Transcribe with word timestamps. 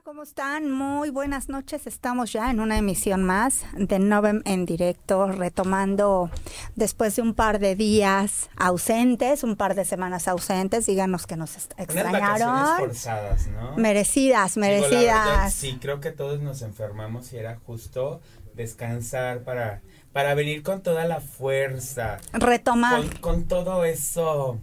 Hola, 0.00 0.04
¿cómo 0.04 0.22
están? 0.22 0.70
Muy 0.70 1.10
buenas 1.10 1.50
noches. 1.50 1.86
Estamos 1.86 2.32
ya 2.32 2.50
en 2.50 2.60
una 2.60 2.78
emisión 2.78 3.22
más 3.22 3.66
de 3.74 3.98
Novem 3.98 4.40
en 4.46 4.64
directo, 4.64 5.26
retomando 5.26 6.30
después 6.74 7.16
de 7.16 7.22
un 7.22 7.34
par 7.34 7.58
de 7.58 7.76
días 7.76 8.48
ausentes, 8.56 9.44
un 9.44 9.56
par 9.56 9.74
de 9.74 9.84
semanas 9.84 10.26
ausentes. 10.26 10.86
Díganos 10.86 11.26
que 11.26 11.36
nos 11.36 11.54
extrañaron. 11.76 12.78
forzadas, 12.78 13.48
¿no? 13.48 13.76
Merecidas, 13.76 14.56
merecidas. 14.56 15.52
sí, 15.52 15.76
creo 15.78 16.00
que 16.00 16.12
todos 16.12 16.40
nos 16.40 16.62
enfermamos 16.62 17.34
y 17.34 17.36
era 17.36 17.58
justo 17.66 18.22
descansar 18.54 19.42
para, 19.42 19.82
para 20.14 20.34
venir 20.34 20.62
con 20.62 20.82
toda 20.82 21.04
la 21.04 21.20
fuerza. 21.20 22.18
Retomar. 22.32 23.02
Con, 23.02 23.18
con 23.18 23.44
todo 23.44 23.84
eso, 23.84 24.58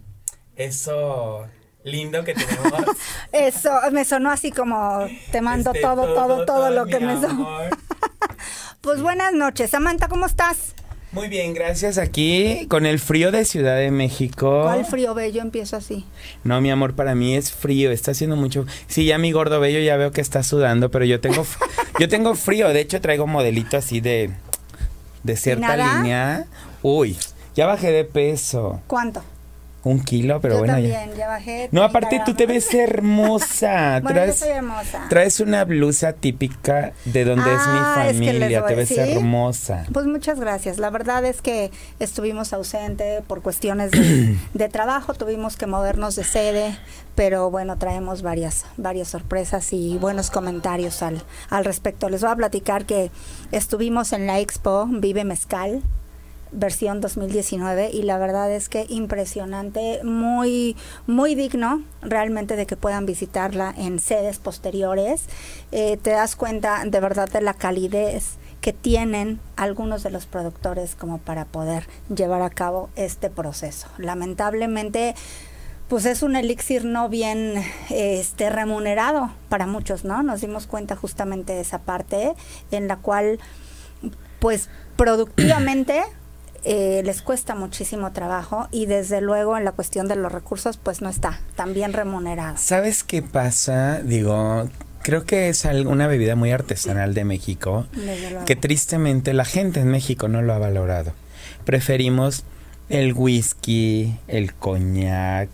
eso 0.56 1.46
lindo 1.90 2.24
que 2.24 2.34
tenemos. 2.34 2.72
Eso, 3.32 3.70
me 3.92 4.04
sonó 4.04 4.30
así 4.30 4.50
como 4.52 5.06
te 5.32 5.40
mando 5.40 5.70
Este, 5.72 5.82
todo, 5.82 6.14
todo, 6.14 6.44
todo, 6.44 6.70
lo 6.70 6.86
que 6.86 7.00
me 7.00 7.20
sonó. 7.20 7.48
Pues 8.80 9.02
buenas 9.02 9.32
noches. 9.32 9.70
Samantha, 9.70 10.06
¿cómo 10.06 10.24
estás? 10.24 10.74
Muy 11.10 11.28
bien, 11.28 11.52
gracias. 11.52 11.98
Aquí 11.98 12.66
con 12.68 12.86
el 12.86 12.98
frío 13.00 13.32
de 13.32 13.44
Ciudad 13.44 13.76
de 13.76 13.90
México. 13.90 14.62
¿Cuál 14.62 14.84
frío 14.84 15.14
bello 15.14 15.40
empiezo 15.42 15.76
así? 15.76 16.04
No, 16.44 16.60
mi 16.60 16.70
amor, 16.70 16.94
para 16.94 17.14
mí 17.14 17.34
es 17.34 17.50
frío, 17.50 17.90
está 17.90 18.12
haciendo 18.12 18.36
mucho. 18.36 18.66
Sí, 18.86 19.06
ya 19.06 19.18
mi 19.18 19.32
gordo 19.32 19.58
bello 19.58 19.80
ya 19.80 19.96
veo 19.96 20.12
que 20.12 20.20
está 20.20 20.42
sudando, 20.42 20.90
pero 20.90 21.04
yo 21.04 21.20
tengo 21.20 21.44
yo 21.98 22.08
tengo 22.08 22.34
frío, 22.34 22.68
de 22.68 22.80
hecho 22.80 23.00
traigo 23.00 23.26
modelito 23.26 23.76
así 23.76 24.00
de 24.00 24.30
de 25.22 25.36
cierta 25.36 25.76
nada? 25.76 25.96
línea. 25.96 26.46
Uy, 26.82 27.16
ya 27.54 27.66
bajé 27.66 27.90
de 27.90 28.04
peso. 28.04 28.80
¿Cuánto? 28.86 29.22
Un 29.88 30.00
kilo, 30.04 30.40
pero 30.40 30.54
yo 30.54 30.58
bueno, 30.60 30.78
ya. 30.78 30.98
también, 30.98 31.16
ya, 31.18 31.28
bajé. 31.28 31.68
No, 31.72 31.80
30 31.80 31.84
aparte 31.86 32.22
tú 32.26 32.34
te 32.34 32.46
ves 32.46 32.72
hermosa. 32.74 34.00
Bueno, 34.02 34.08
yo 34.20 34.24
traes, 34.24 34.38
soy 34.38 34.48
hermosa. 34.50 35.06
traes 35.08 35.40
una 35.40 35.64
blusa 35.64 36.12
típica 36.12 36.92
de 37.04 37.24
donde 37.24 37.44
Ah, 37.50 38.06
es 38.08 38.16
mi 38.16 38.26
les 38.26 38.34
familia. 38.38 38.66
te 38.66 38.74
ves 38.74 38.88
¿sí? 38.88 38.98
hermosa. 39.00 39.84
Pues 39.92 40.06
muchas 40.06 40.38
gracias. 40.40 40.78
La 40.78 40.90
verdad 40.90 41.24
es 41.24 41.42
que 41.42 41.70
estuvimos 42.00 42.52
ausentes 42.52 43.22
por 43.26 43.42
cuestiones 43.42 43.90
de, 43.90 44.36
de 44.54 44.68
trabajo, 44.68 45.14
tuvimos 45.14 45.56
que 45.56 45.66
movernos 45.66 46.16
de 46.16 46.24
sede, 46.24 46.76
pero 47.14 47.50
bueno, 47.50 47.78
traemos 47.78 48.22
varias, 48.22 48.64
varias 48.76 49.08
sorpresas 49.08 49.72
y 49.72 49.96
buenos 49.98 50.30
comentarios 50.30 51.02
al, 51.02 51.22
al 51.50 51.64
respecto. 51.64 52.08
Les 52.08 52.20
voy 52.20 52.30
a 52.30 52.36
platicar 52.36 52.84
que 52.86 53.10
estuvimos 53.52 54.12
en 54.12 54.26
la 54.26 54.38
expo 54.38 54.86
Vive 54.90 55.24
Mezcal 55.24 55.82
versión 56.52 57.00
2019 57.00 57.90
y 57.92 58.02
la 58.02 58.18
verdad 58.18 58.52
es 58.52 58.68
que 58.68 58.86
impresionante, 58.88 60.00
muy 60.04 60.76
muy 61.06 61.34
digno 61.34 61.82
realmente 62.02 62.56
de 62.56 62.66
que 62.66 62.76
puedan 62.76 63.06
visitarla 63.06 63.74
en 63.76 63.98
sedes 63.98 64.38
posteriores. 64.38 65.26
Eh, 65.72 65.98
te 66.00 66.10
das 66.10 66.36
cuenta 66.36 66.82
de 66.84 67.00
verdad 67.00 67.28
de 67.28 67.40
la 67.40 67.54
calidez 67.54 68.36
que 68.60 68.72
tienen 68.72 69.40
algunos 69.56 70.02
de 70.02 70.10
los 70.10 70.26
productores 70.26 70.94
como 70.94 71.18
para 71.18 71.44
poder 71.44 71.86
llevar 72.14 72.42
a 72.42 72.50
cabo 72.50 72.90
este 72.96 73.30
proceso. 73.30 73.88
Lamentablemente 73.98 75.14
pues 75.88 76.04
es 76.04 76.22
un 76.22 76.36
elixir 76.36 76.84
no 76.84 77.08
bien 77.08 77.54
este 77.88 78.50
remunerado 78.50 79.30
para 79.48 79.66
muchos, 79.66 80.04
¿no? 80.04 80.22
Nos 80.22 80.42
dimos 80.42 80.66
cuenta 80.66 80.96
justamente 80.96 81.54
de 81.54 81.60
esa 81.60 81.78
parte 81.78 82.34
en 82.70 82.88
la 82.88 82.96
cual 82.96 83.40
pues 84.38 84.68
productivamente 84.96 86.02
eh, 86.64 87.02
les 87.04 87.22
cuesta 87.22 87.54
muchísimo 87.54 88.12
trabajo 88.12 88.68
y 88.70 88.86
desde 88.86 89.20
luego 89.20 89.56
en 89.56 89.64
la 89.64 89.72
cuestión 89.72 90.08
de 90.08 90.16
los 90.16 90.32
recursos 90.32 90.76
pues 90.76 91.00
no 91.02 91.08
está 91.08 91.40
tan 91.56 91.74
bien 91.74 91.92
remunerado. 91.92 92.56
¿Sabes 92.56 93.04
qué 93.04 93.22
pasa? 93.22 94.00
Digo, 94.02 94.68
creo 95.02 95.24
que 95.24 95.48
es 95.48 95.64
una 95.64 96.06
bebida 96.06 96.36
muy 96.36 96.52
artesanal 96.52 97.14
de 97.14 97.24
México. 97.24 97.86
Que 98.46 98.56
tristemente 98.56 99.32
la 99.32 99.44
gente 99.44 99.80
en 99.80 99.88
México 99.88 100.28
no 100.28 100.42
lo 100.42 100.52
ha 100.52 100.58
valorado. 100.58 101.12
Preferimos 101.64 102.44
el 102.88 103.12
whisky, 103.12 104.18
el 104.26 104.54
coñac, 104.54 105.48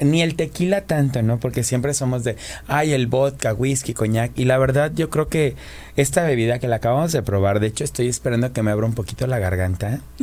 ni 0.00 0.22
el 0.22 0.34
tequila 0.34 0.82
tanto, 0.82 1.22
¿no? 1.22 1.38
Porque 1.38 1.62
siempre 1.62 1.94
somos 1.94 2.24
de, 2.24 2.36
ay, 2.68 2.92
el 2.92 3.06
vodka, 3.06 3.52
whisky, 3.52 3.94
coñac. 3.94 4.32
Y 4.36 4.44
la 4.44 4.58
verdad, 4.58 4.92
yo 4.94 5.10
creo 5.10 5.28
que 5.28 5.54
esta 5.96 6.24
bebida 6.24 6.58
que 6.58 6.68
la 6.68 6.76
acabamos 6.76 7.12
de 7.12 7.22
probar, 7.22 7.60
de 7.60 7.66
hecho, 7.66 7.84
estoy 7.84 8.08
esperando 8.08 8.52
que 8.52 8.62
me 8.62 8.70
abra 8.70 8.86
un 8.86 8.94
poquito 8.94 9.26
la 9.26 9.38
garganta. 9.38 10.00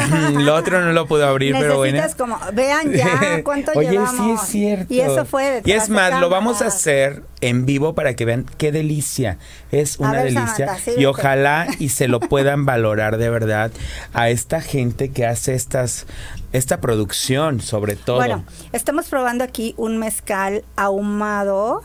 lo 0.32 0.54
otro 0.54 0.80
no 0.80 0.92
lo 0.92 1.06
puedo 1.06 1.26
abrir, 1.26 1.54
pero 1.58 1.76
bueno. 1.76 1.96
Necesitas 1.96 2.16
como, 2.16 2.38
vean 2.52 2.92
ya 2.92 3.40
cuánto 3.44 3.72
Oye, 3.74 3.90
llevamos. 3.90 4.16
sí 4.16 4.30
es 4.30 4.40
cierto. 4.50 4.94
Y 4.94 5.00
eso 5.00 5.24
fue 5.24 5.62
Y 5.64 5.72
es 5.72 5.88
más, 5.88 6.20
lo 6.20 6.28
vamos 6.28 6.62
a 6.62 6.66
hacer 6.66 7.22
en 7.40 7.66
vivo 7.66 7.94
para 7.94 8.14
que 8.14 8.24
vean 8.24 8.46
qué 8.58 8.72
delicia. 8.72 9.38
Es 9.70 9.98
una 9.98 10.12
ver, 10.12 10.34
delicia. 10.34 10.66
Samantha, 10.66 10.92
y 10.96 11.04
ojalá 11.06 11.66
y 11.78 11.90
se 11.90 12.08
lo 12.08 12.20
puedan 12.20 12.66
valorar 12.66 13.16
de 13.16 13.30
verdad 13.30 13.70
a 14.12 14.30
esta 14.30 14.60
gente 14.60 15.10
que 15.10 15.26
hace 15.26 15.54
estas 15.54 16.06
esta 16.52 16.80
producción, 16.80 17.60
sobre 17.60 17.96
todo. 17.96 18.16
Bueno, 18.16 18.44
estamos 18.72 19.08
probando 19.08 19.44
aquí 19.44 19.74
un 19.76 19.98
mezcal 19.98 20.64
ahumado. 20.76 21.82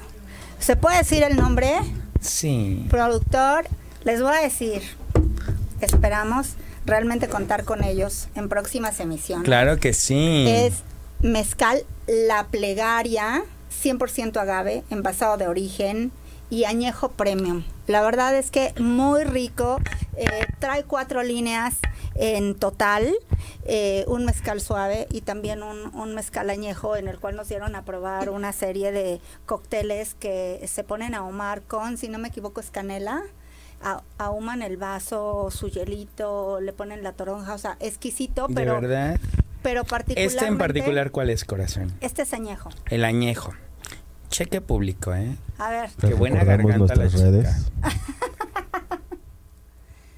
¿Se 0.60 0.76
puede 0.76 0.98
decir 0.98 1.24
el 1.24 1.36
nombre? 1.36 1.74
sí. 2.20 2.86
Productor, 2.90 3.66
les 4.04 4.22
voy 4.22 4.36
a 4.36 4.42
decir, 4.42 4.82
esperamos 5.82 6.54
realmente 6.86 7.28
contar 7.28 7.66
con 7.66 7.84
ellos 7.84 8.28
en 8.36 8.50
próximas 8.50 9.00
emisiones. 9.00 9.46
Claro 9.46 9.78
que 9.78 9.94
sí. 9.94 10.46
Es 10.48 10.76
mezcal 11.22 11.84
La 12.08 12.46
Plegaria, 12.48 13.44
100% 13.84 14.38
agave, 14.38 14.84
envasado 14.90 15.38
de 15.38 15.48
origen 15.48 16.12
y 16.50 16.64
añejo 16.66 17.10
premium. 17.12 17.64
La 17.88 18.02
verdad 18.02 18.36
es 18.36 18.52
que 18.52 18.74
muy 18.80 19.24
rico, 19.24 19.80
eh, 20.18 20.28
trae 20.60 20.84
cuatro 20.84 21.24
líneas 21.24 21.76
en 22.16 22.56
total, 22.56 23.14
eh, 23.66 24.06
un 24.08 24.26
mezcal 24.26 24.62
suave 24.62 25.08
y 25.12 25.22
también 25.22 25.64
un, 25.64 25.94
un 25.96 26.16
mezcal 26.16 26.50
añejo 26.50 26.96
en 26.96 27.08
el 27.08 27.20
cual 27.20 27.36
nos 27.36 27.50
dieron 27.50 27.76
a 27.76 27.84
probar 27.84 28.30
una 28.30 28.54
serie 28.54 28.92
de 28.92 29.20
cócteles 29.46 30.16
que 30.16 30.64
se 30.68 30.84
ponen 30.84 31.14
a 31.14 31.20
ahumar 31.20 31.62
con, 31.64 31.98
si 31.98 32.08
no 32.08 32.18
me 32.20 32.30
equivoco, 32.30 32.60
es 32.62 32.72
canela. 32.72 33.22
a- 33.84 34.02
Ahuman 34.18 34.62
el 34.62 34.78
vaso, 34.78 35.50
su 35.52 35.68
hielito, 35.68 36.62
le 36.62 36.72
ponen 36.74 37.04
la 37.04 37.12
toronja, 37.12 37.54
o 37.54 37.58
sea, 37.58 37.76
exquisito, 37.82 38.48
de 38.48 38.54
pero, 38.56 38.80
verdad. 38.80 39.20
pero 39.62 39.84
particularmente... 39.84 40.24
Este 40.38 40.48
en 40.48 40.58
particular, 40.58 41.12
¿cuál 41.12 41.30
es, 41.30 41.44
corazón? 41.44 41.94
Este 42.02 42.22
es 42.22 42.34
añejo. 42.34 42.70
El 42.90 43.04
añejo. 43.04 43.54
Cheque 44.30 44.62
público, 44.62 45.14
¿eh? 45.14 45.36
A 45.58 45.70
ver, 45.70 45.90
Qué 46.00 46.14
buena 46.14 46.44
garganta 46.44 46.72
la 46.74 46.78
nuestras 46.78 47.12
chica. 47.14 47.24
redes. 47.24 47.72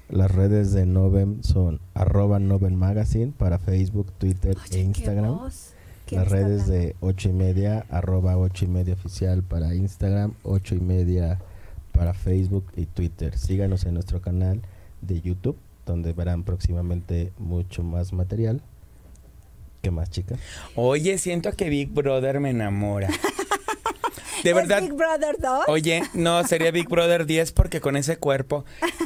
Las 0.08 0.30
redes 0.30 0.72
de 0.72 0.86
Novem 0.86 1.42
son 1.42 1.80
arroba 1.94 2.38
Novem 2.38 2.74
Magazine 2.74 3.32
para 3.36 3.58
Facebook, 3.58 4.10
Twitter 4.12 4.56
e 4.70 4.78
Instagram. 4.78 5.24
¿qué 5.36 5.42
voz? 5.42 5.70
¿Quién 6.06 6.20
Las 6.22 6.30
redes 6.30 6.62
hablando? 6.62 6.72
de 6.72 6.96
ocho 7.00 7.28
y 7.28 7.32
media, 7.34 7.84
arroba 7.90 8.38
ocho 8.38 8.64
y 8.64 8.68
media 8.68 8.94
oficial 8.94 9.42
para 9.42 9.74
Instagram, 9.74 10.32
ocho 10.44 10.74
y 10.74 10.80
media 10.80 11.38
para 11.92 12.14
Facebook 12.14 12.64
y 12.76 12.86
Twitter. 12.86 13.36
Síganos 13.36 13.84
en 13.84 13.94
nuestro 13.94 14.22
canal 14.22 14.62
de 15.02 15.20
YouTube, 15.20 15.58
donde 15.84 16.14
verán 16.14 16.42
próximamente 16.42 17.32
mucho 17.38 17.82
más 17.82 18.14
material. 18.14 18.62
¿Qué 19.82 19.90
más, 19.90 20.08
chicas? 20.10 20.40
Oye, 20.74 21.18
siento 21.18 21.52
que 21.52 21.68
Big 21.68 21.90
Brother 21.92 22.40
me 22.40 22.50
enamora. 22.50 23.08
De 24.42 24.50
¿Es 24.50 24.56
verdad. 24.56 24.80
Big 24.82 24.92
Brother 24.92 25.36
2? 25.38 25.64
Oye, 25.68 26.02
no, 26.14 26.44
sería 26.44 26.70
Big 26.70 26.88
Brother 26.88 27.26
10 27.26 27.52
porque 27.52 27.80
con 27.80 27.96
ese 27.96 28.16
cuerpo. 28.16 28.64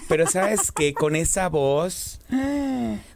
Pero 0.09 0.27
sabes 0.27 0.73
que 0.73 0.95
con 0.95 1.17
esa 1.17 1.49
voz. 1.49 2.21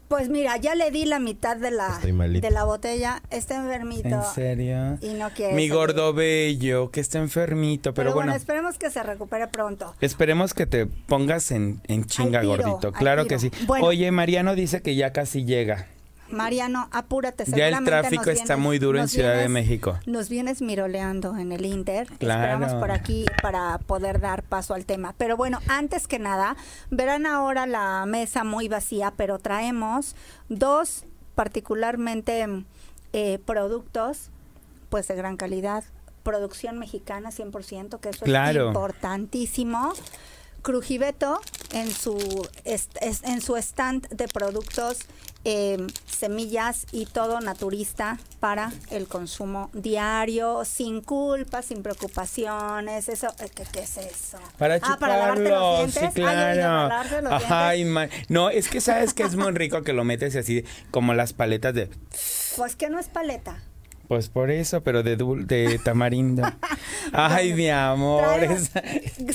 Pues 0.07 0.29
mira, 0.29 0.55
ya 0.57 0.73
le 0.73 0.89
di 0.89 1.03
la 1.05 1.19
mitad 1.19 1.57
de 1.57 1.69
la, 1.69 1.99
de 1.99 2.51
la 2.51 2.63
botella. 2.63 3.21
Está 3.29 3.57
enfermito. 3.57 4.07
¿En 4.07 4.23
serio? 4.33 4.97
Y 5.01 5.13
no 5.15 5.29
quiere. 5.31 5.53
Mi 5.53 5.63
seguir. 5.63 5.73
gordo 5.73 6.13
bello, 6.13 6.91
que 6.91 7.01
está 7.01 7.19
enfermito, 7.19 7.93
pero, 7.93 8.07
Pero, 8.09 8.15
bueno, 8.15 8.31
bueno. 8.31 8.37
esperemos 8.37 8.77
que 8.77 8.89
se 8.89 9.03
recupere 9.03 9.47
pronto. 9.47 9.93
Esperemos 9.99 10.53
que 10.53 10.65
te 10.65 10.85
pongas 10.85 11.51
en, 11.51 11.81
en 11.87 12.05
chinga, 12.05 12.39
tiro, 12.41 12.55
gordito. 12.55 12.91
Claro 12.93 13.25
que 13.25 13.37
sí. 13.37 13.51
Bueno. 13.65 13.85
Oye, 13.85 14.09
Mariano 14.11 14.55
dice 14.55 14.81
que 14.81 14.95
ya 14.95 15.11
casi 15.11 15.43
llega. 15.43 15.87
Mariano, 16.29 16.87
apúrate. 16.91 17.43
Ya 17.47 17.67
el 17.67 17.83
tráfico 17.83 18.29
está 18.29 18.57
muy 18.57 18.79
duro 18.79 18.99
en 18.99 19.07
Ciudad 19.07 19.35
de 19.37 19.49
México. 19.49 19.97
Nos 20.05 20.29
vienes 20.29 20.61
miroleando 20.61 21.37
en 21.37 21.51
el 21.51 21.65
Inter. 21.65 22.07
Claro. 22.19 22.41
Esperamos 22.53 22.73
por 22.73 22.91
aquí 22.91 23.25
para 23.41 23.77
poder 23.79 24.19
dar 24.19 24.43
paso 24.43 24.73
al 24.73 24.85
tema. 24.85 25.13
Pero 25.17 25.37
bueno, 25.37 25.59
antes 25.67 26.07
que 26.07 26.19
nada, 26.19 26.55
verán 26.89 27.25
ahora 27.25 27.65
la 27.67 28.05
mesa 28.05 28.43
muy 28.43 28.67
vacía, 28.67 29.13
pero 29.15 29.39
traemos 29.39 30.15
dos 30.49 31.05
particularmente 31.35 32.45
eh, 33.13 33.39
productos 33.45 34.29
pues 34.89 35.07
de 35.07 35.15
gran 35.15 35.37
calidad. 35.37 35.83
Producción 36.23 36.77
mexicana 36.77 37.29
100%, 37.31 37.99
que 37.99 38.09
eso 38.09 38.25
Claro. 38.25 38.63
es 38.63 38.67
importantísimo. 38.67 39.93
Crujibeto 40.61 41.39
en 41.71 41.89
su, 41.91 42.17
est- 42.65 42.97
en 43.01 43.41
su 43.41 43.55
stand 43.57 44.07
de 44.09 44.27
productos, 44.27 44.99
eh, 45.45 45.77
semillas 46.17 46.85
y 46.91 47.05
todo 47.05 47.39
naturista 47.39 48.17
para 48.39 48.71
el 48.91 49.07
consumo 49.07 49.69
diario, 49.73 50.65
sin 50.65 51.01
culpa, 51.01 51.61
sin 51.61 51.83
preocupaciones. 51.83 53.09
Eso, 53.09 53.27
¿qué, 53.55 53.63
qué 53.71 53.79
es 53.81 53.97
eso? 53.97 54.37
Para 54.57 54.75
Ah, 54.75 54.79
chuparlo, 54.79 54.99
para 54.99 55.17
lavarte 55.17 55.49
los 55.49 55.77
dientes. 55.93 56.13
sí, 56.13 56.21
Ah, 56.23 56.53
yo 56.53 57.09
claro. 57.09 57.21
los 57.29 57.43
Ay, 57.49 57.83
dientes. 57.83 57.93
ma- 57.93 58.09
no, 58.29 58.49
es 58.49 58.67
que 58.69 58.81
sabes 58.81 59.13
que 59.13 59.23
es 59.23 59.35
muy 59.35 59.51
rico 59.51 59.81
que 59.83 59.93
lo 59.93 60.03
metes 60.03 60.35
así 60.35 60.63
como 60.91 61.13
las 61.13 61.33
paletas 61.33 61.73
de 61.73 61.89
Pues 62.55 62.75
que 62.75 62.89
no 62.89 62.99
es 62.99 63.07
paleta. 63.07 63.61
pues 64.07 64.29
por 64.29 64.51
eso, 64.51 64.81
pero 64.81 65.03
de 65.03 65.17
dul- 65.17 65.45
de 65.45 65.79
tamarindo. 65.79 66.43
Ay, 67.13 67.53
mi 67.53 67.69
amor. 67.69 68.23
Traemos- 68.23 68.69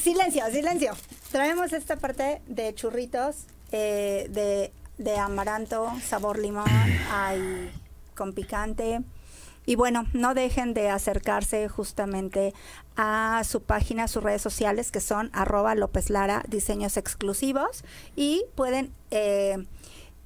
Silencio, 0.01 0.45
silencio. 0.51 0.93
Traemos 1.31 1.73
esta 1.73 1.97
parte 1.97 2.41
de 2.47 2.75
churritos 2.75 3.45
eh, 3.71 4.27
de, 4.31 4.73
de 5.03 5.17
amaranto, 5.17 5.93
sabor 6.05 6.39
limón, 6.39 6.67
hay 7.11 7.71
con 8.15 8.33
picante. 8.33 9.01
Y 9.65 9.77
bueno, 9.77 10.07
no 10.13 10.35
dejen 10.35 10.75
de 10.75 10.89
acercarse 10.89 11.69
justamente 11.69 12.53
a 12.97 13.43
su 13.45 13.63
página, 13.63 14.05
a 14.05 14.09
sus 14.09 14.23
redes 14.23 14.43
sociales, 14.43 14.91
que 14.91 15.01
son 15.01 15.31
arroba 15.33 15.75
López 15.75 16.11
Lara, 16.11 16.43
diseños 16.49 16.97
exclusivos. 16.97 17.85
Y 18.17 18.45
pueden, 18.57 18.93
eh, 19.13 19.65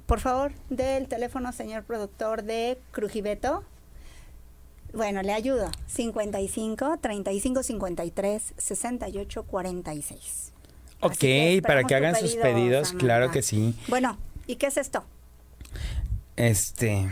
por 0.07 0.19
favor, 0.21 0.53
del 0.69 1.07
teléfono, 1.07 1.51
señor 1.51 1.83
productor 1.83 2.43
de 2.43 2.79
Crujibeto. 2.91 3.63
Bueno, 4.93 5.21
le 5.21 5.33
ayudo. 5.33 5.69
55 5.85 6.97
35 6.99 7.61
53 7.61 8.53
68 8.57 9.43
46. 9.43 10.53
Ok, 11.01 11.13
que 11.19 11.61
para 11.65 11.83
que 11.83 11.93
hagan 11.93 12.15
sus 12.15 12.31
pedido, 12.31 12.41
pedidos, 12.43 12.87
Samantha. 12.87 13.05
claro 13.05 13.31
que 13.31 13.43
sí. 13.43 13.75
Bueno, 13.87 14.17
¿y 14.47 14.55
qué 14.55 14.67
es 14.67 14.77
esto? 14.77 15.03
Este, 16.35 17.07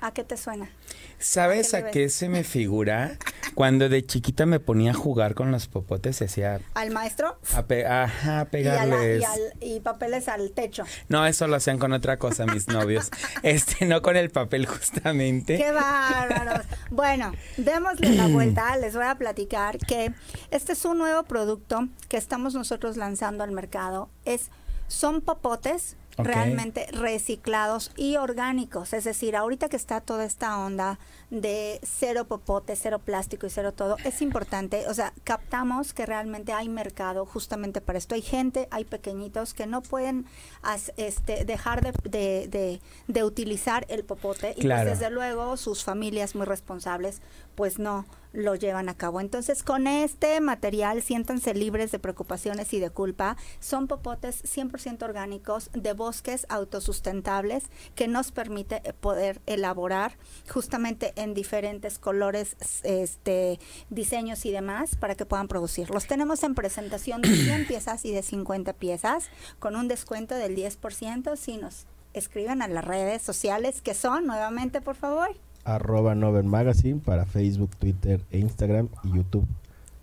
¿A 0.00 0.12
qué 0.12 0.24
te 0.24 0.36
suena? 0.36 0.70
¿sabes 1.18 1.74
¿A 1.74 1.90
qué 1.90 2.08
se 2.08 2.30
me 2.30 2.44
figura? 2.44 3.18
Cuando 3.54 3.90
de 3.90 4.06
chiquita 4.06 4.46
me 4.46 4.58
ponía 4.58 4.92
a 4.92 4.94
jugar 4.94 5.34
con 5.34 5.50
los 5.52 5.66
popotes 5.66 6.20
y 6.20 6.24
hacía 6.24 6.60
¿Al 6.72 6.90
maestro? 6.92 7.38
a 7.54 7.62
pe- 7.66 7.86
ajá, 7.86 8.30
Y, 8.30 8.32
a 8.32 8.38
la- 8.38 8.48
pegarles. 8.50 9.20
y 9.20 9.24
al- 9.24 9.54
y 9.60 9.80
papeles 9.80 10.28
al 10.28 10.52
techo. 10.52 10.84
No, 11.08 11.26
eso 11.26 11.46
lo 11.46 11.56
hacían 11.56 11.78
con 11.78 11.92
otra 11.92 12.16
cosa 12.18 12.46
mis 12.46 12.68
novios. 12.68 13.10
Este, 13.42 13.84
no 13.84 14.00
con 14.00 14.16
el 14.16 14.30
papel 14.30 14.64
justamente. 14.66 15.58
¡Qué 15.58 15.72
bárbaros! 15.72 16.64
Bueno, 16.90 17.32
démosle 17.58 18.14
la 18.14 18.26
vuelta. 18.28 18.76
Les 18.78 18.94
voy 18.94 19.04
a 19.06 19.14
platicar 19.16 19.76
que 19.78 20.12
este 20.50 20.72
es 20.72 20.84
un 20.86 20.96
nuevo 20.98 21.22
producto 21.24 21.88
que 22.08 22.16
estamos 22.16 22.54
nosotros 22.54 22.96
lanzando 22.96 23.44
al 23.44 23.50
mercado. 23.52 24.08
Es, 24.24 24.48
son 24.88 25.20
popotes 25.20 25.96
Realmente 26.16 26.86
reciclados 26.92 27.92
y 27.96 28.16
orgánicos. 28.16 28.92
Es 28.92 29.04
decir, 29.04 29.36
ahorita 29.36 29.68
que 29.68 29.76
está 29.76 30.00
toda 30.00 30.24
esta 30.24 30.58
onda 30.58 30.98
de 31.30 31.78
cero 31.82 32.26
popote, 32.26 32.74
cero 32.76 32.98
plástico 32.98 33.46
y 33.46 33.50
cero 33.50 33.72
todo, 33.72 33.96
es 34.04 34.20
importante, 34.20 34.86
o 34.88 34.94
sea, 34.94 35.12
captamos 35.24 35.94
que 35.94 36.04
realmente 36.06 36.52
hay 36.52 36.68
mercado 36.68 37.24
justamente 37.24 37.80
para 37.80 37.98
esto. 37.98 38.14
Hay 38.16 38.22
gente, 38.22 38.66
hay 38.70 38.84
pequeñitos 38.84 39.54
que 39.54 39.66
no 39.66 39.80
pueden 39.82 40.26
as- 40.62 40.92
este, 40.96 41.44
dejar 41.44 41.82
de, 41.82 41.92
de- 42.10 42.48
de- 42.48 42.80
de 43.06 43.24
utilizar 43.24 43.86
el 43.88 44.04
popote 44.04 44.54
y 44.56 44.62
Claro. 44.62 44.88
pues 44.88 44.98
desde 44.98 45.10
luego 45.12 45.56
sus 45.56 45.84
familias 45.84 46.34
muy 46.34 46.46
responsables 46.46 47.22
pues 47.54 47.78
no 47.78 48.06
lo 48.32 48.54
llevan 48.54 48.88
a 48.88 48.94
cabo. 48.96 49.20
Entonces 49.20 49.62
con 49.64 49.86
este 49.88 50.40
material 50.40 51.02
siéntanse 51.02 51.52
libres 51.52 51.90
de 51.90 51.98
preocupaciones 51.98 52.72
y 52.72 52.78
de 52.80 52.88
culpa. 52.90 53.36
Son 53.58 53.86
popotes 53.88 54.42
100% 54.44 55.02
orgánicos 55.02 55.68
de 55.74 55.92
bosques 55.92 56.46
autosustentables 56.48 57.64
que 57.96 58.08
nos 58.08 58.30
permite 58.32 58.80
poder 59.00 59.40
elaborar 59.46 60.16
justamente 60.48 61.12
en 61.20 61.34
diferentes 61.34 61.98
colores, 61.98 62.56
este 62.82 63.58
diseños 63.90 64.46
y 64.46 64.50
demás 64.50 64.96
para 64.96 65.14
que 65.14 65.26
puedan 65.26 65.48
producir. 65.48 65.90
Los 65.90 66.06
tenemos 66.06 66.42
en 66.42 66.54
presentación 66.54 67.22
de 67.22 67.34
100 67.34 67.66
piezas 67.68 68.04
y 68.04 68.12
de 68.12 68.22
50 68.22 68.72
piezas 68.74 69.28
con 69.58 69.76
un 69.76 69.88
descuento 69.88 70.34
del 70.34 70.56
10% 70.56 71.36
si 71.36 71.56
nos 71.58 71.86
escriben 72.14 72.62
a 72.62 72.68
las 72.68 72.84
redes 72.84 73.22
sociales 73.22 73.82
que 73.82 73.94
son 73.94 74.26
nuevamente 74.26 74.80
por 74.80 74.96
favor. 74.96 75.28
arroba 75.64 76.14
Noven 76.14 76.46
Magazine 76.46 77.00
para 77.00 77.26
Facebook, 77.26 77.76
Twitter 77.76 78.20
e 78.30 78.38
Instagram 78.38 78.88
y 79.04 79.16
YouTube. 79.16 79.46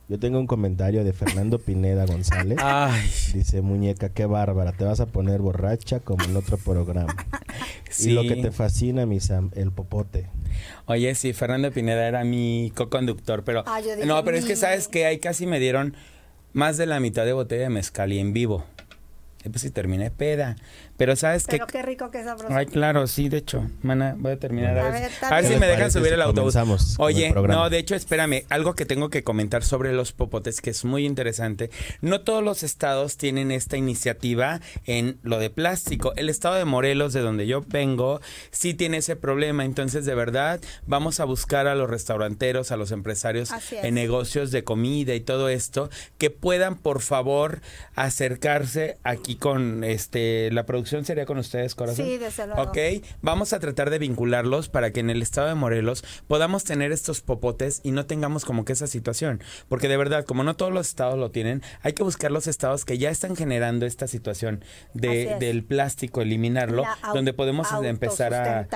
Yo 0.09 0.17
tengo 0.19 0.39
un 0.39 0.47
comentario 0.47 1.03
de 1.03 1.11
Fernando 1.13 1.59
Pineda 1.65 2.05
González. 2.05 2.57
Ay, 2.61 3.01
Dice, 3.33 3.61
muñeca, 3.61 4.09
qué 4.09 4.25
bárbara, 4.25 4.71
te 4.71 4.85
vas 4.85 4.99
a 4.99 5.05
poner 5.05 5.41
borracha 5.41 5.99
como 5.99 6.23
en 6.23 6.35
otro 6.35 6.57
programa. 6.57 7.15
sí. 7.89 8.09
Y 8.11 8.13
lo 8.13 8.21
que 8.23 8.41
te 8.41 8.51
fascina, 8.51 9.05
mi 9.05 9.19
Sam, 9.19 9.51
el 9.55 9.71
popote. 9.71 10.27
Oye, 10.85 11.13
sí, 11.15 11.33
Fernando 11.33 11.71
Pineda 11.71 12.07
era 12.07 12.23
mi 12.23 12.71
co-conductor, 12.75 13.43
pero... 13.43 13.63
Ah, 13.67 13.81
yo 13.81 13.95
dije, 13.95 14.07
no, 14.07 14.23
pero 14.23 14.37
es 14.37 14.45
que 14.45 14.55
sabes 14.55 14.87
que 14.87 15.05
ahí 15.05 15.19
casi 15.19 15.45
me 15.45 15.59
dieron 15.59 15.95
más 16.53 16.77
de 16.77 16.85
la 16.85 16.99
mitad 16.99 17.25
de 17.25 17.33
botella 17.33 17.63
de 17.63 17.69
mezcal 17.69 18.13
y 18.13 18.19
en 18.19 18.33
vivo. 18.33 18.65
Y 19.43 19.49
pues 19.49 19.61
sí, 19.61 19.69
terminé 19.69 20.09
peda. 20.11 20.55
Pero 20.97 21.15
sabes 21.15 21.45
que... 21.45 21.57
Pero 21.57 21.67
qué 21.67 21.83
rico 21.83 22.09
que 22.09 22.23
sabroso. 22.23 22.53
Ay, 22.53 22.65
claro, 22.65 23.05
sí, 23.05 23.29
de 23.29 23.37
hecho. 23.37 23.69
Mana, 23.83 24.15
voy 24.17 24.31
a 24.31 24.39
terminar 24.39 24.77
a 24.77 24.87
A 24.87 24.89
ver, 24.89 25.11
a 25.21 25.35
ver 25.35 25.45
si 25.45 25.53
¿Qué 25.53 25.59
me 25.59 25.67
dejan 25.67 25.91
subir 25.91 26.07
si 26.07 26.13
el 26.15 26.21
autobús. 26.21 26.55
el 26.55 26.67
Oye, 26.97 27.31
no, 27.31 27.69
de 27.69 27.77
hecho, 27.77 27.93
espérame, 27.93 28.45
algo 28.49 28.73
que 28.73 28.85
tengo 28.85 29.09
que 29.09 29.23
comentar 29.23 29.63
sobre 29.63 29.93
los 29.93 30.11
popotes 30.11 30.59
que 30.59 30.71
es 30.71 30.85
muy 30.85 31.05
interesante. 31.05 31.69
No 32.01 32.21
todos 32.21 32.43
los 32.43 32.63
estados 32.63 33.17
tienen 33.17 33.51
esta 33.51 33.77
iniciativa 33.77 34.59
en 34.85 35.19
lo 35.21 35.37
de 35.37 35.51
plástico. 35.51 36.13
El 36.15 36.29
estado 36.29 36.55
de 36.55 36.65
Morelos, 36.65 37.13
de 37.13 37.21
donde 37.21 37.45
yo 37.45 37.63
vengo, 37.67 38.19
sí 38.49 38.73
tiene 38.73 38.97
ese 38.97 39.15
problema. 39.15 39.65
Entonces, 39.65 40.05
de 40.05 40.15
verdad, 40.15 40.59
vamos 40.87 41.19
a 41.19 41.25
buscar 41.25 41.67
a 41.67 41.75
los 41.75 41.89
restauranteros, 41.89 42.71
a 42.71 42.77
los 42.77 42.91
empresarios 42.91 43.51
es. 43.51 43.83
en 43.83 43.93
negocios 43.93 44.49
de 44.49 44.63
comida 44.63 45.13
y 45.13 45.19
todo 45.19 45.49
esto, 45.49 45.91
que 46.17 46.31
puedan, 46.31 46.75
por 46.75 47.01
favor, 47.01 47.61
acercarse 47.95 48.97
aquí 49.03 49.35
con 49.35 49.83
este 49.83 50.49
la 50.51 50.65
producción 50.65 50.86
sería 50.87 51.25
con 51.25 51.37
ustedes, 51.37 51.75
corazón. 51.75 52.05
Sí, 52.05 52.17
desde 52.17 52.47
luego. 52.47 52.61
Ok, 52.63 52.77
vamos 53.21 53.53
a 53.53 53.59
tratar 53.59 53.89
de 53.89 53.99
vincularlos 53.99 54.69
para 54.69 54.91
que 54.91 54.99
en 54.99 55.09
el 55.09 55.21
estado 55.21 55.47
de 55.47 55.55
Morelos 55.55 56.03
podamos 56.27 56.63
tener 56.63 56.91
estos 56.91 57.21
popotes 57.21 57.81
y 57.83 57.91
no 57.91 58.05
tengamos 58.05 58.45
como 58.45 58.65
que 58.65 58.73
esa 58.73 58.87
situación. 58.87 59.43
Porque 59.67 59.87
de 59.87 59.97
verdad, 59.97 60.25
como 60.25 60.43
no 60.43 60.55
todos 60.55 60.71
los 60.71 60.87
estados 60.87 61.17
lo 61.17 61.31
tienen, 61.31 61.61
hay 61.81 61.93
que 61.93 62.03
buscar 62.03 62.31
los 62.31 62.47
estados 62.47 62.85
que 62.85 62.97
ya 62.97 63.09
están 63.09 63.35
generando 63.35 63.85
esta 63.85 64.07
situación 64.07 64.63
de, 64.93 65.37
del 65.39 65.63
plástico, 65.63 66.21
eliminarlo, 66.21 66.83
donde 67.13 67.33
podemos 67.33 67.67
empezar 67.83 68.33
a... 68.33 68.67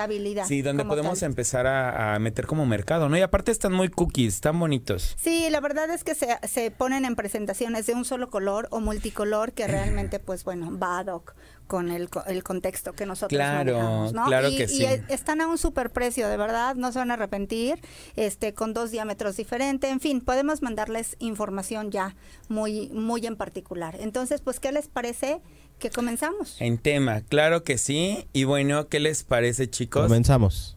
Sí, 0.46 0.62
donde 0.62 0.84
podemos 0.84 1.20
tal. 1.20 1.30
empezar 1.30 1.66
a, 1.66 2.14
a 2.14 2.18
meter 2.18 2.46
como 2.46 2.66
mercado, 2.66 3.08
¿no? 3.08 3.16
Y 3.16 3.22
aparte 3.22 3.50
están 3.50 3.72
muy 3.72 3.88
cookies, 3.88 4.34
están 4.34 4.58
bonitos. 4.58 5.16
Sí, 5.18 5.48
la 5.50 5.60
verdad 5.60 5.90
es 5.90 6.04
que 6.04 6.14
se, 6.14 6.38
se 6.46 6.70
ponen 6.70 7.04
en 7.04 7.16
presentaciones 7.16 7.86
de 7.86 7.94
un 7.94 8.04
solo 8.04 8.30
color 8.30 8.68
o 8.70 8.80
multicolor 8.80 9.52
que 9.52 9.66
realmente, 9.68 10.18
pues 10.18 10.44
bueno, 10.44 10.78
va 10.78 10.98
ad 10.98 11.08
hoc 11.08 11.34
con 11.66 11.90
el, 11.90 12.10
co- 12.10 12.24
el 12.26 12.42
contexto 12.42 12.92
que 12.92 13.06
nosotros 13.06 13.36
Claro, 13.38 13.72
manejamos, 13.74 14.12
¿no? 14.12 14.24
claro 14.26 14.48
y, 14.50 14.56
que 14.56 14.64
y 14.64 14.68
sí. 14.68 14.84
e- 14.84 15.02
están 15.08 15.40
a 15.40 15.46
un 15.46 15.56
superprecio, 15.58 16.28
de 16.28 16.36
verdad, 16.36 16.74
no 16.74 16.92
se 16.92 16.98
van 16.98 17.10
a 17.10 17.14
arrepentir, 17.14 17.80
este, 18.16 18.52
con 18.54 18.74
dos 18.74 18.90
diámetros 18.90 19.36
diferentes, 19.36 19.90
en 19.90 20.00
fin, 20.00 20.20
podemos 20.20 20.62
mandarles 20.62 21.16
información 21.18 21.90
ya 21.90 22.14
muy, 22.48 22.88
muy 22.90 23.26
en 23.26 23.36
particular. 23.36 23.96
Entonces, 24.00 24.40
pues, 24.42 24.60
¿qué 24.60 24.70
les 24.72 24.88
parece 24.88 25.40
que 25.78 25.90
comenzamos? 25.90 26.56
En 26.60 26.78
tema, 26.78 27.22
claro 27.22 27.64
que 27.64 27.78
sí. 27.78 28.26
Y 28.32 28.44
bueno, 28.44 28.88
¿qué 28.88 29.00
les 29.00 29.24
parece, 29.24 29.68
chicos? 29.68 30.02
Comenzamos. 30.04 30.76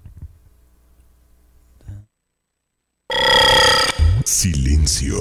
Silencio. 4.24 5.18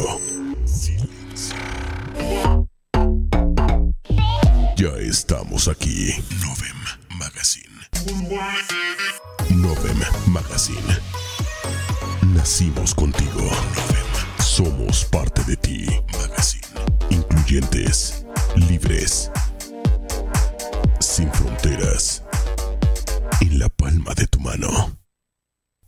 Silencio. 0.65 1.57
Ya 4.85 4.99
estamos 4.99 5.67
aquí. 5.67 6.13
Novem 6.45 6.77
Magazine. 7.19 7.75
Novem 9.49 9.99
Magazine. 10.27 10.99
Nacimos 12.35 12.95
contigo. 12.95 13.41
Novem. 13.41 14.05
Somos 14.45 15.07
parte 15.07 15.43
de 15.45 15.57
ti. 15.57 15.87
Magazine. 16.13 16.67
Incluyentes. 17.09 18.27
Libres. 18.69 19.31
Sin 21.01 21.33
fronteras. 21.33 22.23
En 23.41 23.59
la 23.59 23.71
palma 23.71 24.13
de 24.13 24.27
tu 24.27 24.39
mano. 24.39 24.99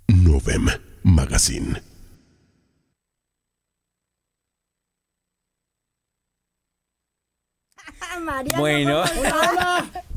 Novem 0.09 0.69
Magazine. 1.03 1.83
Mariana, 8.21 8.59
Bueno. 8.61 9.05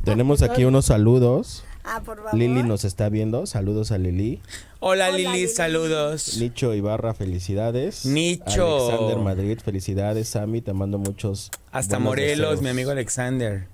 Tenemos 0.04 0.42
aquí 0.42 0.66
unos 0.66 0.86
saludos. 0.86 1.64
Ah, 1.84 2.02
por 2.06 2.18
favor. 2.18 2.34
Lili 2.36 2.62
nos 2.64 2.84
está 2.84 3.10
viendo. 3.10 3.46
Saludos 3.46 3.92
a 3.92 3.98
Lili. 3.98 4.42
Hola, 4.80 5.08
Hola, 5.08 5.18
Lili, 5.18 5.32
Lili. 5.34 5.48
saludos. 5.48 6.38
Nicho 6.38 6.74
Ibarra, 6.76 7.14
felicidades. 7.14 8.06
Nicho. 8.06 8.90
Alexander 8.90 9.18
Madrid, 9.18 9.60
felicidades. 9.64 10.28
Sammy, 10.30 10.62
te 10.62 10.74
mando 10.74 10.98
muchos. 11.00 11.50
Hasta 11.72 11.98
Morelos, 12.00 12.38
deseos. 12.50 12.62
mi 12.62 12.70
amigo 12.70 12.92
Alexander. 12.92 13.68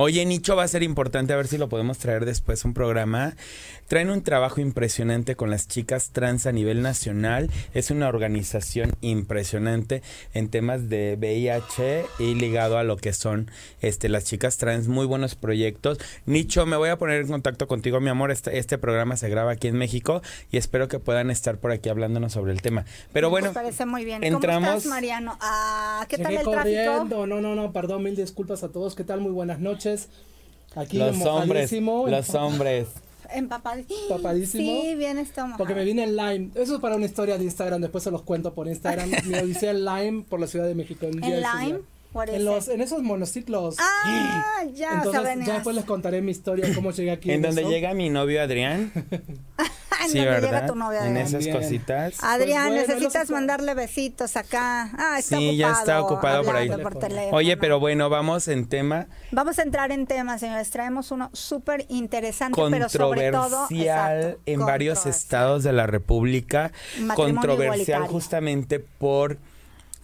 Oye, 0.00 0.24
Nicho 0.24 0.54
va 0.54 0.62
a 0.62 0.68
ser 0.68 0.84
importante, 0.84 1.32
a 1.32 1.36
ver 1.36 1.48
si 1.48 1.58
lo 1.58 1.68
podemos 1.68 1.98
traer 1.98 2.24
después 2.24 2.64
un 2.64 2.72
programa. 2.72 3.34
Traen 3.88 4.10
un 4.10 4.22
trabajo 4.22 4.60
impresionante 4.60 5.34
con 5.34 5.50
las 5.50 5.66
chicas 5.66 6.10
trans 6.12 6.46
a 6.46 6.52
nivel 6.52 6.82
nacional. 6.82 7.50
Es 7.74 7.90
una 7.90 8.06
organización 8.06 8.92
impresionante 9.00 10.02
en 10.34 10.50
temas 10.50 10.88
de 10.88 11.16
VIH 11.18 12.04
y 12.20 12.36
ligado 12.36 12.78
a 12.78 12.84
lo 12.84 12.96
que 12.96 13.12
son 13.12 13.50
este, 13.80 14.08
las 14.08 14.22
chicas 14.24 14.56
trans. 14.56 14.86
Muy 14.86 15.04
buenos 15.04 15.34
proyectos. 15.34 15.98
Nicho, 16.26 16.64
me 16.64 16.76
voy 16.76 16.90
a 16.90 16.96
poner 16.98 17.22
en 17.22 17.26
contacto 17.26 17.66
contigo, 17.66 17.98
mi 18.00 18.08
amor. 18.08 18.30
Este, 18.30 18.56
este 18.56 18.78
programa 18.78 19.16
se 19.16 19.28
graba 19.28 19.50
aquí 19.50 19.66
en 19.66 19.76
México 19.76 20.22
y 20.52 20.58
espero 20.58 20.86
que 20.86 21.00
puedan 21.00 21.28
estar 21.32 21.58
por 21.58 21.72
aquí 21.72 21.88
hablándonos 21.88 22.34
sobre 22.34 22.52
el 22.52 22.62
tema. 22.62 22.84
Pero 23.12 23.30
bueno, 23.30 23.48
Me 23.48 23.54
parece 23.54 23.84
muy 23.84 24.04
bien. 24.04 24.22
entramos- 24.22 24.64
¿Cómo 24.68 24.76
estás, 24.78 24.86
Mariano? 24.90 25.36
Ah, 25.40 26.06
¿qué 26.08 26.18
tal 26.18 26.34
el 26.36 26.42
tráfico? 26.44 26.56
corriendo. 26.62 27.26
No, 27.26 27.40
no, 27.40 27.56
no, 27.56 27.72
perdón, 27.72 28.04
mil 28.04 28.14
disculpas 28.14 28.62
a 28.62 28.68
todos. 28.68 28.94
¿Qué 28.94 29.02
tal? 29.02 29.20
Muy 29.20 29.32
buenas 29.32 29.58
noches. 29.58 29.87
Aquí 30.74 30.98
los 30.98 31.20
hombres, 31.22 31.72
los 31.72 32.34
hombres. 32.34 32.88
Empapadísimo. 33.30 33.98
Empapadísimo. 34.08 34.82
Sí, 34.82 34.94
bien 34.94 35.28
Porque 35.58 35.74
me 35.74 35.84
vine 35.84 36.04
en 36.04 36.16
Lime. 36.16 36.50
Eso 36.54 36.76
es 36.76 36.80
para 36.80 36.96
una 36.96 37.04
historia 37.04 37.36
de 37.36 37.44
Instagram. 37.44 37.80
Después 37.80 38.04
se 38.04 38.10
los 38.10 38.22
cuento 38.22 38.54
por 38.54 38.68
Instagram. 38.68 39.10
Mi 39.26 39.34
odisea 39.34 39.72
en 39.72 39.84
Lime 39.84 40.24
por 40.28 40.40
la 40.40 40.46
Ciudad 40.46 40.66
de 40.66 40.74
México. 40.74 41.06
¿En 41.06 41.22
estos 41.22 41.60
Lime? 41.60 41.80
En, 42.14 42.44
los, 42.44 42.68
en 42.68 42.80
esos 42.80 43.02
monociclos. 43.02 43.76
Ah, 43.78 44.62
ya, 44.74 44.92
Entonces, 44.94 45.22
venías. 45.22 45.46
ya 45.48 45.54
después 45.54 45.76
les 45.76 45.84
contaré 45.84 46.20
mi 46.22 46.30
historia, 46.32 46.66
cómo 46.74 46.90
llegué 46.90 47.10
aquí. 47.12 47.30
En 47.30 47.42
donde 47.42 47.60
eso. 47.62 47.70
llega 47.70 47.92
mi 47.94 48.10
novio 48.10 48.42
Adrián. 48.42 48.92
En 50.00 50.10
sí, 50.12 50.18
donde 50.18 50.30
¿verdad? 50.30 50.48
llega 50.48 50.66
tu 50.68 50.74
novia. 50.76 51.00
en 51.00 51.06
Adrián. 51.08 51.16
esas 51.26 51.32
También. 51.44 51.56
cositas. 51.56 52.14
Adrián, 52.22 52.68
Pues 52.68 52.86
bueno, 52.86 52.94
necesitas 53.00 53.30
mandarle 53.30 53.74
besitos 53.74 54.36
acá. 54.36 54.90
Ah, 54.96 55.16
está 55.18 55.36
Sí, 55.38 55.48
ocupado. 55.48 55.56
ya 55.58 55.72
está 55.72 56.00
ocupado 56.02 56.44
por 56.44 56.54
ahí. 56.56 56.68
por 56.70 56.94
teléfono. 57.00 57.36
Oye, 57.36 57.56
pero 57.56 57.80
bueno, 57.80 58.08
vamos 58.08 58.46
en 58.46 58.68
tema 58.68 59.08
Vamos 59.32 59.58
a 59.58 59.62
entrar 59.62 59.90
en 59.90 60.06
temas, 60.06 60.38
señores. 60.40 60.70
Traemos 60.70 61.10
uno 61.10 61.30
súper 61.32 61.84
interesante, 61.88 62.60
pero 62.70 62.88
sobre 62.88 63.32
todo. 63.32 63.66
exacto, 63.70 64.38
en 64.46 64.60
varios 64.60 65.04
estados 65.04 65.64
de 65.64 65.72
la 65.72 65.88
República. 65.88 66.70
Matrimonio 67.00 67.14
Controversial 67.16 67.64
igualitario. 67.74 68.06
justamente 68.06 68.78
por 68.78 69.38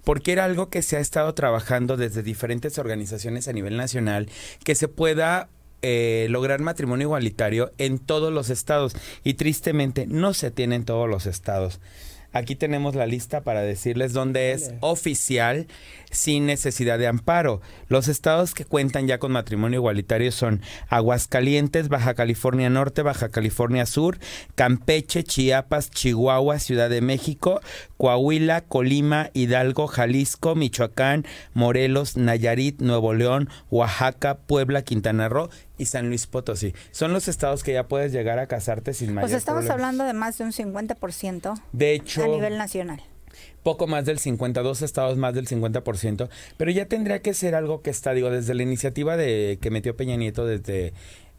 porque 0.04 0.32
era 0.32 0.44
algo 0.44 0.68
que 0.68 0.82
se 0.82 0.96
ha 0.96 1.00
estado 1.00 1.34
trabajando 1.34 1.96
desde 1.96 2.22
diferentes 2.22 2.78
organizaciones 2.78 3.48
a 3.48 3.52
nivel 3.52 3.76
nacional, 3.76 4.28
que 4.62 4.74
se 4.74 4.88
pueda 4.88 5.48
eh, 5.82 6.28
lograr 6.30 6.60
matrimonio 6.60 7.06
igualitario 7.06 7.72
en 7.78 7.98
todos 7.98 8.32
los 8.32 8.50
estados. 8.50 8.94
Y 9.22 9.34
tristemente 9.34 10.06
no 10.06 10.32
se 10.34 10.50
tiene 10.50 10.76
en 10.76 10.84
todos 10.84 11.08
los 11.08 11.26
estados. 11.26 11.80
Aquí 12.32 12.56
tenemos 12.56 12.96
la 12.96 13.06
lista 13.06 13.42
para 13.42 13.62
decirles 13.62 14.12
dónde 14.12 14.52
es 14.52 14.74
oficial 14.80 15.68
sin 16.14 16.46
necesidad 16.46 16.98
de 16.98 17.06
amparo. 17.06 17.60
Los 17.88 18.08
estados 18.08 18.54
que 18.54 18.64
cuentan 18.64 19.06
ya 19.06 19.18
con 19.18 19.32
matrimonio 19.32 19.80
igualitario 19.80 20.32
son 20.32 20.62
Aguascalientes, 20.88 21.88
Baja 21.88 22.14
California 22.14 22.70
Norte, 22.70 23.02
Baja 23.02 23.28
California 23.28 23.86
Sur, 23.86 24.18
Campeche, 24.54 25.24
Chiapas, 25.24 25.90
Chihuahua, 25.90 26.58
Ciudad 26.58 26.88
de 26.88 27.00
México, 27.00 27.60
Coahuila, 27.96 28.62
Colima, 28.62 29.30
Hidalgo, 29.34 29.86
Jalisco, 29.86 30.54
Michoacán, 30.54 31.26
Morelos, 31.52 32.16
Nayarit, 32.16 32.80
Nuevo 32.80 33.14
León, 33.14 33.48
Oaxaca, 33.70 34.38
Puebla, 34.38 34.82
Quintana 34.82 35.28
Roo 35.28 35.50
y 35.78 35.86
San 35.86 36.08
Luis 36.08 36.26
Potosí. 36.26 36.74
Son 36.90 37.12
los 37.12 37.28
estados 37.28 37.62
que 37.62 37.72
ya 37.72 37.88
puedes 37.88 38.12
llegar 38.12 38.38
a 38.38 38.46
casarte 38.46 38.94
sin 38.94 39.14
mayor 39.14 39.28
Pues 39.28 39.38
estamos 39.38 39.68
hablando 39.68 40.04
de 40.04 40.12
más 40.12 40.38
de 40.38 40.44
un 40.44 40.52
50% 40.52 41.60
De 41.72 41.94
hecho, 41.94 42.22
a 42.22 42.28
nivel 42.28 42.56
nacional. 42.58 43.02
Poco 43.64 43.88
más 43.88 44.04
del 44.04 44.20
52 44.20 44.82
estados 44.82 45.16
más 45.16 45.34
del 45.34 45.48
50%, 45.48 46.28
pero 46.56 46.70
ya 46.70 46.86
tendría 46.86 47.20
que 47.20 47.34
ser 47.34 47.56
algo 47.56 47.82
que 47.82 47.90
está, 47.90 48.12
digo, 48.14 48.30
desde 48.30 48.54
la 48.54 48.62
iniciativa 48.62 49.16
de 49.16 49.58
que 49.60 49.70
metió 49.70 49.96
Peña 49.96 50.14
Nieto 50.14 50.46
desde 50.46 50.92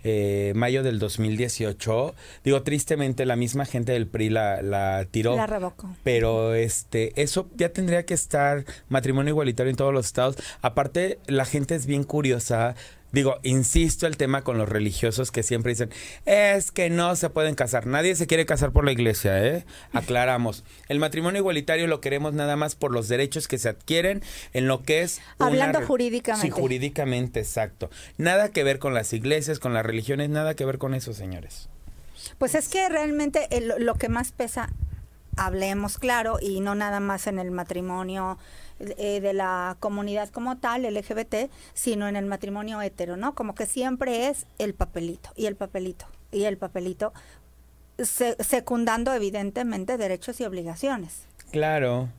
eh, 0.07 0.53
mayo 0.55 0.83
del 0.83 0.99
2018, 0.99 2.13
digo, 2.43 2.61
tristemente 2.61 3.25
la 3.25 3.35
misma 3.35 3.65
gente 3.65 3.93
del 3.93 4.05
PRI 4.05 4.29
la, 4.29 4.61
la 4.61 5.07
tiró. 5.09 5.35
La 5.35 5.47
revocó. 5.47 5.95
Pero 6.03 6.53
este, 6.53 7.19
eso 7.19 7.49
ya 7.55 7.69
tendría 7.69 8.05
que 8.05 8.13
estar 8.13 8.65
matrimonio 8.87 9.31
igualitario 9.31 9.71
en 9.71 9.77
todos 9.77 9.91
los 9.91 10.05
estados. 10.05 10.35
Aparte, 10.61 11.17
la 11.25 11.45
gente 11.45 11.73
es 11.73 11.87
bien 11.87 12.03
curiosa. 12.03 12.75
Digo, 13.15 13.37
insisto 13.43 14.07
el 14.07 14.17
tema 14.17 14.43
con 14.43 14.57
los 14.57 14.67
religiosos 14.67 15.31
que 15.31 15.41
siempre 15.41 15.71
dicen, 15.71 15.89
es 16.25 16.73
que 16.73 16.89
no 16.89 17.15
se 17.15 17.29
pueden 17.29 17.55
casar. 17.55 17.87
Nadie 17.87 18.13
se 18.17 18.27
quiere 18.27 18.45
casar 18.45 18.73
por 18.73 18.83
la 18.83 18.91
iglesia, 18.91 19.41
¿eh? 19.41 19.65
Aclaramos. 19.93 20.65
El 20.89 20.99
matrimonio 20.99 21.39
igualitario 21.39 21.87
lo 21.87 22.01
queremos 22.01 22.33
nada 22.33 22.57
más 22.57 22.75
por 22.75 22.91
los 22.91 23.07
derechos 23.07 23.47
que 23.47 23.57
se 23.57 23.69
adquieren 23.69 24.21
en 24.51 24.67
lo 24.67 24.83
que 24.83 25.01
es... 25.01 25.21
Hablando 25.39 25.81
jurídicamente. 25.81 26.45
Sí, 26.45 26.51
jurídicamente, 26.51 27.39
exacto. 27.39 27.89
Nada 28.17 28.49
que 28.49 28.65
ver 28.65 28.79
con 28.79 28.93
las 28.93 29.13
iglesias, 29.13 29.59
con 29.59 29.73
las 29.73 29.85
religiones, 29.85 30.29
nada 30.29 30.53
que 30.53 30.65
ver 30.65 30.77
con 30.77 30.93
eso, 30.93 31.13
señores. 31.13 31.69
Pues 32.37 32.53
es 32.53 32.67
que 32.67 32.89
realmente 32.89 33.47
el- 33.51 33.75
lo 33.79 33.95
que 33.95 34.09
más 34.09 34.33
pesa, 34.33 34.73
hablemos 35.37 35.97
claro, 35.99 36.37
y 36.41 36.59
no 36.59 36.75
nada 36.75 36.99
más 36.99 37.27
en 37.27 37.39
el 37.39 37.51
matrimonio 37.51 38.37
eh, 38.79 39.21
de 39.21 39.33
la 39.33 39.77
comunidad 39.79 40.29
como 40.29 40.57
tal, 40.57 40.83
LGBT, 40.83 41.49
sino 41.73 42.07
en 42.07 42.15
el 42.15 42.25
matrimonio 42.25 42.81
hetero, 42.81 43.17
¿no? 43.17 43.33
Como 43.35 43.55
que 43.55 43.65
siempre 43.65 44.27
es 44.27 44.45
el 44.57 44.73
papelito, 44.73 45.29
y 45.35 45.45
el 45.45 45.55
papelito, 45.55 46.05
y 46.31 46.43
el 46.43 46.57
papelito, 46.57 47.13
se- 47.97 48.35
secundando 48.43 49.13
evidentemente 49.13 49.97
derechos 49.97 50.39
y 50.41 50.43
obligaciones, 50.45 51.23
Claro. 51.51 52.09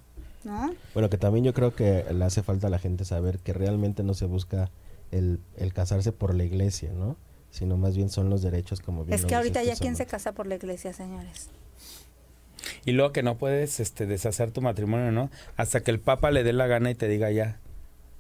¿no? 0.44 0.72
Bueno, 0.94 1.10
que 1.10 1.18
también 1.18 1.44
yo 1.44 1.52
creo 1.52 1.74
que 1.74 2.04
le 2.10 2.24
hace 2.24 2.42
falta 2.42 2.68
a 2.68 2.70
la 2.70 2.78
gente 2.78 3.04
saber 3.04 3.38
que 3.40 3.52
realmente 3.52 4.02
no 4.04 4.14
se 4.14 4.24
busca 4.26 4.70
el, 5.10 5.40
el 5.56 5.72
casarse 5.74 6.12
por 6.12 6.34
la 6.34 6.44
iglesia, 6.44 6.92
¿no? 6.92 7.16
Sino 7.50 7.76
más 7.76 7.96
bien 7.96 8.08
son 8.10 8.30
los 8.30 8.42
derechos 8.42 8.80
como 8.80 9.04
bien 9.04 9.18
Es 9.18 9.24
que 9.26 9.34
ahorita 9.34 9.62
ya 9.64 9.74
quién 9.76 9.96
se 9.96 10.06
casa 10.06 10.32
por 10.32 10.46
la 10.46 10.54
iglesia, 10.54 10.92
señores. 10.92 11.48
Y 12.84 12.92
luego 12.92 13.12
que 13.12 13.22
no 13.22 13.36
puedes 13.38 13.80
este, 13.80 14.06
deshacer 14.06 14.50
tu 14.50 14.60
matrimonio, 14.62 15.12
¿no? 15.12 15.30
Hasta 15.56 15.80
que 15.82 15.90
el 15.90 16.00
Papa 16.00 16.30
le 16.30 16.42
dé 16.44 16.52
la 16.52 16.66
gana 16.66 16.90
y 16.90 16.94
te 16.94 17.08
diga 17.08 17.30
ya, 17.30 17.58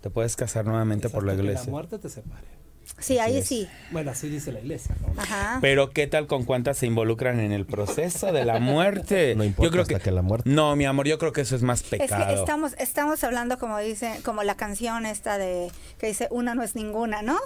te 0.00 0.10
puedes 0.10 0.36
casar 0.36 0.64
nuevamente 0.66 1.08
por 1.08 1.24
la 1.24 1.32
Exacto, 1.32 1.42
que 1.42 1.46
iglesia. 1.48 1.66
la 1.66 1.70
muerte 1.72 1.98
te 1.98 2.08
separe. 2.08 2.56
Sí, 3.00 3.18
ahí 3.18 3.38
es. 3.38 3.46
sí. 3.48 3.68
Bueno, 3.90 4.12
así 4.12 4.28
dice 4.28 4.52
la 4.52 4.60
iglesia, 4.60 4.94
¿no? 5.00 5.20
Ajá. 5.20 5.58
Pero 5.60 5.90
qué 5.90 6.06
tal 6.06 6.28
con 6.28 6.44
cuántas 6.44 6.78
se 6.78 6.86
involucran 6.86 7.40
en 7.40 7.50
el 7.50 7.66
proceso 7.66 8.32
de 8.32 8.44
la 8.44 8.60
muerte. 8.60 9.34
No 9.34 9.42
importa 9.42 9.64
yo 9.64 9.70
creo 9.72 9.82
hasta 9.82 9.94
que, 9.98 10.04
que 10.04 10.10
la 10.12 10.22
muerte. 10.22 10.48
No, 10.48 10.76
mi 10.76 10.84
amor, 10.84 11.08
yo 11.08 11.18
creo 11.18 11.32
que 11.32 11.40
eso 11.40 11.56
es 11.56 11.62
más 11.62 11.80
Es 11.82 11.90
que 11.90 11.96
pecado. 11.98 12.32
estamos, 12.38 12.74
estamos 12.78 13.24
hablando 13.24 13.58
como 13.58 13.76
dice, 13.80 14.20
como 14.24 14.44
la 14.44 14.54
canción 14.54 15.04
esta 15.04 15.36
de 15.36 15.72
que 15.98 16.06
dice 16.06 16.28
una 16.30 16.54
no 16.54 16.62
es 16.62 16.76
ninguna, 16.76 17.22
¿no? 17.22 17.36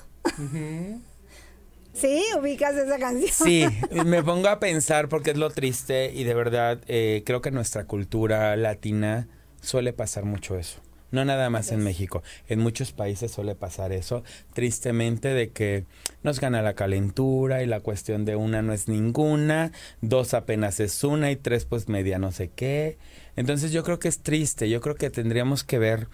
Sí, 1.92 2.22
ubicas 2.38 2.74
esa 2.76 2.98
canción. 2.98 3.30
Sí, 3.30 3.64
me 4.04 4.22
pongo 4.22 4.48
a 4.48 4.60
pensar 4.60 5.08
porque 5.08 5.30
es 5.30 5.36
lo 5.36 5.50
triste 5.50 6.12
y 6.14 6.24
de 6.24 6.34
verdad 6.34 6.80
eh, 6.86 7.22
creo 7.26 7.40
que 7.40 7.48
en 7.48 7.56
nuestra 7.56 7.84
cultura 7.84 8.56
latina 8.56 9.28
suele 9.60 9.92
pasar 9.92 10.24
mucho 10.24 10.56
eso. 10.58 10.80
No 11.10 11.24
nada 11.24 11.50
más 11.50 11.72
en 11.72 11.82
México, 11.82 12.22
en 12.48 12.60
muchos 12.60 12.92
países 12.92 13.32
suele 13.32 13.56
pasar 13.56 13.90
eso, 13.90 14.22
tristemente 14.52 15.28
de 15.28 15.50
que 15.50 15.84
nos 16.22 16.38
gana 16.38 16.62
la 16.62 16.74
calentura 16.74 17.64
y 17.64 17.66
la 17.66 17.80
cuestión 17.80 18.24
de 18.24 18.36
una 18.36 18.62
no 18.62 18.72
es 18.72 18.86
ninguna, 18.86 19.72
dos 20.02 20.34
apenas 20.34 20.78
es 20.78 21.02
una 21.02 21.32
y 21.32 21.36
tres 21.36 21.64
pues 21.64 21.88
media 21.88 22.20
no 22.20 22.30
sé 22.30 22.50
qué. 22.54 22.96
Entonces 23.34 23.72
yo 23.72 23.82
creo 23.82 23.98
que 23.98 24.06
es 24.06 24.20
triste, 24.20 24.70
yo 24.70 24.80
creo 24.80 24.94
que 24.94 25.10
tendríamos 25.10 25.64
que 25.64 25.80
ver 25.80 26.06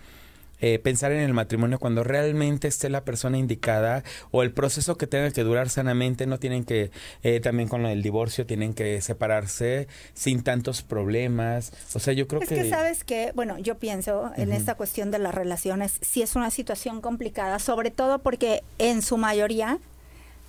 eh, 0.60 0.78
pensar 0.78 1.12
en 1.12 1.20
el 1.20 1.34
matrimonio 1.34 1.78
cuando 1.78 2.04
realmente 2.04 2.68
esté 2.68 2.88
la 2.88 3.04
persona 3.04 3.38
indicada 3.38 4.04
o 4.30 4.42
el 4.42 4.52
proceso 4.52 4.96
que 4.96 5.06
tenga 5.06 5.30
que 5.30 5.42
durar 5.42 5.68
sanamente, 5.68 6.26
no 6.26 6.38
tienen 6.38 6.64
que, 6.64 6.90
eh, 7.22 7.40
también 7.40 7.68
con 7.68 7.84
el 7.86 8.02
divorcio, 8.02 8.46
tienen 8.46 8.74
que 8.74 9.00
separarse 9.00 9.88
sin 10.14 10.42
tantos 10.42 10.82
problemas. 10.82 11.72
O 11.94 11.98
sea, 11.98 12.14
yo 12.14 12.26
creo 12.26 12.42
Es 12.42 12.48
que... 12.48 12.54
que 12.54 12.70
sabes 12.70 13.04
que, 13.04 13.32
bueno, 13.34 13.58
yo 13.58 13.76
pienso 13.76 14.30
en 14.36 14.52
esta 14.52 14.74
cuestión 14.74 15.10
de 15.10 15.18
las 15.18 15.34
relaciones, 15.34 15.98
sí 16.00 16.22
es 16.22 16.36
una 16.36 16.50
situación 16.50 17.00
complicada, 17.00 17.58
sobre 17.58 17.90
todo 17.90 18.18
porque 18.18 18.62
en 18.78 19.02
su 19.02 19.16
mayoría 19.16 19.78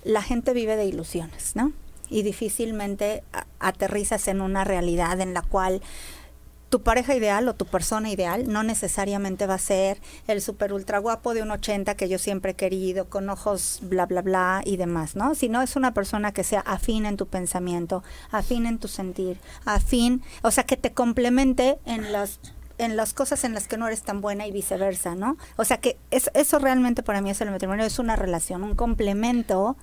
la 0.04 0.22
gente 0.22 0.52
vive 0.52 0.76
de 0.76 0.86
ilusiones, 0.86 1.54
¿no? 1.54 1.72
Y 2.10 2.22
difícilmente 2.22 3.22
aterrizas 3.58 4.28
en 4.28 4.40
una 4.40 4.64
realidad 4.64 5.20
en 5.20 5.34
la 5.34 5.42
cual 5.42 5.82
tu 6.68 6.82
pareja 6.82 7.14
ideal 7.14 7.48
o 7.48 7.54
tu 7.54 7.64
persona 7.64 8.10
ideal 8.10 8.44
no 8.46 8.62
necesariamente 8.62 9.46
va 9.46 9.54
a 9.54 9.58
ser 9.58 10.00
el 10.26 10.42
super 10.42 10.72
ultra 10.72 10.98
guapo 10.98 11.32
de 11.32 11.42
un 11.42 11.50
80 11.50 11.94
que 11.94 12.08
yo 12.08 12.18
siempre 12.18 12.52
he 12.52 12.54
querido, 12.54 13.08
con 13.08 13.30
ojos 13.30 13.78
bla 13.82 14.04
bla 14.06 14.20
bla 14.22 14.60
y 14.64 14.76
demás, 14.76 15.16
¿no? 15.16 15.34
Sino 15.34 15.62
es 15.62 15.76
una 15.76 15.94
persona 15.94 16.32
que 16.32 16.44
sea 16.44 16.60
afín 16.60 17.06
en 17.06 17.16
tu 17.16 17.26
pensamiento, 17.26 18.02
afín 18.30 18.66
en 18.66 18.78
tu 18.78 18.88
sentir, 18.88 19.38
afín, 19.64 20.22
o 20.42 20.50
sea, 20.50 20.64
que 20.64 20.76
te 20.76 20.92
complemente 20.92 21.78
en 21.86 22.12
las 22.12 22.38
en 22.76 22.96
las 22.96 23.12
cosas 23.12 23.42
en 23.42 23.54
las 23.54 23.66
que 23.66 23.76
no 23.76 23.88
eres 23.88 24.02
tan 24.02 24.20
buena 24.20 24.46
y 24.46 24.52
viceversa, 24.52 25.16
¿no? 25.16 25.36
O 25.56 25.64
sea 25.64 25.78
que 25.78 25.96
es- 26.12 26.30
eso 26.34 26.60
realmente 26.60 27.02
para 27.02 27.20
mí 27.20 27.28
es 27.30 27.40
el 27.40 27.50
matrimonio, 27.50 27.84
es 27.84 27.98
una 27.98 28.14
relación, 28.14 28.62
un 28.62 28.76
complemento 28.76 29.76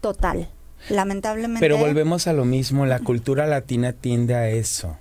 total. 0.00 0.48
Lamentablemente. 0.90 1.60
Pero 1.60 1.78
volvemos 1.78 2.26
a 2.28 2.32
lo 2.32 2.44
mismo, 2.44 2.86
la 2.86 3.00
cultura 3.00 3.46
latina 3.46 3.92
tiende 3.94 4.34
a 4.36 4.48
eso. 4.48 4.96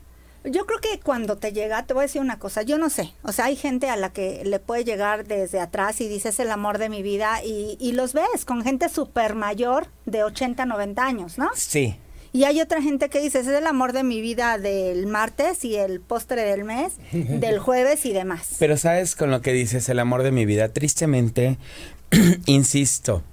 Yo 0.46 0.66
creo 0.66 0.80
que 0.80 1.00
cuando 1.00 1.38
te 1.38 1.52
llega, 1.54 1.86
te 1.86 1.94
voy 1.94 2.02
a 2.02 2.08
decir 2.08 2.22
una 2.22 2.40
cosa, 2.40 2.62
yo 2.62 2.78
no 2.78 2.90
sé, 2.90 3.14
o 3.24 3.32
sea, 3.32 3.46
hay 3.46 3.56
gente 3.56 3.90
a 3.90 3.96
la 3.96 4.12
que 4.12 4.44
le 4.46 4.60
puede 4.60 4.84
llegar 4.84 5.26
desde 5.26 5.60
atrás 5.60 6.02
y 6.02 6.08
dices 6.08 6.40
el 6.40 6.52
amor 6.52 6.78
de 6.78 6.90
mi 6.90 7.02
vida 7.02 7.44
y, 7.44 7.78
y 7.80 7.94
los 7.94 8.14
ves 8.14 8.46
con 8.46 8.64
gente 8.64 8.90
súper 8.90 9.36
mayor 9.36 9.88
de 10.06 10.24
80, 10.24 10.66
90 10.66 11.04
años, 11.04 11.38
¿no? 11.38 11.50
Sí. 11.56 11.98
Y 12.36 12.44
hay 12.44 12.60
otra 12.60 12.82
gente 12.82 13.08
que 13.08 13.22
dice, 13.22 13.40
es 13.40 13.48
el 13.48 13.66
amor 13.66 13.94
de 13.94 14.04
mi 14.04 14.20
vida 14.20 14.58
del 14.58 15.08
martes 15.08 15.64
y 15.64 15.78
el 15.78 16.02
postre 16.02 16.42
del 16.42 16.66
mes, 16.66 16.94
del 17.14 17.60
jueves 17.60 18.06
y 18.06 18.12
demás. 18.12 18.58
Pero 18.60 18.76
sabes 18.76 19.16
con 19.16 19.32
lo 19.32 19.42
que 19.42 19.54
dices, 19.54 19.88
el 19.88 20.00
amor 20.00 20.22
de 20.22 20.34
mi 20.34 20.46
vida, 20.46 20.68
tristemente, 20.68 21.58
insisto, 22.46 23.24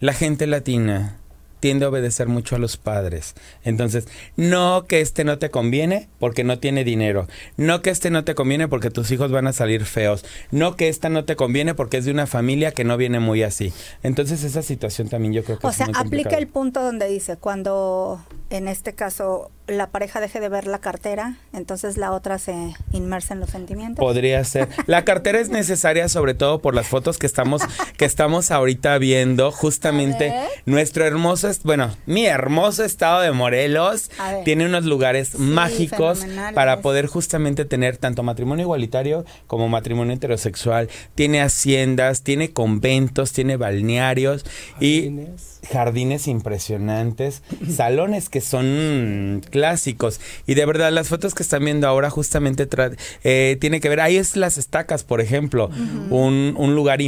la 0.00 0.14
gente 0.14 0.46
latina 0.46 1.18
tiende 1.64 1.86
a 1.86 1.88
obedecer 1.88 2.28
mucho 2.28 2.56
a 2.56 2.58
los 2.58 2.76
padres. 2.76 3.34
Entonces, 3.62 4.06
no 4.36 4.84
que 4.86 5.00
este 5.00 5.24
no 5.24 5.38
te 5.38 5.48
conviene 5.48 6.10
porque 6.18 6.44
no 6.44 6.58
tiene 6.58 6.84
dinero. 6.84 7.26
No 7.56 7.80
que 7.80 7.88
este 7.88 8.10
no 8.10 8.22
te 8.22 8.34
conviene 8.34 8.68
porque 8.68 8.90
tus 8.90 9.10
hijos 9.10 9.30
van 9.30 9.46
a 9.46 9.54
salir 9.54 9.86
feos. 9.86 10.26
No 10.50 10.76
que 10.76 10.90
esta 10.90 11.08
no 11.08 11.24
te 11.24 11.36
conviene 11.36 11.74
porque 11.74 11.96
es 11.96 12.04
de 12.04 12.10
una 12.10 12.26
familia 12.26 12.72
que 12.72 12.84
no 12.84 12.98
viene 12.98 13.18
muy 13.18 13.42
así. 13.42 13.72
Entonces, 14.02 14.44
esa 14.44 14.60
situación 14.60 15.08
también 15.08 15.32
yo 15.32 15.42
creo 15.42 15.58
que 15.58 15.66
O 15.66 15.70
es 15.70 15.76
sea, 15.76 15.86
muy 15.86 15.94
aplica 15.96 16.36
el 16.36 16.48
punto 16.48 16.82
donde 16.82 17.08
dice, 17.08 17.38
cuando 17.38 18.22
en 18.50 18.68
este 18.68 18.92
caso 18.92 19.50
la 19.66 19.88
pareja 19.88 20.20
deje 20.20 20.40
de 20.40 20.48
ver 20.50 20.66
la 20.66 20.78
cartera, 20.78 21.36
entonces 21.54 21.96
la 21.96 22.12
otra 22.12 22.38
se 22.38 22.74
inmersa 22.92 23.32
en 23.34 23.40
los 23.40 23.50
sentimientos. 23.50 24.02
Podría 24.04 24.44
ser. 24.44 24.68
La 24.86 25.04
cartera 25.04 25.40
es 25.40 25.48
necesaria 25.48 26.08
sobre 26.10 26.34
todo 26.34 26.60
por 26.60 26.74
las 26.74 26.86
fotos 26.86 27.16
que 27.18 27.26
estamos 27.26 27.62
que 27.96 28.04
estamos 28.04 28.50
ahorita 28.50 28.98
viendo, 28.98 29.50
justamente 29.50 30.34
nuestro 30.66 31.06
hermoso, 31.06 31.48
est- 31.48 31.62
bueno, 31.64 31.96
mi 32.06 32.26
hermoso 32.26 32.84
estado 32.84 33.20
de 33.22 33.32
Morelos 33.32 34.10
tiene 34.44 34.66
unos 34.66 34.84
lugares 34.84 35.28
Sí, 35.30 35.38
mágicos 35.38 36.20
para 36.54 36.80
poder 36.82 37.06
justamente 37.06 37.64
tener 37.64 37.96
tanto 37.96 38.22
matrimonio 38.22 38.64
igualitario 38.64 39.24
como 39.46 39.68
matrimonio 39.68 40.14
heterosexual. 40.14 40.88
Tiene 41.14 41.40
haciendas, 41.40 42.22
tiene 42.22 42.52
conventos, 42.52 43.32
tiene 43.32 43.56
balnearios 43.56 44.44
y 44.80 45.10
Jardines. 45.70 46.28
impresionantes, 46.28 47.42
salones 47.70 48.28
que 48.28 48.40
son 48.40 49.42
clásicos 49.50 50.20
y 50.46 50.54
de 50.54 50.64
verdad 50.66 50.92
las 50.92 51.08
fotos 51.08 51.34
que 51.34 51.42
están 51.42 51.64
viendo 51.64 51.86
ahora 51.88 52.10
justamente 52.10 52.68
eh, 53.24 53.56
tiene 53.60 53.80
que 53.80 53.88
ver, 53.88 54.00
ahí 54.00 54.16
es 54.16 54.36
las 54.36 54.58
estacas, 54.58 55.04
por 55.04 55.20
ejemplo, 55.20 55.70
un, 56.10 56.54
un 56.56 56.74
lugar 56.74 57.00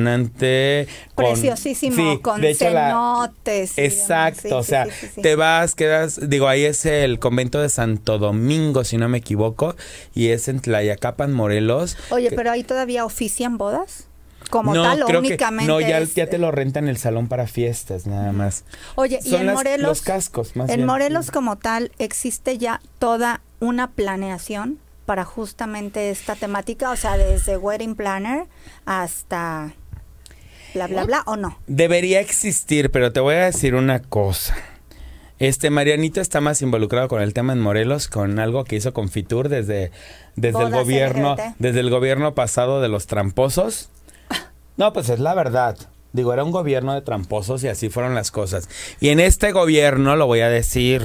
impresionante. 0.00 0.86
con- 1.14 1.24
Preciosísimo, 1.26 1.96
Sí, 1.96 2.18
con 2.22 2.40
de 2.40 2.50
hecho, 2.50 2.70
la- 2.70 2.88
cenotes. 2.88 3.78
Exacto, 3.78 4.40
Sí, 4.48 4.52
o 4.52 4.62
sea, 4.62 4.86
sí. 4.86 5.20
te 5.22 5.34
vas, 5.36 5.74
quedas, 5.74 6.20
digo, 6.28 6.48
ahí 6.48 6.64
es 6.64 6.84
el 6.86 7.18
convento 7.18 7.60
de 7.60 7.68
Santo 7.68 8.18
Domingo, 8.18 8.84
si 8.84 8.96
no 8.96 9.08
me 9.08 9.18
equivoco, 9.18 9.76
y 10.14 10.28
es 10.28 10.48
en 10.48 10.60
Tlayacapan, 10.60 11.32
Morelos. 11.32 11.96
Oye, 12.10 12.30
que- 12.30 12.36
pero 12.36 12.50
ahí 12.50 12.62
todavía 12.64 13.04
ofician 13.04 13.58
bodas. 13.58 14.08
Como 14.50 14.74
no, 14.74 14.82
tal, 14.82 15.02
o 15.02 15.06
creo 15.06 15.22
que 15.22 15.28
únicamente. 15.28 15.66
no, 15.72 15.80
ya, 15.80 15.98
es- 15.98 16.14
ya 16.14 16.28
te 16.28 16.38
lo 16.38 16.50
rentan 16.52 16.88
el 16.88 16.96
salón 16.98 17.26
para 17.28 17.46
fiestas, 17.46 18.06
nada 18.06 18.32
más. 18.32 18.64
Oye, 18.94 19.18
y 19.24 19.28
Son 19.30 19.40
en 19.40 19.46
las- 19.48 19.56
Morelos. 19.56 19.88
los 19.88 20.02
cascos, 20.02 20.54
más 20.56 20.70
En 20.70 20.76
bien. 20.76 20.86
Morelos, 20.86 21.30
como 21.30 21.56
tal, 21.56 21.90
existe 21.98 22.56
ya 22.58 22.80
toda 22.98 23.40
una 23.60 23.90
planeación 23.90 24.78
para 25.04 25.24
justamente 25.24 26.10
esta 26.10 26.36
temática, 26.36 26.90
o 26.90 26.96
sea, 26.96 27.16
desde 27.16 27.56
wedding 27.56 27.94
planner 27.96 28.44
hasta 28.84 29.72
bla, 30.74 30.86
bla, 30.86 31.04
bla, 31.04 31.22
o 31.26 31.36
no. 31.36 31.58
Debería 31.66 32.20
existir, 32.20 32.90
pero 32.90 33.12
te 33.12 33.20
voy 33.20 33.34
a 33.34 33.46
decir 33.46 33.74
una 33.74 34.00
cosa. 34.00 34.56
Este 35.38 35.68
Marianito 35.70 36.20
está 36.20 36.40
más 36.40 36.62
involucrado 36.62 37.08
con 37.08 37.20
el 37.20 37.34
tema 37.34 37.52
en 37.52 37.60
Morelos, 37.60 38.08
con 38.08 38.38
algo 38.38 38.64
que 38.64 38.76
hizo 38.76 38.92
con 38.94 39.08
Fitur 39.10 39.48
desde, 39.48 39.90
desde 40.34 40.62
el 40.62 40.70
gobierno, 40.70 41.34
LGBT. 41.34 41.54
desde 41.58 41.80
el 41.80 41.90
gobierno 41.90 42.34
pasado 42.34 42.80
de 42.80 42.88
los 42.88 43.06
tramposos. 43.06 43.90
No, 44.76 44.92
pues 44.92 45.08
es 45.08 45.20
la 45.20 45.34
verdad. 45.34 45.76
Digo, 46.12 46.32
era 46.32 46.44
un 46.44 46.50
gobierno 46.50 46.94
de 46.94 47.02
tramposos 47.02 47.62
y 47.64 47.68
así 47.68 47.88
fueron 47.88 48.14
las 48.14 48.30
cosas. 48.30 48.68
Y 49.00 49.08
en 49.08 49.20
este 49.20 49.52
gobierno, 49.52 50.16
lo 50.16 50.26
voy 50.26 50.40
a 50.40 50.48
decir, 50.48 51.02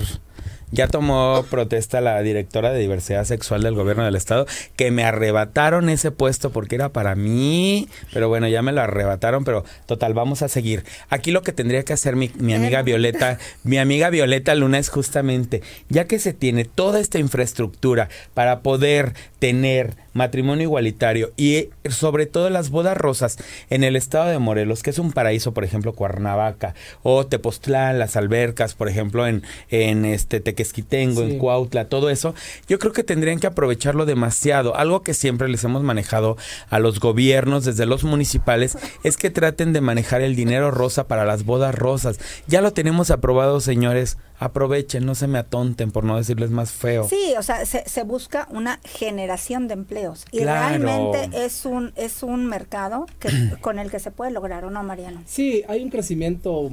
ya 0.72 0.88
tomó 0.88 1.46
protesta 1.50 2.02
la 2.02 2.22
directora 2.22 2.72
de 2.72 2.80
diversidad 2.80 3.26
sexual 3.26 3.62
del 3.64 3.76
gobierno 3.76 4.04
del 4.04 4.16
estado, 4.16 4.46
que 4.76 4.92
me 4.92 5.04
arrebataron 5.04 5.90
ese 5.90 6.12
puesto 6.12 6.52
porque 6.52 6.76
era 6.76 6.90
para 6.90 7.16
mí, 7.16 7.88
pero 8.14 8.30
bueno, 8.30 8.48
ya 8.48 8.62
me 8.62 8.72
lo 8.72 8.82
arrebataron, 8.82 9.44
pero 9.44 9.64
total, 9.86 10.14
vamos 10.14 10.42
a 10.42 10.48
seguir. 10.48 10.84
Aquí 11.10 11.32
lo 11.32 11.42
que 11.42 11.54
tendría 11.54 11.84
que 11.84 11.94
hacer 11.94 12.16
mi, 12.16 12.32
mi 12.38 12.54
amiga 12.54 12.82
Violeta, 12.82 13.38
mi 13.64 13.78
amiga 13.78 14.10
Violeta 14.10 14.56
Luna 14.56 14.80
es 14.80 14.90
justamente, 14.90 15.62
ya 15.90 16.06
que 16.06 16.20
se 16.20 16.34
tiene 16.34 16.66
toda 16.66 17.00
esta 17.00 17.20
infraestructura 17.20 18.10
para 18.34 18.62
poder 18.62 19.14
tener 19.40 19.96
matrimonio 20.14 20.64
igualitario 20.64 21.32
y 21.38 21.70
sobre 21.90 22.26
todo 22.26 22.50
las 22.50 22.70
bodas 22.70 22.98
rosas 22.98 23.38
en 23.70 23.84
el 23.84 23.96
estado 23.96 24.30
de 24.30 24.40
Morelos, 24.40 24.84
que 24.84 24.90
es 24.90 25.00
un 25.00 25.12
paraíso, 25.12 25.54
por 25.54 25.64
ejemplo, 25.64 25.94
Cuernavaca, 25.94 26.76
o 27.04 27.26
Tepoztlán, 27.26 28.00
las 28.00 28.16
albercas, 28.16 28.76
por 28.76 28.90
ejemplo, 28.90 29.28
en, 29.28 29.44
en 29.70 30.06
este 30.06 30.40
Tequesquitengo, 30.62 31.22
Sí. 31.26 31.32
en 31.32 31.40
Cuautla, 31.40 31.86
todo 31.90 32.10
eso, 32.10 32.36
yo 32.68 32.78
creo 32.80 32.94
que 32.94 33.04
tendrían 33.04 33.40
que 33.40 33.48
aprovecharlo 33.48 34.06
demasiado. 34.06 34.76
Algo 34.76 35.02
que 35.02 35.14
siempre 35.14 35.50
les 35.50 35.64
hemos 35.64 35.82
manejado 35.84 36.38
a 36.70 36.80
los 36.80 37.00
gobiernos, 37.00 37.66
desde 37.66 37.86
los 37.86 38.04
municipales, 38.04 38.78
es 39.04 39.18
que 39.18 39.30
traten 39.30 39.74
de 39.74 39.82
manejar 39.82 40.22
el 40.22 40.36
dinero 40.36 40.72
rosa 40.72 41.08
para 41.08 41.26
las 41.26 41.46
bodas 41.46 41.74
rosas. 41.76 42.20
Ya 42.48 42.62
lo 42.62 42.74
tenemos 42.74 43.12
aprobado, 43.12 43.60
señores. 43.60 44.18
Aprovechen, 44.40 45.06
no 45.06 45.14
se 45.14 45.28
me 45.28 45.38
atonten, 45.38 45.92
por 45.92 46.04
no 46.04 46.18
decirles 46.18 46.50
más 46.50 46.72
feo. 46.72 47.08
Sí, 47.08 47.34
o 47.38 47.44
sea, 47.44 47.64
se, 47.68 47.88
se 47.88 48.04
busca 48.04 48.48
una 48.50 48.80
generación 48.84 49.68
de 49.68 49.76
empleos 49.76 50.26
y 50.32 50.40
Claro. 50.40 50.84
realmente 50.84 51.46
es 51.46 51.64
un 51.66 51.94
es 51.96 52.24
un 52.24 52.48
mercado 52.48 53.06
que, 53.20 53.30
con 53.62 53.78
el 53.78 53.92
que 53.92 54.00
se 54.00 54.10
puede 54.10 54.32
lograr, 54.32 54.66
¿o 54.66 54.72
no, 54.72 54.82
Mariano? 54.84 55.22
Sí, 55.28 55.64
hay 55.68 55.84
un 55.84 55.92
crecimiento 55.92 56.72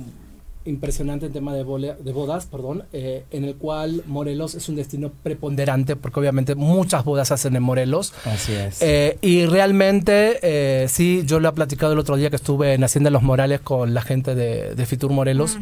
impresionante 0.68 1.26
en 1.26 1.32
tema 1.32 1.54
de, 1.54 1.64
bole- 1.64 1.96
de 1.96 2.12
bodas, 2.12 2.46
perdón, 2.46 2.84
eh, 2.92 3.24
en 3.30 3.44
el 3.44 3.54
cual 3.56 4.02
Morelos 4.06 4.54
es 4.54 4.68
un 4.68 4.76
destino 4.76 5.10
preponderante 5.22 5.96
porque 5.96 6.20
obviamente 6.20 6.54
muchas 6.54 7.04
bodas 7.04 7.28
se 7.28 7.34
hacen 7.34 7.56
en 7.56 7.62
Morelos. 7.62 8.12
Así 8.24 8.52
es. 8.52 8.82
Eh, 8.82 9.16
y 9.22 9.46
realmente, 9.46 10.38
eh, 10.42 10.86
sí, 10.88 11.22
yo 11.24 11.40
lo 11.40 11.48
he 11.48 11.52
platicado 11.52 11.92
el 11.94 11.98
otro 11.98 12.16
día 12.16 12.30
que 12.30 12.36
estuve 12.36 12.74
en 12.74 12.84
Hacienda 12.84 13.10
Los 13.10 13.22
Morales 13.22 13.60
con 13.60 13.94
la 13.94 14.02
gente 14.02 14.34
de, 14.34 14.74
de 14.74 14.86
Fitur 14.86 15.10
Morelos, 15.10 15.56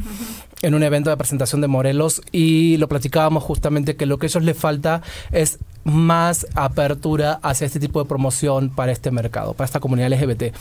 en 0.62 0.74
un 0.74 0.82
evento 0.82 1.10
de 1.10 1.16
presentación 1.16 1.60
de 1.60 1.68
Morelos, 1.68 2.22
y 2.32 2.76
lo 2.78 2.88
platicábamos 2.88 3.44
justamente 3.44 3.96
que 3.96 4.06
lo 4.06 4.18
que 4.18 4.26
a 4.26 4.28
ellos 4.28 4.42
les 4.42 4.56
falta 4.56 5.02
es 5.30 5.58
más 5.84 6.46
apertura 6.54 7.38
hacia 7.42 7.66
este 7.66 7.78
tipo 7.78 8.02
de 8.02 8.08
promoción 8.08 8.70
para 8.70 8.90
este 8.90 9.10
mercado, 9.12 9.54
para 9.54 9.66
esta 9.66 9.78
comunidad 9.80 10.10
LGBT. 10.12 10.52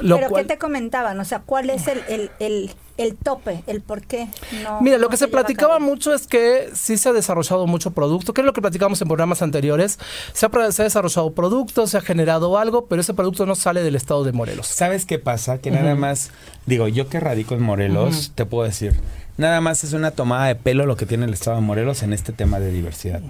Lo 0.00 0.16
Pero 0.16 0.28
cual- 0.28 0.42
¿qué 0.42 0.48
te 0.54 0.58
comentaban? 0.58 1.18
O 1.20 1.24
sea, 1.24 1.40
¿cuál 1.40 1.70
es 1.70 1.86
el, 1.86 2.02
el, 2.08 2.30
el, 2.40 2.70
el 2.96 3.16
tope, 3.16 3.62
el 3.66 3.80
por 3.80 4.02
qué 4.02 4.28
no? 4.62 4.80
Mira, 4.80 4.98
lo 4.98 5.04
no 5.04 5.08
que 5.08 5.16
se 5.16 5.28
platicaba 5.28 5.78
mucho 5.78 6.12
es 6.12 6.26
que 6.26 6.70
sí 6.74 6.96
se 6.98 7.08
ha 7.08 7.12
desarrollado 7.12 7.66
mucho 7.66 7.92
producto, 7.92 8.34
que 8.34 8.40
es 8.40 8.44
lo 8.44 8.52
que 8.52 8.60
platicamos 8.60 9.00
en 9.02 9.08
programas 9.08 9.40
anteriores. 9.42 9.98
Se 10.32 10.46
ha, 10.46 10.72
se 10.72 10.82
ha 10.82 10.84
desarrollado 10.84 11.32
producto, 11.32 11.86
se 11.86 11.96
ha 11.96 12.00
generado 12.00 12.58
algo, 12.58 12.86
pero 12.86 13.00
ese 13.02 13.14
producto 13.14 13.46
no 13.46 13.54
sale 13.54 13.82
del 13.82 13.94
estado 13.94 14.24
de 14.24 14.32
Morelos. 14.32 14.66
¿Sabes 14.66 15.06
qué 15.06 15.18
pasa? 15.18 15.58
Que 15.58 15.70
nada 15.70 15.94
más, 15.94 16.30
digo, 16.66 16.88
yo 16.88 17.08
que 17.08 17.20
radico 17.20 17.54
en 17.54 17.62
Morelos, 17.62 18.32
te 18.34 18.46
puedo 18.46 18.64
decir, 18.64 18.94
nada 19.36 19.60
más 19.60 19.84
es 19.84 19.92
una 19.92 20.10
tomada 20.10 20.46
de 20.46 20.56
pelo 20.56 20.86
lo 20.86 20.96
que 20.96 21.06
tiene 21.06 21.26
el 21.26 21.32
Estado 21.34 21.56
de 21.56 21.62
Morelos 21.62 22.02
en 22.02 22.12
este 22.12 22.32
tema 22.32 22.58
de 22.58 22.70
diversidad. 22.72 23.20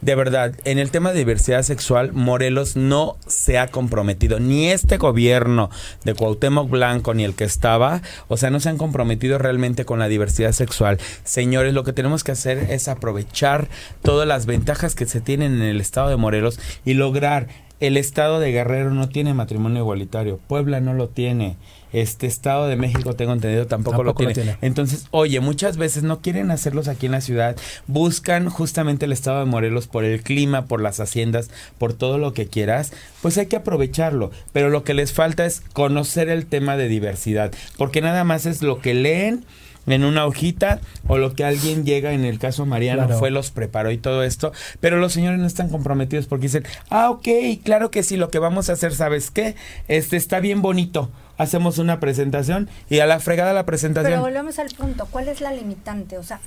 De 0.00 0.14
verdad, 0.14 0.54
en 0.64 0.78
el 0.78 0.92
tema 0.92 1.10
de 1.10 1.18
diversidad 1.18 1.62
sexual, 1.62 2.12
Morelos 2.12 2.76
no 2.76 3.16
se 3.26 3.58
ha 3.58 3.66
comprometido, 3.66 4.38
ni 4.38 4.68
este 4.68 4.96
gobierno 4.96 5.70
de 6.04 6.14
Cuauhtémoc 6.14 6.70
Blanco, 6.70 7.14
ni 7.14 7.24
el 7.24 7.34
que 7.34 7.42
estaba, 7.42 8.02
o 8.28 8.36
sea, 8.36 8.50
no 8.50 8.60
se 8.60 8.68
han 8.68 8.78
comprometido 8.78 9.38
realmente 9.38 9.84
con 9.84 9.98
la 9.98 10.06
diversidad 10.06 10.52
sexual. 10.52 10.98
Señores, 11.24 11.74
lo 11.74 11.82
que 11.82 11.92
tenemos 11.92 12.22
que 12.22 12.32
hacer 12.32 12.58
es 12.70 12.86
aprovechar 12.86 13.68
todas 14.02 14.28
las 14.28 14.46
ventajas 14.46 14.94
que 14.94 15.06
se 15.06 15.20
tienen 15.20 15.54
en 15.54 15.62
el 15.62 15.80
estado 15.80 16.10
de 16.10 16.16
Morelos 16.16 16.60
y 16.84 16.94
lograr 16.94 17.48
el 17.80 17.96
estado 17.96 18.40
de 18.40 18.50
Guerrero 18.50 18.90
no 18.90 19.08
tiene 19.08 19.34
matrimonio 19.34 19.82
igualitario, 19.82 20.40
Puebla 20.48 20.80
no 20.80 20.94
lo 20.94 21.08
tiene, 21.08 21.56
este 21.92 22.26
estado 22.26 22.66
de 22.68 22.76
México 22.76 23.14
tengo 23.14 23.32
entendido 23.32 23.66
tampoco, 23.66 24.02
lo, 24.02 24.10
Tampoco 24.14 24.22
lo 24.28 24.34
tiene. 24.34 24.52
tiene. 24.52 24.58
Entonces, 24.66 25.06
oye, 25.10 25.40
muchas 25.40 25.76
veces 25.76 26.02
no 26.02 26.20
quieren 26.20 26.50
hacerlos 26.50 26.88
aquí 26.88 27.06
en 27.06 27.12
la 27.12 27.20
ciudad, 27.20 27.56
buscan 27.86 28.48
justamente 28.50 29.06
el 29.06 29.12
estado 29.12 29.40
de 29.40 29.46
Morelos 29.46 29.86
por 29.86 30.04
el 30.04 30.22
clima, 30.22 30.66
por 30.66 30.80
las 30.80 31.00
haciendas, 31.00 31.50
por 31.78 31.92
todo 31.94 32.18
lo 32.18 32.32
que 32.34 32.46
quieras, 32.46 32.92
pues 33.22 33.38
hay 33.38 33.46
que 33.46 33.56
aprovecharlo, 33.56 34.30
pero 34.52 34.68
lo 34.70 34.84
que 34.84 34.94
les 34.94 35.12
falta 35.12 35.46
es 35.46 35.62
conocer 35.72 36.28
el 36.28 36.46
tema 36.46 36.76
de 36.76 36.88
diversidad, 36.88 37.52
porque 37.76 38.00
nada 38.00 38.24
más 38.24 38.46
es 38.46 38.62
lo 38.62 38.80
que 38.80 38.94
leen 38.94 39.44
en 39.86 40.04
una 40.04 40.26
hojita 40.26 40.80
o 41.06 41.16
lo 41.16 41.32
que 41.34 41.44
alguien 41.44 41.86
llega, 41.86 42.12
en 42.12 42.26
el 42.26 42.38
caso 42.38 42.66
Mariano, 42.66 43.06
Claro. 43.06 43.18
fue, 43.18 43.30
los 43.30 43.50
preparó 43.50 43.90
y 43.90 43.96
todo 43.96 44.22
esto, 44.22 44.52
pero 44.80 44.98
los 44.98 45.14
señores 45.14 45.40
no 45.40 45.46
están 45.46 45.70
comprometidos 45.70 46.26
porque 46.26 46.42
dicen, 46.48 46.64
ah, 46.90 47.08
ok, 47.08 47.26
claro 47.64 47.90
que 47.90 48.02
sí, 48.02 48.18
lo 48.18 48.28
que 48.28 48.38
vamos 48.38 48.68
a 48.68 48.74
hacer, 48.74 48.94
¿sabes 48.94 49.30
qué? 49.30 49.54
Este 49.88 50.18
está 50.18 50.40
bien 50.40 50.60
bonito, 50.60 51.10
hacemos 51.38 51.78
una 51.78 52.00
presentación 52.00 52.68
y 52.90 52.98
a 52.98 53.06
la 53.06 53.20
fregada 53.20 53.52
la 53.52 53.60
Pero 53.60 53.66
presentación. 53.66 54.20
volvemos 54.20 54.58
al 54.58 54.68
punto, 54.68 55.06
¿cuál 55.10 55.28
es 55.28 55.40
la 55.40 55.52
limitante? 55.52 56.18
O 56.18 56.22
sea, 56.22 56.40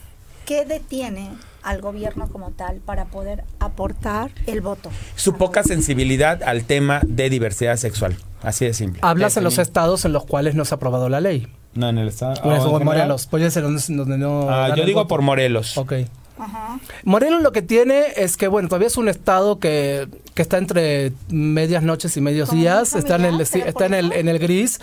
¿qué 0.46 0.66
detiene 0.66 1.30
al 1.64 1.82
gobierno 1.82 2.28
como 2.28 2.52
tal 2.52 2.78
para 2.78 3.06
poder 3.06 3.44
aportar 3.60 4.30
el 4.46 4.62
voto? 4.62 4.92
Su 5.16 5.36
poca 5.38 5.64
sensibilidad 5.64 6.44
al 6.44 6.66
tema 6.66 7.02
de 7.08 7.30
diversidad 7.30 7.78
sexual, 7.78 8.16
así 8.44 8.66
de 8.66 8.74
simple. 8.74 9.00
Hablas 9.04 9.38
en 9.38 9.44
los 9.44 9.58
estados 9.58 10.06
en 10.06 10.14
los 10.14 10.26
cuales 10.26 10.54
no 10.56 10.66
se 10.66 10.76
ha 10.76 10.78
aprobado 10.78 11.10
la 11.10 11.22
ley. 11.22 11.48
No, 11.74 11.88
en 11.88 11.98
el 11.98 12.10
estado. 12.10 12.34
Pues, 12.44 12.60
oh, 12.64 12.72
o 12.72 12.80
en. 12.80 12.86
Morelos. 12.86 13.28
Puede 13.28 13.50
ser 13.50 13.64
donde, 13.64 13.82
donde 13.88 14.18
no. 14.18 14.50
Ah, 14.50 14.76
yo 14.76 14.86
digo 14.86 15.00
voto. 15.00 15.08
por 15.08 15.22
Morelos. 15.22 15.78
Ok. 15.78 15.94
Ajá. 16.38 16.80
Morelos 17.04 17.42
lo 17.42 17.52
que 17.52 17.62
tiene 17.62 18.06
es 18.16 18.38
que, 18.38 18.48
bueno, 18.48 18.68
todavía 18.68 18.88
es 18.88 18.98
un 18.98 19.10
estado 19.10 19.60
que, 19.60 20.08
que 20.34 20.42
está 20.42 20.58
entre 20.58 21.14
medias 21.30 21.84
noches 21.84 22.18
y 22.18 22.22
medios 22.22 22.52
días, 22.52 22.96
está 22.96 23.16
en 23.16 23.26
el, 23.26 23.32
familiar, 23.32 23.48
sí, 23.48 23.60
¿será 23.60 23.70
está 23.70 23.86
en 23.86 23.94
el, 23.94 24.12
en 24.14 24.28
el 24.28 24.40
gris. 24.40 24.80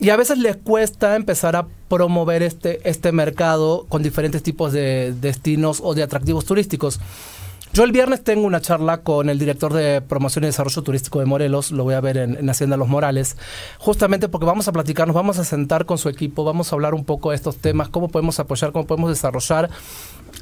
Y 0.00 0.10
a 0.10 0.16
veces 0.16 0.38
les 0.38 0.56
cuesta 0.56 1.16
empezar 1.16 1.56
a 1.56 1.66
promover 1.88 2.42
este, 2.42 2.88
este 2.88 3.10
mercado 3.10 3.86
con 3.88 4.02
diferentes 4.02 4.42
tipos 4.42 4.72
de 4.72 5.12
destinos 5.20 5.80
o 5.82 5.94
de 5.94 6.04
atractivos 6.04 6.44
turísticos. 6.44 7.00
Yo 7.72 7.84
el 7.84 7.92
viernes 7.92 8.24
tengo 8.24 8.46
una 8.46 8.60
charla 8.60 9.02
con 9.02 9.28
el 9.28 9.38
director 9.38 9.74
de 9.74 10.00
promoción 10.00 10.44
y 10.44 10.46
desarrollo 10.46 10.82
turístico 10.82 11.20
de 11.20 11.26
Morelos, 11.26 11.70
lo 11.70 11.84
voy 11.84 11.94
a 11.94 12.00
ver 12.00 12.16
en, 12.16 12.36
en 12.36 12.48
Hacienda 12.48 12.76
Los 12.76 12.88
Morales, 12.88 13.36
justamente 13.78 14.28
porque 14.28 14.46
vamos 14.46 14.68
a 14.68 14.72
platicar, 14.72 15.06
nos 15.06 15.14
vamos 15.14 15.38
a 15.38 15.44
sentar 15.44 15.84
con 15.84 15.98
su 15.98 16.08
equipo, 16.08 16.44
vamos 16.44 16.72
a 16.72 16.76
hablar 16.76 16.94
un 16.94 17.04
poco 17.04 17.30
de 17.30 17.36
estos 17.36 17.56
temas, 17.56 17.88
cómo 17.88 18.08
podemos 18.08 18.40
apoyar, 18.40 18.72
cómo 18.72 18.86
podemos 18.86 19.10
desarrollar 19.10 19.68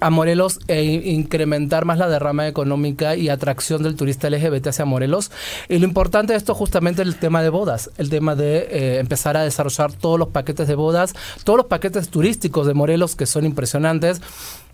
a 0.01 0.11
Morelos 0.11 0.59
e 0.69 0.83
in- 0.85 1.07
incrementar 1.07 1.85
más 1.85 1.99
la 1.99 2.09
derrama 2.09 2.47
económica 2.49 3.17
y 3.17 3.29
atracción 3.29 3.83
del 3.83 3.97
turista 3.97 4.29
LGBT 4.31 4.69
hacia 4.69 4.85
Morelos. 4.85 5.31
Y 5.69 5.79
lo 5.79 5.87
importante 5.87 6.33
de 6.33 6.37
esto 6.39 6.55
justamente 6.55 7.03
es 7.03 7.09
el 7.09 7.17
tema 7.17 7.43
de 7.43 7.49
bodas, 7.49 7.91
el 7.99 8.11
tema 8.11 8.35
de 8.37 8.59
eh, 8.71 8.99
empezar 8.99 9.37
a 9.37 9.43
desarrollar 9.43 9.93
todos 9.93 10.19
los 10.19 10.29
paquetes 10.29 10.69
de 10.69 10.75
bodas, 10.75 11.15
todos 11.45 11.57
los 11.59 11.67
paquetes 11.67 12.09
turísticos 12.09 12.67
de 12.67 12.75
Morelos 12.75 13.17
que 13.17 13.27
son 13.27 13.45
impresionantes. 13.45 14.21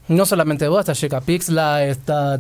No 0.09 0.27
solamente 0.27 0.67
bodas, 0.69 0.89
está 0.89 0.95
Checapixla, 0.95 1.85
está 1.85 2.35
eh, 2.35 2.39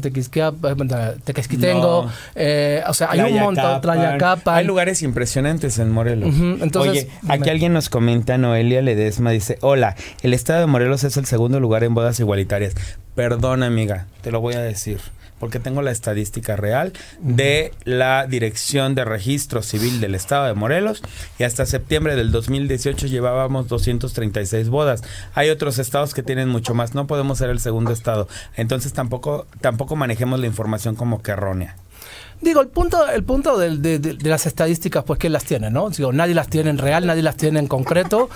Tequesquitengo, 1.24 2.04
No. 2.04 2.10
eh, 2.34 2.82
o 2.88 2.92
sea, 2.94 3.10
hay 3.10 3.20
un 3.20 3.38
montón. 3.38 3.80
Tlayacapan. 3.80 4.56
Hay 4.56 4.64
lugares 4.64 5.02
impresionantes 5.02 5.78
en 5.78 5.90
Morelos. 5.90 6.34
Entonces, 6.60 6.90
Oye, 6.90 7.08
dime. 7.22 7.34
aquí 7.34 7.50
alguien 7.50 7.72
nos 7.72 7.88
comenta, 7.88 8.36
Noelia 8.36 8.82
Ledesma 8.82 9.30
dice, 9.30 9.58
hola, 9.60 9.96
el 10.22 10.34
estado 10.34 10.60
de 10.60 10.66
Morelos 10.66 11.04
es 11.04 11.16
el 11.16 11.26
segundo 11.26 11.60
lugar 11.60 11.84
en 11.84 11.94
bodas 11.94 12.18
igualitarias. 12.20 12.74
Perdón, 13.14 13.62
amiga, 13.62 14.06
te 14.22 14.30
lo 14.32 14.40
voy 14.40 14.54
a 14.54 14.60
decir. 14.60 14.98
Porque 15.42 15.58
tengo 15.58 15.82
la 15.82 15.90
estadística 15.90 16.54
real 16.54 16.92
de 17.18 17.72
la 17.82 18.28
Dirección 18.28 18.94
de 18.94 19.04
Registro 19.04 19.60
Civil 19.60 20.00
del 20.00 20.14
Estado 20.14 20.46
de 20.46 20.54
Morelos 20.54 21.02
y 21.36 21.42
hasta 21.42 21.66
septiembre 21.66 22.14
del 22.14 22.30
2018 22.30 23.08
llevábamos 23.08 23.66
236 23.66 24.68
bodas. 24.68 25.02
Hay 25.34 25.50
otros 25.50 25.80
estados 25.80 26.14
que 26.14 26.22
tienen 26.22 26.48
mucho 26.48 26.74
más. 26.74 26.94
No 26.94 27.08
podemos 27.08 27.38
ser 27.38 27.50
el 27.50 27.58
segundo 27.58 27.90
estado. 27.90 28.28
Entonces 28.54 28.92
tampoco 28.92 29.48
tampoco 29.60 29.96
manejemos 29.96 30.38
la 30.38 30.46
información 30.46 30.94
como 30.94 31.22
que 31.22 31.32
errónea. 31.32 31.74
Digo, 32.42 32.60
el 32.60 32.68
punto, 32.68 33.08
el 33.08 33.22
punto 33.24 33.56
del- 33.56 33.80
de, 33.80 33.98
de- 33.98 34.14
de 34.14 34.28
las 34.28 34.46
estadísticas, 34.46 35.04
pues, 35.04 35.18
¿quién 35.18 35.32
las 35.32 35.44
tiene, 35.44 35.70
no? 35.70 35.88
Digo, 35.90 36.12
nadie 36.12 36.34
las 36.34 36.48
tiene 36.48 36.70
en 36.70 36.78
real, 36.78 37.06
nadie 37.06 37.22
las 37.22 37.36
tiene 37.36 37.58
en 37.60 37.68
concreto. 37.68 38.28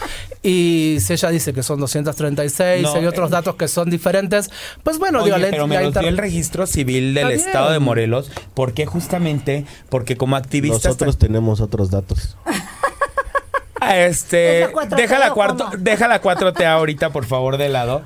Y 0.43 0.99
si 1.01 1.13
ella 1.15 1.29
dice 1.31 1.53
que 1.53 1.63
son 1.63 1.81
236, 1.81 2.83
No, 2.83 2.95
hay 2.95 3.07
otros 3.07 3.29
eh. 3.31 3.33
datos 3.33 3.57
que 3.57 3.67
son 3.69 3.91
diferentes, 3.91 4.51
pues 4.83 4.99
bueno, 4.99 5.19
Oye, 5.19 5.27
digo, 5.27 5.39
la- 5.39 5.51
pero 5.51 5.67
me 5.67 5.83
los 5.83 5.93
dio 5.93 6.09
el 6.09 6.19
registro 6.19 6.67
civil 6.67 7.15
del 7.15 7.33
estado 7.33 7.73
de. 7.73 7.81
Morelos. 7.81 8.31
¿Por 8.55 8.73
qué? 8.73 8.87
Justamente 8.87 9.65
porque 9.91 10.17
como 10.17 10.37
activistas... 10.37 10.85
Nosotros 10.85 11.19
tenemos 11.19 11.61
otros 11.61 11.91
datos. 11.91 12.37
Este, 13.95 14.63
¿Es 14.63 14.69
la 14.69 14.73
4T 14.73 14.97
deja 14.97 15.19
la 15.19 15.31
cuarto, 15.31 15.71
deja 15.79 16.09
la 16.09 16.21
4T 16.21 16.65
ahorita, 16.65 17.11
por 17.11 17.25
favor, 17.25 17.57
de 17.57 17.69
lado. 17.69 18.03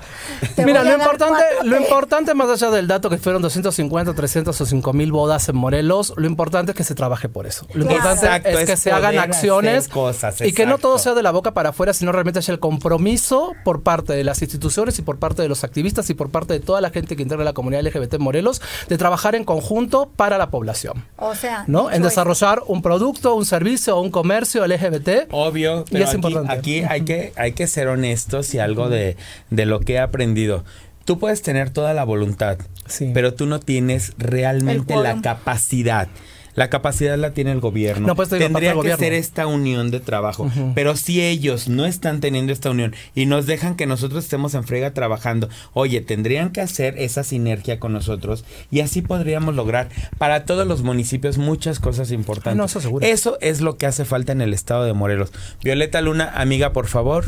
Te 0.56 0.64
Mira, 0.64 0.82
lo 0.82 0.92
importante, 0.92 1.42
lo 1.64 1.76
importante 1.76 2.34
más 2.34 2.50
allá 2.50 2.70
del 2.70 2.86
dato 2.86 3.10
que 3.10 3.18
fueron 3.18 3.42
250, 3.42 4.14
300 4.14 4.60
o 4.60 4.66
5 4.66 4.92
mil 4.92 5.12
bodas 5.12 5.48
en 5.48 5.56
Morelos, 5.56 6.12
lo 6.16 6.26
importante 6.26 6.72
es 6.72 6.76
que 6.76 6.84
se 6.84 6.94
trabaje 6.94 7.28
por 7.28 7.46
eso. 7.46 7.66
Lo 7.72 7.84
Claro. 7.84 7.96
importante 7.96 8.26
Exacto, 8.26 8.48
es 8.48 8.66
que 8.66 8.72
es 8.72 8.80
se 8.80 8.92
hagan 8.92 9.18
acciones 9.18 9.88
cosas, 9.88 10.40
y 10.40 10.52
que 10.52 10.66
no 10.66 10.78
todo 10.78 10.98
sea 10.98 11.14
de 11.14 11.22
la 11.22 11.30
boca 11.30 11.52
para 11.52 11.70
afuera, 11.70 11.92
sino 11.92 12.12
realmente 12.12 12.38
haya 12.38 12.52
el 12.52 12.60
compromiso 12.60 13.54
por 13.64 13.82
parte 13.82 14.12
de 14.14 14.24
las 14.24 14.42
instituciones 14.42 14.98
y 14.98 15.02
por 15.02 15.18
parte 15.18 15.42
de 15.42 15.48
los 15.48 15.64
activistas 15.64 16.10
y 16.10 16.14
por 16.14 16.30
parte 16.30 16.54
de 16.54 16.60
toda 16.60 16.80
la 16.80 16.90
gente 16.90 17.16
que 17.16 17.22
integra 17.22 17.44
la 17.44 17.52
comunidad 17.52 17.82
LGBT 17.82 18.14
en 18.14 18.22
Morelos 18.22 18.60
de 18.88 18.98
trabajar 18.98 19.34
en 19.34 19.44
conjunto 19.44 20.10
para 20.16 20.38
la 20.38 20.50
población. 20.50 21.04
O 21.16 21.34
sea, 21.34 21.64
¿no? 21.66 21.90
En 21.90 22.02
desarrollar 22.02 22.62
un 22.66 22.82
producto, 22.82 23.34
un 23.34 23.46
servicio 23.46 23.96
o 23.96 24.00
un 24.00 24.10
comercio 24.10 24.66
LGBT. 24.66 25.28
Obvio, 25.30 25.69
Y 25.88 25.92
pero 25.92 26.04
es 26.04 26.10
aquí, 26.10 26.16
importante. 26.16 26.52
aquí 26.52 26.80
hay 26.82 27.02
que 27.02 27.32
hay 27.36 27.52
que 27.52 27.66
ser 27.66 27.88
honestos 27.88 28.54
y 28.54 28.58
algo 28.58 28.88
de, 28.88 29.16
de 29.50 29.66
lo 29.66 29.80
que 29.80 29.94
he 29.94 29.98
aprendido. 29.98 30.64
Tú 31.04 31.18
puedes 31.18 31.42
tener 31.42 31.70
toda 31.70 31.94
la 31.94 32.04
voluntad, 32.04 32.58
Sí. 32.86 33.10
pero 33.14 33.34
tú 33.34 33.46
no 33.46 33.58
tienes 33.60 34.12
realmente 34.18 34.94
la 34.96 35.20
capacidad. 35.22 36.08
La 36.54 36.70
capacidad 36.70 37.16
la 37.16 37.32
tiene 37.32 37.52
el 37.52 37.60
gobierno. 37.60 38.06
No, 38.06 38.16
pues, 38.16 38.28
Tendría 38.28 38.72
que 38.72 38.78
del 38.78 38.86
ser 38.88 38.96
gobierno. 38.96 39.18
esta 39.18 39.46
unión 39.46 39.90
de 39.90 40.00
trabajo. 40.00 40.50
Pero 40.74 40.96
si 40.96 41.22
ellos 41.22 41.68
no 41.68 41.86
están 41.86 42.20
teniendo 42.20 42.52
esta 42.52 42.70
unión 42.70 42.94
y 43.14 43.26
nos 43.26 43.46
dejan 43.46 43.76
que 43.76 43.86
nosotros 43.86 44.24
estemos 44.24 44.54
en 44.54 44.64
frega 44.64 44.92
trabajando, 44.92 45.48
oye, 45.72 46.00
tendrían 46.00 46.50
que 46.50 46.60
hacer 46.60 46.98
esa 46.98 47.24
sinergia 47.24 47.78
con 47.78 47.92
nosotros 47.92 48.44
y 48.70 48.80
así 48.80 49.02
podríamos 49.02 49.54
lograr 49.54 49.88
para 50.18 50.44
todos 50.44 50.66
los 50.66 50.82
municipios 50.82 51.38
muchas 51.38 51.78
cosas 51.80 52.10
importantes. 52.10 52.56
No, 52.56 52.64
eso 52.64 52.80
seguro. 52.80 53.06
Eso 53.06 53.38
es 53.40 53.60
lo 53.60 53.76
que 53.76 53.86
hace 53.86 54.04
falta 54.04 54.32
en 54.32 54.40
el 54.40 54.52
estado 54.54 54.84
de 54.84 54.92
Morelos. 54.92 55.32
Violeta 55.62 56.00
Luna, 56.00 56.32
amiga, 56.34 56.72
por 56.72 56.86
favor, 56.86 57.26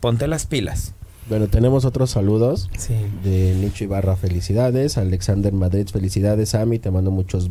ponte 0.00 0.26
las 0.28 0.46
pilas. 0.46 0.94
Bueno, 1.32 1.48
tenemos 1.48 1.86
otros 1.86 2.10
saludos 2.10 2.68
Sí. 2.76 2.92
de 3.24 3.54
Nicho 3.54 3.84
Ibarra, 3.84 4.16
felicidades. 4.16 4.98
Alexander 4.98 5.50
Madrid, 5.50 5.88
felicidades. 5.90 6.50
Sammy, 6.50 6.78
te 6.78 6.90
mando 6.90 7.10
muchos, 7.10 7.48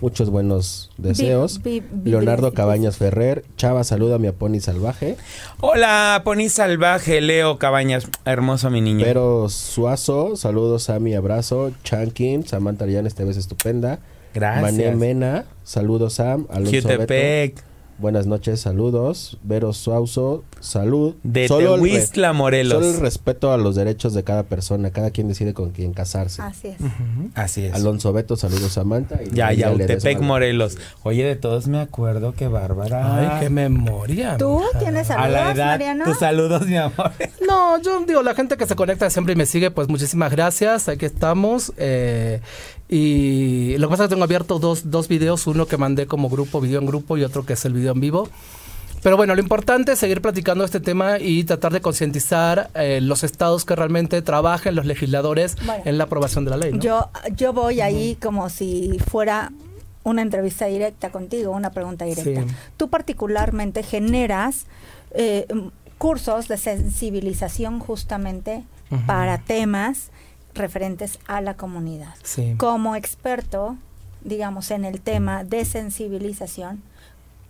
muchos 0.00 0.28
buenos 0.28 0.90
deseos. 0.98 1.60
Leonardo 2.02 2.52
Cabañas 2.52 2.96
Ferrer, 2.96 3.44
Chava, 3.56 3.84
saluda 3.84 4.16
a 4.16 4.18
mi 4.18 4.28
Pony 4.32 4.58
Salvaje. 4.58 5.16
Hola, 5.60 6.22
Pony 6.24 6.48
Salvaje, 6.48 7.20
Leo 7.20 7.58
Cabañas, 7.58 8.08
hermoso 8.24 8.70
mi 8.70 8.80
niño. 8.80 9.04
Pero 9.04 9.48
Suazo, 9.48 10.34
saludos 10.34 10.82
Sammy, 10.82 11.14
abrazo. 11.14 11.70
Chankin, 11.84 12.44
Samantha 12.44 12.86
Llanes, 12.86 13.14
te 13.14 13.22
ves 13.22 13.36
estupenda. 13.36 14.00
Gracias. 14.34 14.62
Mané 14.62 14.96
Mena, 14.96 15.44
saludos 15.62 16.14
Sam. 16.14 16.48
Alonso 16.50 16.88
Beto, 16.88 17.62
buenas 18.02 18.26
noches, 18.26 18.60
saludos. 18.60 19.38
Vero 19.42 19.72
Suazo, 19.72 20.44
salud. 20.60 21.14
de 21.22 21.48
Solo 21.48 21.76
el 21.76 21.80
Tehuistla, 21.82 22.32
Morelos. 22.34 22.74
Solo 22.84 22.94
el 22.94 23.00
respeto 23.00 23.52
a 23.52 23.56
los 23.56 23.76
derechos 23.76 24.12
de 24.12 24.24
cada 24.24 24.42
persona, 24.42 24.90
cada 24.90 25.10
quien 25.12 25.28
decide 25.28 25.54
con 25.54 25.70
quién 25.70 25.94
casarse. 25.94 26.42
Así 26.42 26.68
es. 26.68 26.76
Así 27.34 27.64
es. 27.64 27.74
Alonso 27.74 28.12
Beto, 28.12 28.36
saludos 28.36 28.72
Samantha. 28.72 29.20
y 29.22 29.30
Ya, 29.34 29.52
ya, 29.52 29.70
Utepec. 29.72 30.20
Morelos. 30.20 30.76
Oye, 31.04 31.24
de 31.24 31.36
todos 31.36 31.68
me 31.68 31.78
acuerdo 31.80 32.34
que 32.34 32.48
Bárbara. 32.48 33.36
Ay, 33.36 33.40
qué 33.44 33.48
memoria. 33.50 34.36
¿Tú 34.36 34.58
mija. 34.58 34.78
tienes 34.80 35.10
A 35.10 35.14
saludos, 35.14 35.32
la 35.32 35.52
edad, 35.52 35.66
Mariano? 35.66 36.04
tus 36.04 36.18
saludos, 36.18 36.66
mi 36.66 36.76
amor. 36.76 37.12
No, 37.46 37.80
yo 37.82 38.04
digo, 38.06 38.22
la 38.22 38.34
gente 38.34 38.56
que 38.56 38.66
se 38.66 38.74
conecta 38.76 39.10
siempre 39.10 39.34
y 39.34 39.36
me 39.36 39.46
sigue, 39.46 39.70
pues 39.70 39.88
muchísimas 39.88 40.30
gracias, 40.32 40.88
aquí 40.88 41.04
estamos. 41.06 41.72
eh, 41.76 42.40
y 42.88 43.76
lo 43.78 43.88
que 43.88 43.92
pasa 43.92 44.04
es 44.04 44.08
que 44.08 44.14
tengo 44.14 44.24
abierto 44.24 44.58
dos, 44.58 44.90
dos 44.90 45.08
videos, 45.08 45.46
uno 45.46 45.66
que 45.66 45.76
mandé 45.76 46.06
como 46.06 46.28
grupo, 46.28 46.60
video 46.60 46.80
en 46.80 46.86
grupo, 46.86 47.16
y 47.16 47.24
otro 47.24 47.44
que 47.46 47.54
es 47.54 47.64
el 47.64 47.72
video 47.72 47.92
en 47.92 48.00
vivo. 48.00 48.28
Pero 49.02 49.16
bueno, 49.16 49.34
lo 49.34 49.40
importante 49.40 49.92
es 49.92 49.98
seguir 49.98 50.22
platicando 50.22 50.64
este 50.64 50.78
tema 50.78 51.18
y 51.18 51.42
tratar 51.42 51.72
de 51.72 51.80
concientizar 51.80 52.70
eh, 52.74 53.00
los 53.02 53.24
estados 53.24 53.64
que 53.64 53.74
realmente 53.74 54.22
trabajen, 54.22 54.76
los 54.76 54.86
legisladores, 54.86 55.56
Bueno. 55.66 55.82
en 55.84 55.98
la 55.98 56.04
aprobación 56.04 56.44
de 56.44 56.50
la 56.52 56.56
ley. 56.56 56.72
¿no? 56.72 56.78
Yo, 56.80 57.10
yo 57.34 57.52
voy 57.52 57.80
ahí 57.80 58.16
como 58.22 58.48
si 58.48 59.00
fuera 59.10 59.50
una 60.04 60.22
entrevista 60.22 60.66
directa 60.66 61.10
contigo, 61.10 61.50
una 61.50 61.70
pregunta 61.70 62.04
directa. 62.04 62.42
Sí. 62.42 62.54
Tú 62.76 62.90
particularmente 62.90 63.82
generas 63.82 64.66
eh, 65.12 65.46
cursos 65.98 66.46
de 66.46 66.56
sensibilización 66.56 67.80
justamente 67.80 68.62
para 69.06 69.38
temas 69.38 70.10
referentes 70.54 71.18
a 71.26 71.40
la 71.40 71.54
comunidad. 71.54 72.14
Sí. 72.22 72.54
Como 72.58 72.94
experto, 72.96 73.76
digamos, 74.22 74.70
en 74.70 74.84
el 74.84 75.00
tema 75.00 75.44
de 75.44 75.64
sensibilización, 75.64 76.82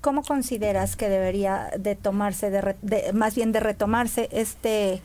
¿cómo 0.01 0.23
consideras 0.23 0.97
que 0.97 1.09
debería 1.09 1.71
de 1.79 1.95
tomarse, 1.97 2.51
de 2.51 2.61
re- 2.61 2.77
de- 2.83 3.13
más 3.13 3.35
bien 3.35 3.53
de 3.53 3.61
retomarse 3.61 4.29
este, 4.33 5.03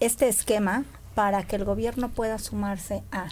este 0.00 0.28
esquema 0.28 0.84
para 1.14 1.42
que 1.42 1.56
el 1.56 1.64
gobierno 1.64 2.08
pueda 2.08 2.38
sumarse 2.38 3.02
a? 3.10 3.26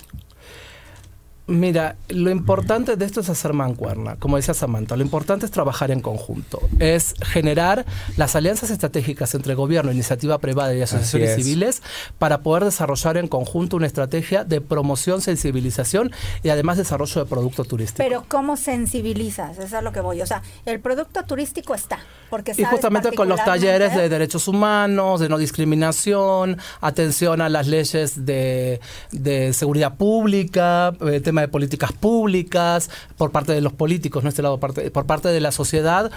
Mira, 1.49 1.95
lo 2.09 2.31
importante 2.31 2.97
de 2.97 3.05
esto 3.05 3.21
es 3.21 3.29
hacer 3.29 3.53
mancuerna, 3.53 4.17
como 4.17 4.37
decía 4.37 4.53
Samantha, 4.53 4.97
lo 4.97 5.03
importante 5.03 5.47
es 5.47 5.53
trabajar 5.53 5.93
en 5.93 6.01
conjunto, 6.01 6.61
es 6.81 7.15
generar 7.23 7.87
las 8.17 8.35
alianzas 8.35 8.71
estratégicas 8.71 9.33
entre 9.37 9.55
gobierno, 9.55 9.93
iniciativa 9.93 10.39
privada 10.39 10.75
y 10.75 10.83
asociaciones 10.83 11.37
civiles 11.37 11.83
para 12.19 12.41
poder 12.41 12.65
desarrollar 12.65 13.17
en 13.17 13.29
conjunto 13.29 13.77
una 13.77 13.87
estrategia 13.87 14.43
de 14.43 14.61
promoción, 14.61 15.21
sensibilización 15.21 16.11
y 16.43 16.49
además 16.49 16.79
desarrollo 16.79 17.23
de 17.23 17.31
producto 17.31 17.63
turístico. 17.63 17.99
Pero 17.99 18.25
¿cómo 18.27 18.57
sensibilizas? 18.57 19.53
Eso 19.53 19.63
es 19.63 19.73
a 19.73 19.83
lo 19.83 19.93
que 19.93 20.01
voy. 20.01 20.21
O 20.23 20.27
sea, 20.27 20.43
el 20.65 20.81
producto 20.81 21.25
turístico 21.27 21.77
está, 21.77 22.01
porque 22.29 22.55
Y 22.57 22.65
justamente 22.65 23.13
con 23.13 23.29
los 23.29 23.45
talleres 23.45 23.95
de 23.95 24.09
derechos 24.09 24.49
humanos, 24.49 25.21
de 25.21 25.29
no 25.29 25.39
discriminación, 25.39 26.59
atención 26.81 27.41
a 27.41 27.49
las 27.49 27.69
leyes 27.69 28.27
de, 28.27 28.81
de 29.13 29.53
seguridad 29.53 29.95
pública, 29.95 30.93
eh, 31.07 31.21
tema 31.37 31.43
de 31.43 31.49
políticas 31.49 31.93
públicas, 31.93 32.89
por 33.19 33.31
parte 33.31 33.53
de 33.53 33.61
los 33.61 33.73
políticos, 33.75 34.23
no 34.23 34.29
este 34.31 34.41
lado, 34.43 34.59
parte, 34.59 34.91
por 34.91 35.05
parte 35.07 35.29
de 35.29 35.41
la 35.41 35.53
sociedad. 35.53 36.11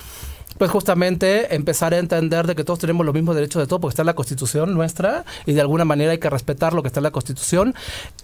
Pues 0.57 0.71
justamente 0.71 1.55
empezar 1.55 1.93
a 1.93 1.99
entender 1.99 2.47
de 2.47 2.55
que 2.55 2.63
todos 2.63 2.79
tenemos 2.79 3.05
los 3.05 3.13
mismos 3.13 3.35
derechos 3.35 3.61
de 3.61 3.67
todo, 3.67 3.79
porque 3.79 3.93
está 3.93 4.01
en 4.01 4.07
la 4.07 4.15
Constitución 4.15 4.73
nuestra, 4.73 5.23
y 5.45 5.53
de 5.53 5.61
alguna 5.61 5.85
manera 5.85 6.11
hay 6.11 6.17
que 6.17 6.29
respetar 6.29 6.73
lo 6.73 6.81
que 6.81 6.87
está 6.87 6.99
en 6.99 7.03
la 7.03 7.11
Constitución. 7.11 7.75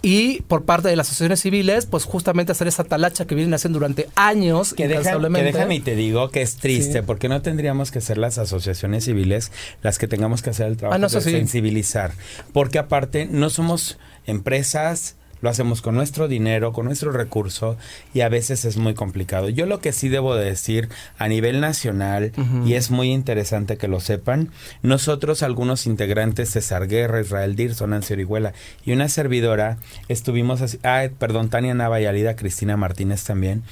Y 0.02 0.42
por 0.42 0.64
parte 0.64 0.88
de 0.88 0.96
las 0.96 1.06
asociaciones 1.06 1.40
civiles, 1.40 1.86
pues 1.86 2.04
justamente 2.04 2.50
hacer 2.52 2.66
esa 2.66 2.82
talacha 2.84 3.26
que 3.26 3.34
vienen 3.36 3.54
haciendo 3.54 3.78
durante 3.78 4.08
años, 4.16 4.74
Que, 4.74 4.88
deja- 4.88 5.18
que 5.18 5.42
déjame 5.42 5.76
y 5.76 5.80
te 5.80 5.94
digo 5.94 6.30
que 6.30 6.42
es 6.42 6.56
triste, 6.56 6.98
Sí. 7.00 7.04
porque 7.06 7.28
no 7.28 7.40
tendríamos 7.42 7.90
que 7.90 8.00
ser 8.00 8.18
las 8.18 8.38
asociaciones 8.38 9.04
civiles 9.04 9.52
las 9.82 9.98
que 9.98 10.08
tengamos 10.08 10.42
que 10.42 10.50
hacer 10.50 10.66
el 10.66 10.76
trabajo 10.76 10.96
Ah, 10.96 10.98
no, 10.98 11.06
eso 11.06 11.18
de 11.18 11.24
sí. 11.24 11.30
sensibilizar. 11.30 12.12
Porque 12.52 12.78
aparte 12.78 13.26
no 13.30 13.48
somos 13.50 13.98
empresas, 14.26 15.14
lo 15.40 15.50
hacemos 15.50 15.82
con 15.82 15.94
nuestro 15.94 16.28
dinero, 16.28 16.72
con 16.72 16.86
nuestro 16.86 17.12
recurso, 17.12 17.76
y 18.14 18.20
a 18.20 18.28
veces 18.28 18.64
es 18.64 18.76
muy 18.76 18.94
complicado. 18.94 19.48
Yo 19.48 19.66
lo 19.66 19.80
que 19.80 19.92
sí 19.92 20.08
debo 20.08 20.34
de 20.34 20.44
decir 20.44 20.88
a 21.18 21.28
nivel 21.28 21.60
nacional, 21.60 22.32
y 22.64 22.74
es 22.74 22.90
muy 22.90 23.12
interesante 23.12 23.76
que 23.76 23.88
lo 23.88 24.00
sepan, 24.00 24.50
nosotros 24.82 25.42
algunos 25.42 25.86
integrantes, 25.86 26.50
César 26.50 26.88
Guerra, 26.88 27.20
Israel 27.20 27.56
Dirson, 27.56 27.90
Nancy 27.90 28.14
Orihuela 28.14 28.52
y 28.84 28.92
una 28.92 29.08
servidora, 29.08 29.78
estuvimos, 30.08 30.78
ah, 30.82 31.06
perdón, 31.18 31.50
Tania 31.50 31.74
Nava 31.74 32.00
y 32.00 32.06
Alida 32.06 32.36
Cristina 32.36 32.76
Martínez 32.76 33.24
también, 33.24 33.62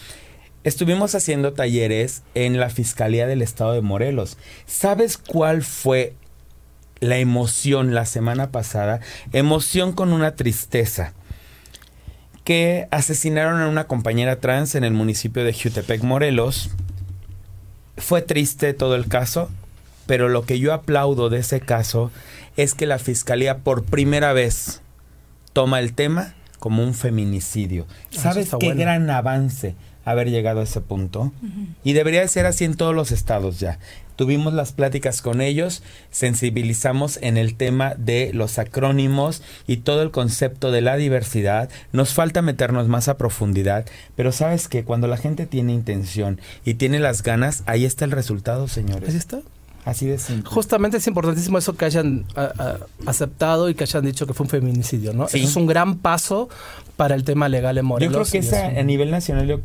Estuvimos 0.64 1.14
haciendo 1.14 1.52
talleres 1.52 2.22
en 2.34 2.58
la 2.58 2.70
Fiscalía 2.70 3.26
del 3.26 3.42
Estado 3.42 3.74
de 3.74 3.82
Morelos. 3.82 4.38
¿Sabes 4.64 5.18
cuál 5.18 5.62
fue 5.62 6.14
la 7.00 7.18
emoción 7.18 7.94
la 7.94 8.06
semana 8.06 8.50
pasada? 8.50 9.00
Emoción 9.34 9.92
con 9.92 10.10
una 10.14 10.36
tristeza. 10.36 11.12
Que 12.44 12.88
asesinaron 12.90 13.60
a 13.60 13.68
una 13.68 13.86
compañera 13.86 14.40
trans 14.40 14.74
en 14.74 14.84
el 14.84 14.92
municipio 14.92 15.44
de 15.44 15.52
Jutepec, 15.52 16.02
Morelos. 16.02 16.70
Fue 17.96 18.22
triste 18.22 18.74
todo 18.74 18.94
el 18.96 19.08
caso, 19.08 19.50
pero 20.06 20.28
lo 20.28 20.44
que 20.44 20.58
yo 20.58 20.72
aplaudo 20.74 21.30
de 21.30 21.38
ese 21.38 21.60
caso 21.60 22.10
es 22.56 22.74
que 22.74 22.86
la 22.86 22.98
Fiscalía 22.98 23.58
por 23.58 23.84
primera 23.84 24.32
vez 24.32 24.82
toma 25.52 25.80
el 25.80 25.94
tema 25.94 26.34
como 26.58 26.82
un 26.82 26.94
feminicidio. 26.94 27.86
¿Sabes 28.10 28.50
qué 28.58 28.66
bueno. 28.66 28.80
gran 28.80 29.10
avance 29.10 29.74
haber 30.04 30.30
llegado 30.30 30.60
a 30.60 30.64
ese 30.64 30.80
punto? 30.80 31.32
Y 31.82 31.92
debería 31.92 32.20
de 32.20 32.28
ser 32.28 32.46
así 32.46 32.64
en 32.64 32.74
todos 32.74 32.94
los 32.94 33.12
estados 33.12 33.60
ya. 33.60 33.78
Tuvimos 34.16 34.52
las 34.52 34.72
pláticas 34.72 35.22
con 35.22 35.40
ellos, 35.40 35.82
sensibilizamos 36.10 37.18
en 37.22 37.36
el 37.36 37.54
tema 37.56 37.94
de 37.96 38.30
los 38.32 38.58
acrónimos 38.58 39.42
y 39.66 39.78
todo 39.78 40.02
el 40.02 40.10
concepto 40.10 40.70
de 40.70 40.80
la 40.80 40.96
diversidad. 40.96 41.68
Nos 41.92 42.14
falta 42.14 42.42
meternos 42.42 42.88
más 42.88 43.08
a 43.08 43.16
profundidad, 43.16 43.86
pero 44.16 44.32
sabes 44.32 44.68
que 44.68 44.84
cuando 44.84 45.06
la 45.08 45.16
gente 45.16 45.46
tiene 45.46 45.72
intención 45.72 46.40
y 46.64 46.74
tiene 46.74 47.00
las 47.00 47.22
ganas, 47.22 47.62
ahí 47.66 47.84
está 47.84 48.04
el 48.04 48.10
resultado, 48.10 48.68
señores. 48.68 49.08
Así 49.08 49.18
está. 49.18 49.40
Así 49.84 50.06
de 50.06 50.16
simple. 50.16 50.48
Justamente 50.50 50.96
es 50.96 51.06
importantísimo 51.06 51.58
eso 51.58 51.76
que 51.76 51.84
hayan 51.84 52.24
aceptado 53.06 53.68
y 53.68 53.74
que 53.74 53.84
hayan 53.84 54.04
dicho 54.04 54.26
que 54.26 54.32
fue 54.32 54.44
un 54.44 54.50
feminicidio, 54.50 55.12
¿no? 55.12 55.28
Sí. 55.28 55.40
Eso 55.40 55.48
es 55.48 55.56
un 55.56 55.66
gran 55.66 55.98
paso 55.98 56.48
para 56.96 57.14
el 57.14 57.24
tema 57.24 57.50
legal 57.50 57.76
en 57.76 57.84
Yo 57.84 57.88
Morelos. 57.88 58.30
creo 58.30 58.42
que 58.42 58.46
esa, 58.46 58.66
a 58.66 58.82
nivel 58.82 59.10
nacional, 59.10 59.46
yo 59.46 59.60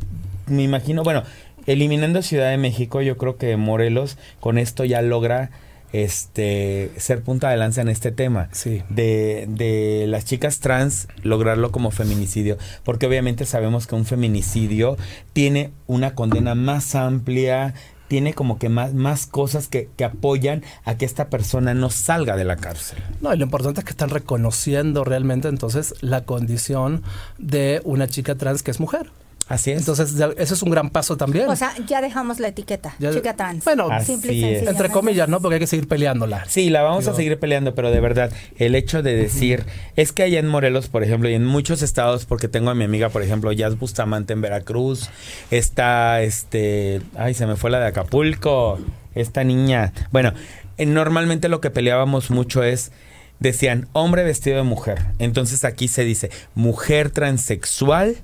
me 0.46 0.62
imagino, 0.62 1.04
bueno, 1.04 1.22
eliminando 1.72 2.20
Ciudad 2.22 2.50
de 2.50 2.56
México, 2.56 3.00
yo 3.00 3.16
creo 3.16 3.36
que 3.36 3.56
Morelos 3.56 4.18
con 4.40 4.58
esto 4.58 4.84
ya 4.84 5.02
logra 5.02 5.50
este 5.92 6.90
ser 6.96 7.22
punta 7.22 7.50
de 7.50 7.56
lanza 7.56 7.80
en 7.80 7.88
este 7.88 8.10
tema. 8.10 8.48
Sí. 8.52 8.82
De, 8.88 9.46
de 9.48 10.06
las 10.08 10.24
chicas 10.24 10.58
trans 10.58 11.06
lograrlo 11.22 11.70
como 11.70 11.92
feminicidio, 11.92 12.58
porque 12.84 13.06
obviamente 13.06 13.44
sabemos 13.46 13.86
que 13.86 13.94
un 13.94 14.04
feminicidio 14.04 14.96
tiene 15.32 15.70
una 15.86 16.14
condena 16.16 16.56
más 16.56 16.96
amplia, 16.96 17.74
tiene 18.08 18.34
como 18.34 18.58
que 18.58 18.68
más, 18.68 18.92
más 18.92 19.26
cosas 19.26 19.68
que, 19.68 19.88
que 19.96 20.04
apoyan 20.04 20.64
a 20.84 20.96
que 20.96 21.04
esta 21.04 21.28
persona 21.28 21.74
no 21.74 21.90
salga 21.90 22.36
de 22.36 22.44
la 22.44 22.56
cárcel. 22.56 22.98
No, 23.20 23.32
y 23.32 23.38
lo 23.38 23.44
importante 23.44 23.80
es 23.80 23.84
que 23.84 23.92
están 23.92 24.10
reconociendo 24.10 25.04
realmente 25.04 25.46
entonces 25.46 25.94
la 26.00 26.24
condición 26.24 27.04
de 27.38 27.80
una 27.84 28.08
chica 28.08 28.34
trans 28.34 28.64
que 28.64 28.72
es 28.72 28.80
mujer. 28.80 29.12
Así 29.50 29.72
es. 29.72 29.80
Entonces, 29.80 30.14
eso 30.38 30.54
es 30.54 30.62
un 30.62 30.70
gran 30.70 30.90
paso 30.90 31.16
también. 31.16 31.48
O 31.48 31.56
sea, 31.56 31.74
ya 31.88 32.00
dejamos 32.00 32.38
la 32.38 32.46
etiqueta, 32.48 32.94
Ya- 33.00 33.12
chica 33.12 33.34
trans. 33.34 33.64
Bueno, 33.64 33.88
simple 34.04 34.32
y 34.32 34.44
entre 34.44 34.90
comillas, 34.90 35.28
¿no? 35.28 35.40
Porque 35.40 35.54
hay 35.56 35.60
que 35.60 35.66
seguir 35.66 35.88
peleándola. 35.88 36.44
Sí, 36.48 36.70
la 36.70 36.82
vamos 36.82 37.08
a 37.08 37.14
seguir 37.14 37.36
peleando, 37.40 37.74
pero 37.74 37.90
de 37.90 37.98
verdad, 37.98 38.30
el 38.58 38.76
hecho 38.76 39.02
de 39.02 39.16
decir, 39.16 39.64
es 39.96 40.12
que 40.12 40.22
allá 40.22 40.38
en 40.38 40.46
Morelos, 40.46 40.86
por 40.88 41.02
ejemplo, 41.02 41.28
y 41.28 41.34
en 41.34 41.44
muchos 41.44 41.82
estados, 41.82 42.26
porque 42.26 42.46
tengo 42.46 42.70
a 42.70 42.76
mi 42.76 42.84
amiga, 42.84 43.08
por 43.08 43.22
ejemplo, 43.24 43.50
Jazz 43.50 43.76
Bustamante 43.76 44.34
en 44.34 44.40
Veracruz, 44.40 45.10
está, 45.50 46.22
este, 46.22 47.02
ay, 47.16 47.34
se 47.34 47.46
me 47.46 47.56
fue 47.56 47.70
la 47.70 47.80
de 47.80 47.86
Acapulco, 47.88 48.78
esta 49.16 49.42
niña. 49.42 49.92
Bueno, 50.12 50.32
eh, 50.78 50.86
normalmente 50.86 51.48
lo 51.48 51.60
que 51.60 51.70
peleábamos 51.70 52.30
mucho 52.30 52.62
es, 52.62 52.92
decían, 53.40 53.88
hombre 53.94 54.22
vestido 54.22 54.58
de 54.58 54.62
mujer. 54.62 55.06
Entonces 55.18 55.64
aquí 55.64 55.88
se 55.88 56.04
dice, 56.04 56.30
mujer 56.54 57.10
transexual, 57.10 58.16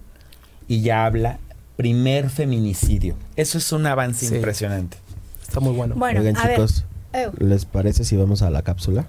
y 0.69 0.81
ya 0.83 1.05
habla 1.07 1.39
primer 1.77 2.31
feminicidio. 2.31 3.17
Eso 3.37 3.59
es 3.59 3.71
un 3.73 3.87
avance 3.87 4.27
Sí. 4.27 4.35
impresionante. 4.35 4.97
Está 5.43 5.61
muy 5.61 5.73
bueno. 5.75 5.95
Bueno, 5.97 6.21
Oigan, 6.21 6.37
a 6.37 6.49
chicos, 6.49 6.85
ver. 7.13 7.25
Eu, 7.27 7.33
¿les 7.39 7.65
parece 7.65 8.05
si 8.05 8.17
vamos 8.17 8.43
a 8.43 8.51
la 8.51 8.63
cápsula? 8.63 9.07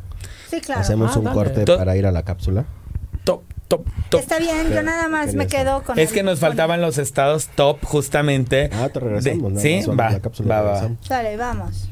sí, 0.50 0.62
claro. 0.62 0.82
Hacemos 0.82 1.15
Ah, 1.15 1.20
un 1.20 1.26
dale. 1.26 1.36
corte 1.36 1.65
To- 1.65 1.78
para 1.78 1.96
ir 1.98 2.06
a 2.06 2.12
la 2.12 2.24
cápsula. 2.24 2.65
Top, 3.24 3.43
top, 3.67 3.86
top. 4.10 4.22
Está 4.22 4.39
bien, 4.39 4.70
yo 4.74 4.82
nada 4.84 5.10
más 5.10 5.34
me 5.34 5.48
quedo 5.48 5.84
con 5.84 5.98
Es 6.00 6.10
el- 6.10 6.15
que 6.15 6.24
nos 6.24 6.39
faltaban 6.39 6.80
los 6.82 6.98
estados 6.98 7.48
top 7.56 7.84
justamente. 7.84 8.70
Ah, 8.74 8.88
te 8.89 9.00
regresamos. 9.00 9.56
de- 9.56 9.62
sí, 9.84 9.89
va, 9.89 10.08
a 10.08 10.12
la 10.12 10.20
cápsula 10.22 10.56
va, 10.56 10.62
va. 10.62 10.72
regresamos. 10.82 11.10
Dale, 11.10 11.36
vamos. 11.38 11.89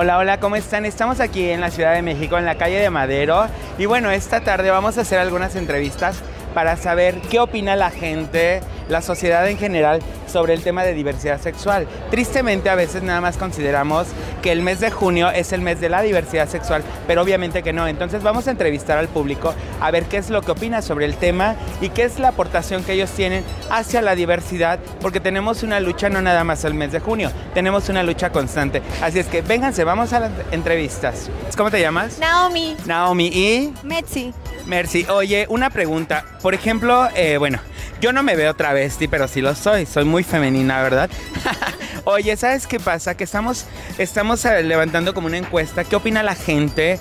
Hola, 0.00 0.18
hola, 0.18 0.38
¿cómo 0.38 0.54
están? 0.54 0.84
Estamos 0.84 1.18
aquí 1.18 1.50
en 1.50 1.60
la 1.60 1.72
Ciudad 1.72 1.92
de 1.92 2.02
México, 2.02 2.38
en 2.38 2.44
la 2.44 2.54
calle 2.54 2.78
de 2.78 2.88
Madero. 2.88 3.48
Y 3.78 3.86
bueno, 3.86 4.12
esta 4.12 4.42
tarde 4.42 4.70
vamos 4.70 4.96
a 4.96 5.00
hacer 5.00 5.18
algunas 5.18 5.56
entrevistas 5.56 6.22
para 6.54 6.76
saber 6.76 7.20
qué 7.30 7.40
opina 7.40 7.76
la 7.76 7.90
gente, 7.90 8.60
la 8.88 9.02
sociedad 9.02 9.48
en 9.48 9.58
general, 9.58 10.00
sobre 10.28 10.54
el 10.54 10.62
tema 10.62 10.84
de 10.84 10.94
diversidad 10.94 11.40
sexual. 11.40 11.86
Tristemente, 12.10 12.70
a 12.70 12.74
veces 12.74 13.02
nada 13.02 13.20
más 13.20 13.36
consideramos 13.36 14.08
que 14.42 14.52
el 14.52 14.62
mes 14.62 14.80
de 14.80 14.90
junio 14.90 15.30
es 15.30 15.52
el 15.52 15.60
mes 15.60 15.80
de 15.80 15.88
la 15.88 16.02
diversidad 16.02 16.48
sexual, 16.48 16.82
pero 17.06 17.22
obviamente 17.22 17.62
que 17.62 17.72
no. 17.72 17.88
Entonces 17.88 18.22
vamos 18.22 18.46
a 18.46 18.50
entrevistar 18.50 18.98
al 18.98 19.08
público 19.08 19.54
a 19.80 19.90
ver 19.90 20.04
qué 20.04 20.18
es 20.18 20.30
lo 20.30 20.42
que 20.42 20.52
opina 20.52 20.82
sobre 20.82 21.06
el 21.06 21.16
tema 21.16 21.56
y 21.80 21.88
qué 21.90 22.04
es 22.04 22.18
la 22.18 22.28
aportación 22.28 22.84
que 22.84 22.92
ellos 22.92 23.10
tienen 23.10 23.44
hacia 23.70 24.02
la 24.02 24.14
diversidad, 24.14 24.78
porque 25.00 25.20
tenemos 25.20 25.62
una 25.62 25.80
lucha 25.80 26.08
no 26.08 26.20
nada 26.22 26.44
más 26.44 26.64
el 26.64 26.74
mes 26.74 26.92
de 26.92 27.00
junio, 27.00 27.30
tenemos 27.54 27.88
una 27.88 28.02
lucha 28.02 28.30
constante. 28.30 28.82
Así 29.02 29.18
es 29.18 29.26
que 29.26 29.42
vénganse, 29.42 29.84
vamos 29.84 30.12
a 30.12 30.20
las 30.20 30.30
entrevistas. 30.52 31.30
¿Cómo 31.56 31.70
te 31.70 31.80
llamas? 31.80 32.18
Naomi, 32.18 32.76
Naomi 32.86 33.26
y 33.26 33.74
Metzi. 33.82 34.32
Mercy. 34.68 35.06
Oye, 35.08 35.46
una 35.48 35.70
pregunta. 35.70 36.24
Por 36.42 36.54
ejemplo, 36.54 37.08
eh, 37.16 37.38
bueno, 37.38 37.58
yo 38.00 38.12
no 38.12 38.22
me 38.22 38.36
veo 38.36 38.54
travesti, 38.54 39.08
pero 39.08 39.26
sí 39.26 39.40
lo 39.40 39.54
soy. 39.54 39.86
Soy 39.86 40.04
muy 40.04 40.22
femenina, 40.22 40.82
¿verdad? 40.82 41.10
Oye, 42.04 42.36
¿sabes 42.36 42.66
qué 42.66 42.78
pasa? 42.78 43.16
Que 43.16 43.24
estamos, 43.24 43.66
estamos 43.98 44.44
eh, 44.44 44.62
levantando 44.62 45.14
como 45.14 45.26
una 45.26 45.38
encuesta. 45.38 45.84
¿Qué 45.84 45.96
opina 45.96 46.22
la 46.22 46.34
gente? 46.34 47.00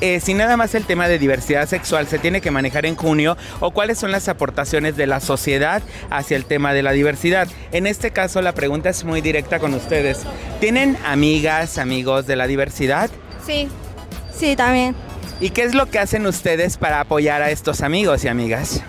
Eh, 0.00 0.18
si 0.18 0.34
nada 0.34 0.56
más 0.56 0.74
el 0.74 0.84
tema 0.84 1.06
de 1.06 1.20
diversidad 1.20 1.68
sexual 1.68 2.08
se 2.08 2.18
tiene 2.18 2.40
que 2.40 2.50
manejar 2.50 2.86
en 2.86 2.96
junio 2.96 3.36
o 3.60 3.70
cuáles 3.70 4.00
son 4.00 4.10
las 4.10 4.28
aportaciones 4.28 4.96
de 4.96 5.06
la 5.06 5.20
sociedad 5.20 5.80
hacia 6.10 6.36
el 6.36 6.44
tema 6.44 6.74
de 6.74 6.82
la 6.82 6.90
diversidad. 6.90 7.46
En 7.70 7.86
este 7.86 8.10
caso 8.10 8.42
la 8.42 8.52
pregunta 8.52 8.88
es 8.88 9.04
muy 9.04 9.20
directa 9.20 9.60
con 9.60 9.74
ustedes. 9.74 10.22
¿Tienen 10.58 10.98
amigas, 11.06 11.78
amigos 11.78 12.26
de 12.26 12.34
la 12.34 12.48
diversidad? 12.48 13.10
Sí, 13.46 13.68
sí, 14.36 14.56
también. 14.56 14.96
¿Y 15.42 15.50
qué 15.50 15.64
es 15.64 15.74
lo 15.74 15.86
que 15.86 15.98
hacen 15.98 16.24
ustedes 16.24 16.76
para 16.76 17.00
apoyar 17.00 17.42
a 17.42 17.50
estos 17.50 17.80
amigos 17.80 18.22
y 18.22 18.28
amigas? 18.28 18.80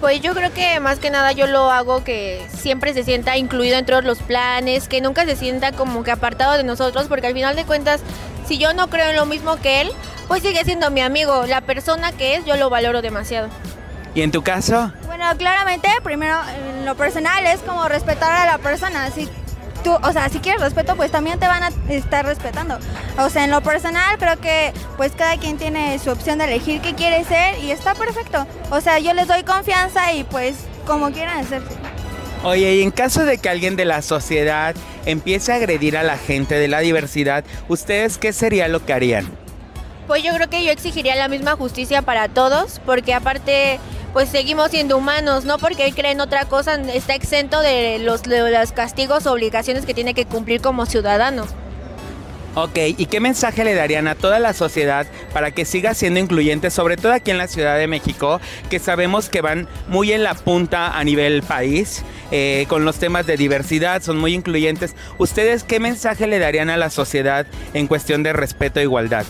Pues 0.00 0.20
yo 0.20 0.34
creo 0.34 0.54
que 0.54 0.78
más 0.78 1.00
que 1.00 1.10
nada 1.10 1.32
yo 1.32 1.48
lo 1.48 1.72
hago 1.72 2.04
que 2.04 2.46
siempre 2.56 2.94
se 2.94 3.02
sienta 3.02 3.36
incluido 3.36 3.76
en 3.76 3.84
todos 3.84 4.04
los 4.04 4.18
planes, 4.22 4.86
que 4.86 5.00
nunca 5.00 5.24
se 5.24 5.34
sienta 5.34 5.72
como 5.72 6.04
que 6.04 6.12
apartado 6.12 6.56
de 6.56 6.62
nosotros, 6.62 7.06
porque 7.08 7.26
al 7.26 7.32
final 7.32 7.56
de 7.56 7.64
cuentas, 7.64 8.02
si 8.46 8.56
yo 8.56 8.72
no 8.72 8.88
creo 8.88 9.10
en 9.10 9.16
lo 9.16 9.26
mismo 9.26 9.56
que 9.56 9.80
él, 9.80 9.90
pues 10.28 10.42
sigue 10.42 10.62
siendo 10.64 10.92
mi 10.92 11.00
amigo. 11.00 11.44
La 11.46 11.62
persona 11.62 12.12
que 12.12 12.36
es, 12.36 12.44
yo 12.44 12.56
lo 12.56 12.70
valoro 12.70 13.02
demasiado. 13.02 13.48
¿Y 14.14 14.22
en 14.22 14.30
tu 14.30 14.44
caso? 14.44 14.92
Bueno, 15.06 15.24
claramente, 15.36 15.88
primero, 16.04 16.38
en 16.68 16.84
lo 16.84 16.94
personal 16.94 17.44
es 17.46 17.58
como 17.62 17.88
respetar 17.88 18.30
a 18.30 18.46
la 18.46 18.58
persona. 18.58 19.10
Si 19.10 19.28
tú, 19.86 19.96
o 20.02 20.12
sea, 20.12 20.28
si 20.28 20.40
quieres 20.40 20.60
respeto, 20.60 20.96
pues 20.96 21.12
también 21.12 21.38
te 21.38 21.46
van 21.46 21.62
a 21.62 21.70
estar 21.88 22.26
respetando. 22.26 22.76
O 23.18 23.30
sea, 23.30 23.44
en 23.44 23.52
lo 23.52 23.60
personal 23.60 24.18
creo 24.18 24.36
que 24.40 24.72
pues 24.96 25.12
cada 25.12 25.36
quien 25.36 25.58
tiene 25.58 25.96
su 26.00 26.10
opción 26.10 26.38
de 26.38 26.46
elegir 26.46 26.80
qué 26.80 26.94
quiere 26.94 27.22
ser 27.22 27.56
y 27.60 27.70
está 27.70 27.94
perfecto. 27.94 28.46
O 28.70 28.80
sea, 28.80 28.98
yo 28.98 29.14
les 29.14 29.28
doy 29.28 29.44
confianza 29.44 30.12
y 30.12 30.24
pues 30.24 30.56
como 30.86 31.12
quieran 31.12 31.38
hacerse. 31.38 31.76
Oye, 32.42 32.74
y 32.74 32.82
en 32.82 32.90
caso 32.90 33.24
de 33.24 33.38
que 33.38 33.48
alguien 33.48 33.76
de 33.76 33.84
la 33.84 34.02
sociedad 34.02 34.74
empiece 35.04 35.52
a 35.52 35.54
agredir 35.54 35.96
a 35.96 36.02
la 36.02 36.18
gente 36.18 36.56
de 36.56 36.66
la 36.66 36.80
diversidad, 36.80 37.44
¿ustedes 37.68 38.18
qué 38.18 38.32
sería 38.32 38.66
lo 38.66 38.84
que 38.84 38.92
harían? 38.92 39.30
Pues 40.08 40.24
yo 40.24 40.34
creo 40.34 40.50
que 40.50 40.64
yo 40.64 40.72
exigiría 40.72 41.14
la 41.14 41.28
misma 41.28 41.54
justicia 41.54 42.02
para 42.02 42.28
todos, 42.28 42.80
porque 42.84 43.14
aparte 43.14 43.78
pues 44.16 44.30
seguimos 44.30 44.70
siendo 44.70 44.96
humanos, 44.96 45.44
no 45.44 45.58
porque 45.58 45.84
él 45.84 45.94
cree 45.94 46.12
en 46.12 46.22
otra 46.22 46.46
cosa, 46.46 46.76
está 46.76 47.14
exento 47.14 47.60
de 47.60 47.98
los, 47.98 48.22
de 48.22 48.50
los 48.50 48.72
castigos 48.72 49.26
o 49.26 49.32
obligaciones 49.34 49.84
que 49.84 49.92
tiene 49.92 50.14
que 50.14 50.24
cumplir 50.24 50.62
como 50.62 50.86
ciudadano. 50.86 51.44
Ok, 52.54 52.78
¿y 52.96 53.04
qué 53.04 53.20
mensaje 53.20 53.62
le 53.62 53.74
darían 53.74 54.08
a 54.08 54.14
toda 54.14 54.38
la 54.38 54.54
sociedad 54.54 55.06
para 55.34 55.50
que 55.50 55.66
siga 55.66 55.92
siendo 55.92 56.18
incluyente, 56.18 56.70
sobre 56.70 56.96
todo 56.96 57.12
aquí 57.12 57.30
en 57.30 57.36
la 57.36 57.46
Ciudad 57.46 57.76
de 57.76 57.88
México, 57.88 58.40
que 58.70 58.78
sabemos 58.78 59.28
que 59.28 59.42
van 59.42 59.68
muy 59.86 60.12
en 60.12 60.22
la 60.22 60.32
punta 60.32 60.96
a 60.98 61.04
nivel 61.04 61.42
país 61.42 62.02
eh, 62.30 62.64
con 62.70 62.86
los 62.86 62.96
temas 62.96 63.26
de 63.26 63.36
diversidad, 63.36 64.00
son 64.00 64.16
muy 64.16 64.32
incluyentes? 64.32 64.96
¿Ustedes 65.18 65.62
qué 65.62 65.78
mensaje 65.78 66.26
le 66.26 66.38
darían 66.38 66.70
a 66.70 66.78
la 66.78 66.88
sociedad 66.88 67.44
en 67.74 67.86
cuestión 67.86 68.22
de 68.22 68.32
respeto 68.32 68.80
e 68.80 68.84
igualdad? 68.84 69.26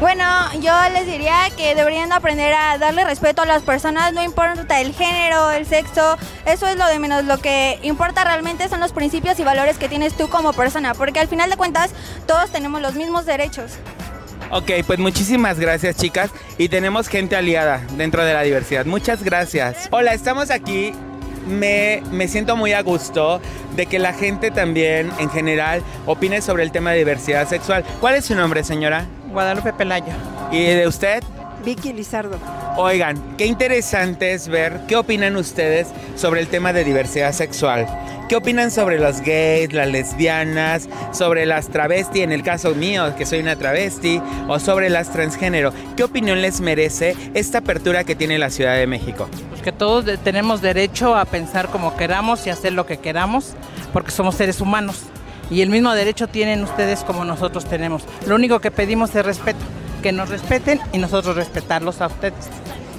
Bueno, 0.00 0.24
yo 0.62 0.72
les 0.94 1.06
diría 1.06 1.50
que 1.58 1.74
deberían 1.74 2.10
aprender 2.10 2.54
a 2.54 2.78
darle 2.78 3.04
respeto 3.04 3.42
a 3.42 3.44
las 3.44 3.62
personas, 3.62 4.14
no 4.14 4.22
importa 4.22 4.80
el 4.80 4.94
género, 4.94 5.50
el 5.50 5.66
sexo, 5.66 6.16
eso 6.46 6.66
es 6.68 6.78
lo 6.78 6.86
de 6.86 6.98
menos. 6.98 7.26
Lo 7.26 7.36
que 7.36 7.78
importa 7.82 8.24
realmente 8.24 8.66
son 8.70 8.80
los 8.80 8.92
principios 8.92 9.38
y 9.38 9.44
valores 9.44 9.76
que 9.76 9.90
tienes 9.90 10.14
tú 10.14 10.30
como 10.30 10.54
persona, 10.54 10.94
porque 10.94 11.20
al 11.20 11.28
final 11.28 11.50
de 11.50 11.58
cuentas 11.58 11.90
todos 12.26 12.50
tenemos 12.50 12.80
los 12.80 12.94
mismos 12.94 13.26
derechos. 13.26 13.72
Ok, 14.50 14.70
pues 14.86 14.98
muchísimas 14.98 15.60
gracias 15.60 15.96
chicas 15.96 16.30
y 16.56 16.70
tenemos 16.70 17.06
gente 17.08 17.36
aliada 17.36 17.82
dentro 17.98 18.24
de 18.24 18.32
la 18.32 18.40
diversidad. 18.40 18.86
Muchas 18.86 19.22
gracias. 19.22 19.88
Hola, 19.90 20.14
estamos 20.14 20.50
aquí. 20.50 20.94
Me, 21.46 22.02
me 22.10 22.26
siento 22.26 22.56
muy 22.56 22.72
a 22.72 22.80
gusto 22.82 23.40
de 23.76 23.84
que 23.84 23.98
la 23.98 24.14
gente 24.14 24.50
también 24.50 25.10
en 25.18 25.28
general 25.28 25.82
opine 26.06 26.40
sobre 26.40 26.62
el 26.62 26.72
tema 26.72 26.92
de 26.92 26.98
diversidad 26.98 27.46
sexual. 27.46 27.84
¿Cuál 28.00 28.14
es 28.14 28.24
su 28.24 28.34
nombre, 28.34 28.64
señora? 28.64 29.06
Guadalupe 29.32 29.72
Pelayo. 29.72 30.12
¿Y 30.50 30.64
de 30.64 30.86
usted? 30.86 31.22
Vicky 31.64 31.92
Lizardo. 31.92 32.38
Oigan, 32.76 33.36
qué 33.36 33.46
interesante 33.46 34.32
es 34.32 34.48
ver 34.48 34.80
qué 34.88 34.96
opinan 34.96 35.36
ustedes 35.36 35.88
sobre 36.16 36.40
el 36.40 36.48
tema 36.48 36.72
de 36.72 36.84
diversidad 36.84 37.32
sexual. 37.32 37.86
¿Qué 38.28 38.36
opinan 38.36 38.70
sobre 38.70 39.00
los 39.00 39.22
gays, 39.22 39.72
las 39.72 39.88
lesbianas, 39.88 40.88
sobre 41.10 41.46
las 41.46 41.68
travestis, 41.68 42.22
en 42.22 42.30
el 42.30 42.44
caso 42.44 42.76
mío, 42.76 43.12
que 43.16 43.26
soy 43.26 43.40
una 43.40 43.56
travesti, 43.56 44.22
o 44.46 44.60
sobre 44.60 44.88
las 44.88 45.10
transgénero? 45.10 45.72
¿Qué 45.96 46.04
opinión 46.04 46.40
les 46.40 46.60
merece 46.60 47.16
esta 47.34 47.58
apertura 47.58 48.04
que 48.04 48.14
tiene 48.14 48.38
la 48.38 48.50
Ciudad 48.50 48.76
de 48.76 48.86
México? 48.86 49.28
Pues 49.48 49.62
que 49.62 49.72
todos 49.72 50.04
tenemos 50.22 50.62
derecho 50.62 51.16
a 51.16 51.24
pensar 51.24 51.70
como 51.70 51.96
queramos 51.96 52.46
y 52.46 52.50
hacer 52.50 52.72
lo 52.72 52.86
que 52.86 52.98
queramos, 52.98 53.54
porque 53.92 54.12
somos 54.12 54.36
seres 54.36 54.60
humanos. 54.60 55.06
Y 55.50 55.62
el 55.62 55.68
mismo 55.68 55.92
derecho 55.94 56.28
tienen 56.28 56.62
ustedes 56.62 57.00
como 57.00 57.24
nosotros 57.24 57.64
tenemos. 57.64 58.04
Lo 58.26 58.36
único 58.36 58.60
que 58.60 58.70
pedimos 58.70 59.14
es 59.14 59.24
respeto, 59.24 59.60
que 60.02 60.12
nos 60.12 60.28
respeten 60.28 60.80
y 60.92 60.98
nosotros 60.98 61.36
respetarlos 61.36 62.00
a 62.00 62.06
ustedes. 62.06 62.48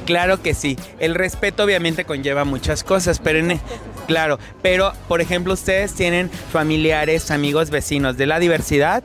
Claro 0.06 0.42
que 0.42 0.54
sí. 0.54 0.78
El 1.00 1.16
respeto 1.16 1.64
obviamente 1.64 2.06
conlleva 2.06 2.44
muchas 2.44 2.84
cosas, 2.84 3.20
pero 3.20 3.40
en, 3.40 3.52
e, 3.52 3.60
claro, 4.08 4.40
pero 4.62 4.94
por 5.08 5.22
ejemplo, 5.22 5.54
ustedes 5.54 5.94
tienen 5.94 6.30
familiares, 6.30 7.32
amigos, 7.32 7.70
vecinos 7.70 8.18
de 8.18 8.26
la 8.26 8.40
diversidad. 8.40 9.04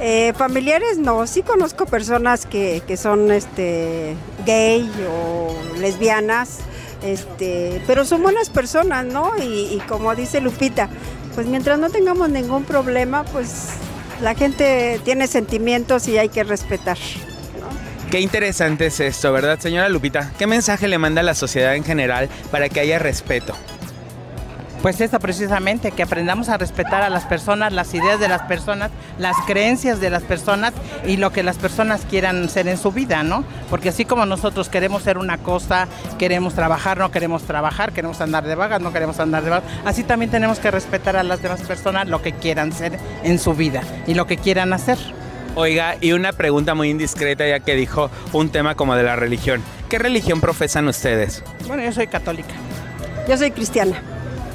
Eh, 0.00 0.32
familiares 0.36 0.98
no, 0.98 1.26
sí 1.26 1.42
conozco 1.42 1.86
personas 1.86 2.46
que, 2.46 2.82
que 2.86 2.96
son 2.96 3.30
este 3.30 4.16
gay 4.44 4.90
o 5.08 5.54
lesbianas, 5.78 6.58
este, 7.04 7.80
pero 7.86 8.04
son 8.04 8.22
buenas 8.22 8.50
personas, 8.50 9.04
¿no? 9.04 9.32
Y, 9.38 9.74
y 9.74 9.82
como 9.88 10.14
dice 10.14 10.40
Lupita, 10.40 10.88
pues 11.34 11.46
mientras 11.46 11.78
no 11.78 11.90
tengamos 11.90 12.28
ningún 12.28 12.64
problema, 12.64 13.24
pues 13.24 13.68
la 14.20 14.34
gente 14.34 15.00
tiene 15.04 15.26
sentimientos 15.26 16.08
y 16.08 16.18
hay 16.18 16.28
que 16.28 16.44
respetar. 16.44 16.98
Qué 18.10 18.20
interesante 18.20 18.86
es 18.86 19.00
esto, 19.00 19.32
¿verdad, 19.32 19.58
señora 19.58 19.88
Lupita? 19.88 20.32
¿Qué 20.38 20.46
mensaje 20.46 20.86
le 20.86 20.98
manda 20.98 21.22
a 21.22 21.24
la 21.24 21.34
sociedad 21.34 21.74
en 21.74 21.84
general 21.84 22.28
para 22.50 22.68
que 22.68 22.80
haya 22.80 22.98
respeto? 22.98 23.54
Pues 24.82 25.00
eso 25.00 25.20
precisamente, 25.20 25.92
que 25.92 26.02
aprendamos 26.02 26.48
a 26.48 26.58
respetar 26.58 27.02
a 27.02 27.08
las 27.08 27.24
personas, 27.24 27.72
las 27.72 27.94
ideas 27.94 28.18
de 28.18 28.26
las 28.26 28.42
personas, 28.42 28.90
las 29.16 29.36
creencias 29.46 30.00
de 30.00 30.10
las 30.10 30.24
personas 30.24 30.72
y 31.06 31.18
lo 31.18 31.30
que 31.30 31.44
las 31.44 31.56
personas 31.56 32.04
quieran 32.10 32.48
ser 32.48 32.66
en 32.66 32.76
su 32.76 32.90
vida, 32.90 33.22
¿no? 33.22 33.44
Porque 33.70 33.90
así 33.90 34.04
como 34.04 34.26
nosotros 34.26 34.68
queremos 34.68 35.04
ser 35.04 35.18
una 35.18 35.38
cosa, 35.38 35.86
queremos 36.18 36.54
trabajar, 36.54 36.98
no 36.98 37.12
queremos 37.12 37.44
trabajar, 37.44 37.92
queremos 37.92 38.20
andar 38.20 38.44
de 38.44 38.56
vagas, 38.56 38.80
no 38.80 38.92
queremos 38.92 39.20
andar 39.20 39.44
de 39.44 39.50
vagas, 39.50 39.70
así 39.84 40.02
también 40.02 40.32
tenemos 40.32 40.58
que 40.58 40.72
respetar 40.72 41.16
a 41.16 41.22
las 41.22 41.40
demás 41.40 41.62
personas 41.62 42.08
lo 42.08 42.20
que 42.20 42.32
quieran 42.32 42.72
ser 42.72 42.98
en 43.22 43.38
su 43.38 43.54
vida 43.54 43.82
y 44.08 44.14
lo 44.14 44.26
que 44.26 44.36
quieran 44.36 44.72
hacer. 44.72 44.98
Oiga, 45.54 45.94
y 46.00 46.10
una 46.10 46.32
pregunta 46.32 46.74
muy 46.74 46.90
indiscreta 46.90 47.46
ya 47.46 47.60
que 47.60 47.76
dijo 47.76 48.10
un 48.32 48.48
tema 48.48 48.74
como 48.74 48.96
de 48.96 49.04
la 49.04 49.14
religión. 49.14 49.62
¿Qué 49.88 50.00
religión 50.00 50.40
profesan 50.40 50.88
ustedes? 50.88 51.44
Bueno, 51.68 51.84
yo 51.84 51.92
soy 51.92 52.08
católica. 52.08 52.54
Yo 53.28 53.36
soy 53.36 53.52
cristiana. 53.52 54.02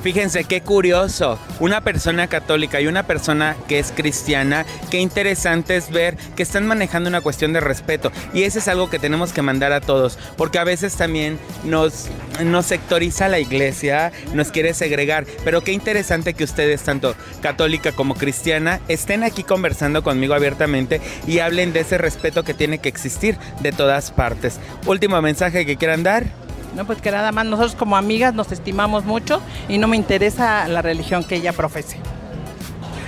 Fíjense 0.04 0.44
qué 0.44 0.62
curioso, 0.62 1.40
una 1.60 1.82
persona 1.82 2.28
católica 2.28 2.80
y 2.80 2.88
una 2.88 3.04
persona 3.04 3.58
que 3.68 3.80
es 3.80 3.92
cristiana, 3.92 4.66
qué 4.90 5.00
interesante 5.00 5.76
es 5.76 5.90
ver 5.92 6.16
que 6.36 6.44
están 6.44 6.68
manejando 6.68 7.10
una 7.10 7.22
cuestión 7.22 7.52
de 7.52 7.60
respeto 7.60 8.12
y 8.34 8.44
eso 8.44 8.60
es 8.60 8.68
algo 8.68 8.90
que 8.90 9.00
tenemos 9.00 9.34
que 9.34 9.42
mandar 9.42 9.74
a 9.74 9.82
todos, 9.82 10.18
porque 10.38 10.60
a 10.60 10.64
veces 10.64 10.96
también 10.96 11.40
nos, 11.64 12.08
nos 12.46 12.68
sectoriza 12.68 13.28
la 13.28 13.40
iglesia, 13.40 14.12
nos 14.34 14.52
quiere 14.52 14.74
segregar, 14.74 15.26
pero 15.44 15.62
qué 15.62 15.72
interesante 15.72 16.36
que 16.36 16.44
ustedes, 16.44 16.84
tanto 16.84 17.16
católica 17.42 17.92
como 17.92 18.16
cristiana, 18.16 18.80
estén 18.88 19.24
aquí 19.24 19.44
conversando 19.44 20.04
conmigo 20.04 20.36
abiertamente 20.36 21.02
y 21.26 21.40
hablen 21.40 21.74
de 21.74 21.82
ese 21.82 21.98
respeto 21.98 22.44
que 22.44 22.54
tiene 22.54 22.78
que 22.78 22.90
existir 22.90 23.38
de 23.62 23.72
todas 23.72 24.12
partes. 24.12 24.60
Último 24.86 25.22
mensaje 25.22 25.66
que 25.66 25.78
quieran 25.78 26.04
dar. 26.04 26.47
No, 26.78 26.86
pues 26.86 27.02
que 27.02 27.10
nada 27.10 27.32
más 27.32 27.48
nosotros 27.48 27.74
como 27.74 27.98
amigas 27.98 28.36
nos 28.36 28.52
estimamos 28.52 29.04
mucho 29.04 29.42
y 29.68 29.80
no 29.80 29.88
me 29.88 29.98
interesa 29.98 30.68
la 30.68 30.84
religión 30.84 31.24
que 31.24 31.36
ella 31.36 31.52
profese. 31.52 31.98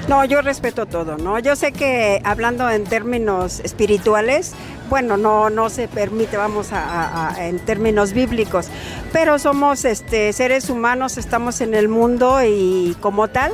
No, 0.07 0.25
yo 0.25 0.41
respeto 0.41 0.87
todo, 0.87 1.17
¿no? 1.17 1.37
Yo 1.37 1.55
sé 1.55 1.71
que 1.71 2.19
hablando 2.23 2.67
en 2.67 2.83
términos 2.83 3.59
espirituales, 3.59 4.53
bueno, 4.89 5.17
no, 5.17 5.51
no 5.51 5.69
se 5.69 5.87
permite, 5.87 6.35
vamos 6.35 6.69
a, 6.71 7.35
en 7.37 7.59
términos 7.59 8.13
bíblicos, 8.13 8.69
pero 9.13 9.37
somos 9.37 9.85
este, 9.85 10.33
seres 10.33 10.71
humanos, 10.71 11.19
estamos 11.19 11.61
en 11.61 11.75
el 11.75 11.89
mundo 11.89 12.39
y 12.43 12.97
como 13.01 13.27
tal, 13.27 13.51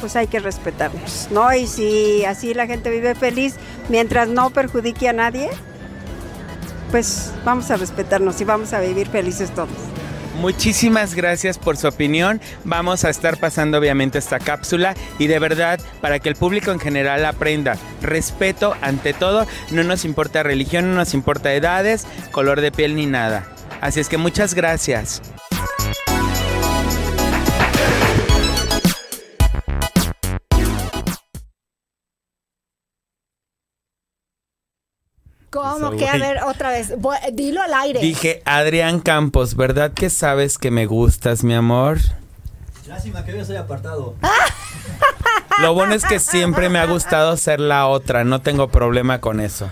pues 0.00 0.16
hay 0.16 0.28
que 0.28 0.38
respetarnos, 0.38 1.28
¿no? 1.30 1.52
Y 1.52 1.66
si 1.66 2.24
así 2.24 2.54
la 2.54 2.66
gente 2.66 2.90
vive 2.90 3.14
feliz, 3.14 3.56
mientras 3.90 4.28
no 4.28 4.48
perjudique 4.48 5.10
a 5.10 5.12
nadie, 5.12 5.50
pues 6.90 7.32
vamos 7.44 7.70
a 7.70 7.76
respetarnos 7.76 8.40
y 8.40 8.44
vamos 8.44 8.72
a 8.72 8.80
vivir 8.80 9.08
felices 9.08 9.50
todos. 9.54 9.68
Muchísimas 10.40 11.14
gracias 11.14 11.58
por 11.58 11.76
su 11.76 11.88
opinión. 11.88 12.40
Vamos 12.64 13.04
a 13.04 13.10
estar 13.10 13.38
pasando 13.38 13.78
obviamente 13.78 14.18
esta 14.18 14.38
cápsula 14.38 14.94
y 15.18 15.26
de 15.26 15.40
verdad 15.40 15.80
para 16.00 16.20
que 16.20 16.28
el 16.28 16.36
público 16.36 16.70
en 16.70 16.78
general 16.78 17.24
aprenda 17.24 17.76
respeto 18.02 18.76
ante 18.80 19.14
todo. 19.14 19.46
No 19.72 19.82
nos 19.82 20.04
importa 20.04 20.44
religión, 20.44 20.90
no 20.90 20.94
nos 20.94 21.12
importa 21.12 21.52
edades, 21.52 22.06
color 22.30 22.60
de 22.60 22.70
piel 22.70 22.94
ni 22.94 23.06
nada. 23.06 23.48
Así 23.80 23.98
es 23.98 24.08
que 24.08 24.16
muchas 24.16 24.54
gracias. 24.54 25.22
¿Cómo 35.50 35.92
que? 35.92 36.08
A 36.08 36.16
ver, 36.16 36.42
otra 36.44 36.70
vez. 36.70 36.92
Dilo 37.32 37.62
al 37.62 37.72
aire. 37.74 38.00
Dije, 38.00 38.42
Adrián 38.44 39.00
Campos, 39.00 39.56
¿verdad 39.56 39.92
que 39.92 40.10
sabes 40.10 40.58
que 40.58 40.70
me 40.70 40.86
gustas, 40.86 41.42
mi 41.42 41.54
amor? 41.54 41.98
Lástima 42.86 43.24
que 43.24 43.36
yo 43.36 43.44
soy 43.44 43.56
apartado. 43.56 44.14
Lo 45.60 45.74
bueno 45.74 45.94
es 45.94 46.04
que 46.04 46.20
siempre 46.20 46.68
me 46.68 46.78
ha 46.78 46.86
gustado 46.86 47.36
ser 47.36 47.60
la 47.60 47.86
otra, 47.86 48.24
no 48.24 48.40
tengo 48.40 48.68
problema 48.68 49.20
con 49.20 49.40
eso. 49.40 49.68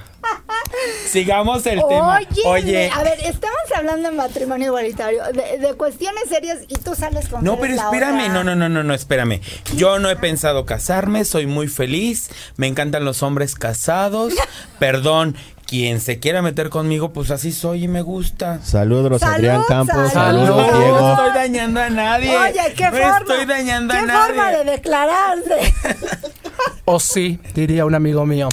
sigamos 1.08 1.64
el 1.66 1.80
tema. 1.88 2.20
Oye, 2.44 2.90
a 2.92 3.02
ver, 3.04 3.18
estamos 3.22 3.56
hablando 3.74 4.10
de 4.10 4.16
matrimonio 4.16 4.66
igualitario, 4.66 5.22
de, 5.32 5.58
de 5.58 5.74
cuestiones 5.74 6.28
serias 6.28 6.58
y 6.68 6.74
tú 6.74 6.94
sales 6.94 7.28
con. 7.28 7.44
No, 7.44 7.58
pero 7.58 7.74
espérame, 7.74 8.22
otra. 8.22 8.28
no, 8.32 8.44
no, 8.44 8.56
no, 8.56 8.68
no, 8.68 8.82
no, 8.82 8.94
espérame. 8.94 9.40
Yo 9.76 9.98
no 9.98 10.10
he 10.10 10.16
pensado 10.16 10.66
casarme, 10.66 11.24
soy 11.24 11.46
muy 11.46 11.68
feliz, 11.68 12.30
me 12.56 12.66
encantan 12.66 13.04
los 13.04 13.22
hombres 13.22 13.54
casados. 13.54 14.34
Perdón, 14.78 15.36
quien 15.66 16.00
se 16.00 16.18
quiera 16.20 16.42
meter 16.42 16.70
conmigo, 16.70 17.12
pues 17.12 17.30
así 17.30 17.52
soy 17.52 17.84
y 17.84 17.88
me 17.88 18.00
gusta. 18.02 18.60
Saludos, 18.62 19.20
Salud, 19.20 19.34
Adrián 19.34 19.62
Campos. 19.68 20.12
salud. 20.12 20.46
Saludos, 20.46 20.72
No 20.72 20.78
Diego. 20.78 21.10
estoy 21.12 21.30
dañando 21.34 21.80
a 21.80 21.90
nadie. 21.90 22.36
Oye, 22.36 22.74
qué 22.76 22.84
no 22.84 22.90
forma. 22.92 23.18
estoy 23.18 23.44
dañando 23.46 23.94
a 23.94 23.96
qué 24.00 24.06
nadie. 24.06 24.26
forma 24.34 24.50
de 24.52 24.64
declararse. 24.64 25.74
O 26.84 27.00
sí, 27.00 27.40
diría 27.54 27.84
un 27.84 27.94
amigo 27.94 28.24
mío. 28.26 28.48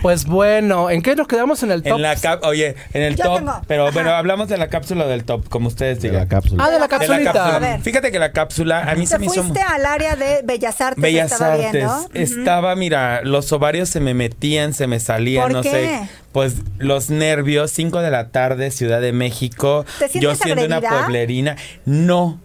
Pues 0.00 0.26
bueno, 0.26 0.90
¿en 0.90 1.02
qué 1.02 1.16
nos 1.16 1.26
quedamos 1.26 1.62
en 1.64 1.72
el 1.72 1.82
top? 1.82 1.96
En 1.96 2.02
la 2.02 2.14
cap, 2.16 2.44
oye, 2.44 2.76
en 2.92 3.02
el 3.02 3.16
Yo 3.16 3.24
top, 3.24 3.38
tengo. 3.38 3.60
pero 3.66 3.90
bueno, 3.92 4.10
hablamos 4.10 4.48
de 4.48 4.56
la 4.56 4.68
cápsula 4.68 5.06
del 5.06 5.24
top, 5.24 5.48
como 5.48 5.68
ustedes 5.68 6.00
De 6.00 6.08
digan. 6.08 6.22
la 6.22 6.28
cápsula. 6.28 6.64
Ah, 6.64 6.70
de 6.70 6.78
la 6.78 6.86
De 6.86 6.88
cápsula. 6.88 7.56
A 7.56 7.58
ver. 7.58 7.80
Fíjate 7.80 8.12
que 8.12 8.18
la 8.20 8.30
cápsula 8.32 8.82
a 8.88 8.94
mí 8.94 9.06
se 9.06 9.18
me 9.18 9.26
hizo 9.26 9.42
fuiste 9.42 9.60
al 9.60 9.84
área 9.86 10.14
de 10.14 10.42
Bellas 10.44 10.80
Artes. 10.80 11.02
Bellas 11.02 11.32
estaba 11.32 11.54
Artes. 11.54 11.72
Viendo. 11.72 12.08
Estaba, 12.14 12.76
mira, 12.76 13.22
los 13.24 13.52
ovarios 13.52 13.88
se 13.88 13.98
me 14.00 14.14
metían, 14.14 14.72
se 14.72 14.86
me 14.86 15.00
salían, 15.00 15.44
¿Por 15.44 15.52
no 15.52 15.62
qué? 15.62 15.70
sé. 15.70 16.08
Pues 16.32 16.54
los 16.78 17.10
nervios, 17.10 17.70
5 17.72 18.00
de 18.00 18.10
la 18.10 18.28
tarde, 18.28 18.70
Ciudad 18.70 19.00
de 19.00 19.12
México. 19.12 19.84
¿Te 19.98 20.08
sientes 20.08 20.20
yo 20.22 20.34
siendo 20.36 20.64
una 20.64 20.80
pueblerina. 20.80 21.56
No, 21.84 22.40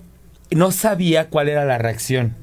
no 0.51 0.71
sabía 0.71 1.29
cuál 1.29 1.49
era 1.49 1.65
la 1.65 1.77
reacción. 1.77 2.35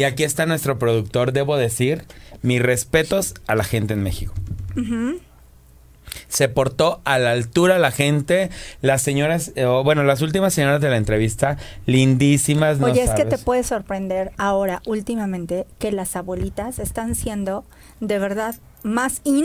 Y 0.00 0.04
aquí 0.04 0.24
está 0.24 0.46
nuestro 0.46 0.78
productor, 0.78 1.32
debo 1.32 1.58
decir, 1.58 2.06
mis 2.40 2.62
respetos 2.62 3.34
a 3.46 3.54
la 3.54 3.64
gente 3.64 3.92
en 3.92 4.02
México. 4.02 4.32
Se 6.26 6.48
portó 6.48 7.02
a 7.04 7.18
la 7.18 7.32
altura 7.32 7.78
la 7.78 7.90
gente, 7.90 8.48
las 8.80 9.02
señoras, 9.02 9.52
eh, 9.56 9.66
o 9.66 9.84
bueno, 9.84 10.02
las 10.02 10.22
últimas 10.22 10.54
señoras 10.54 10.80
de 10.80 10.88
la 10.88 10.96
entrevista, 10.96 11.58
lindísimas. 11.84 12.78
no 12.78 12.86
Oye, 12.86 13.02
es 13.02 13.10
que 13.10 13.26
te 13.26 13.36
puede 13.36 13.62
sorprender 13.62 14.32
ahora, 14.38 14.80
últimamente, 14.86 15.66
que 15.78 15.92
las 15.92 16.16
abuelitas 16.16 16.78
están 16.78 17.14
siendo 17.14 17.66
de 18.00 18.18
verdad 18.18 18.54
más 18.82 19.20
in 19.24 19.44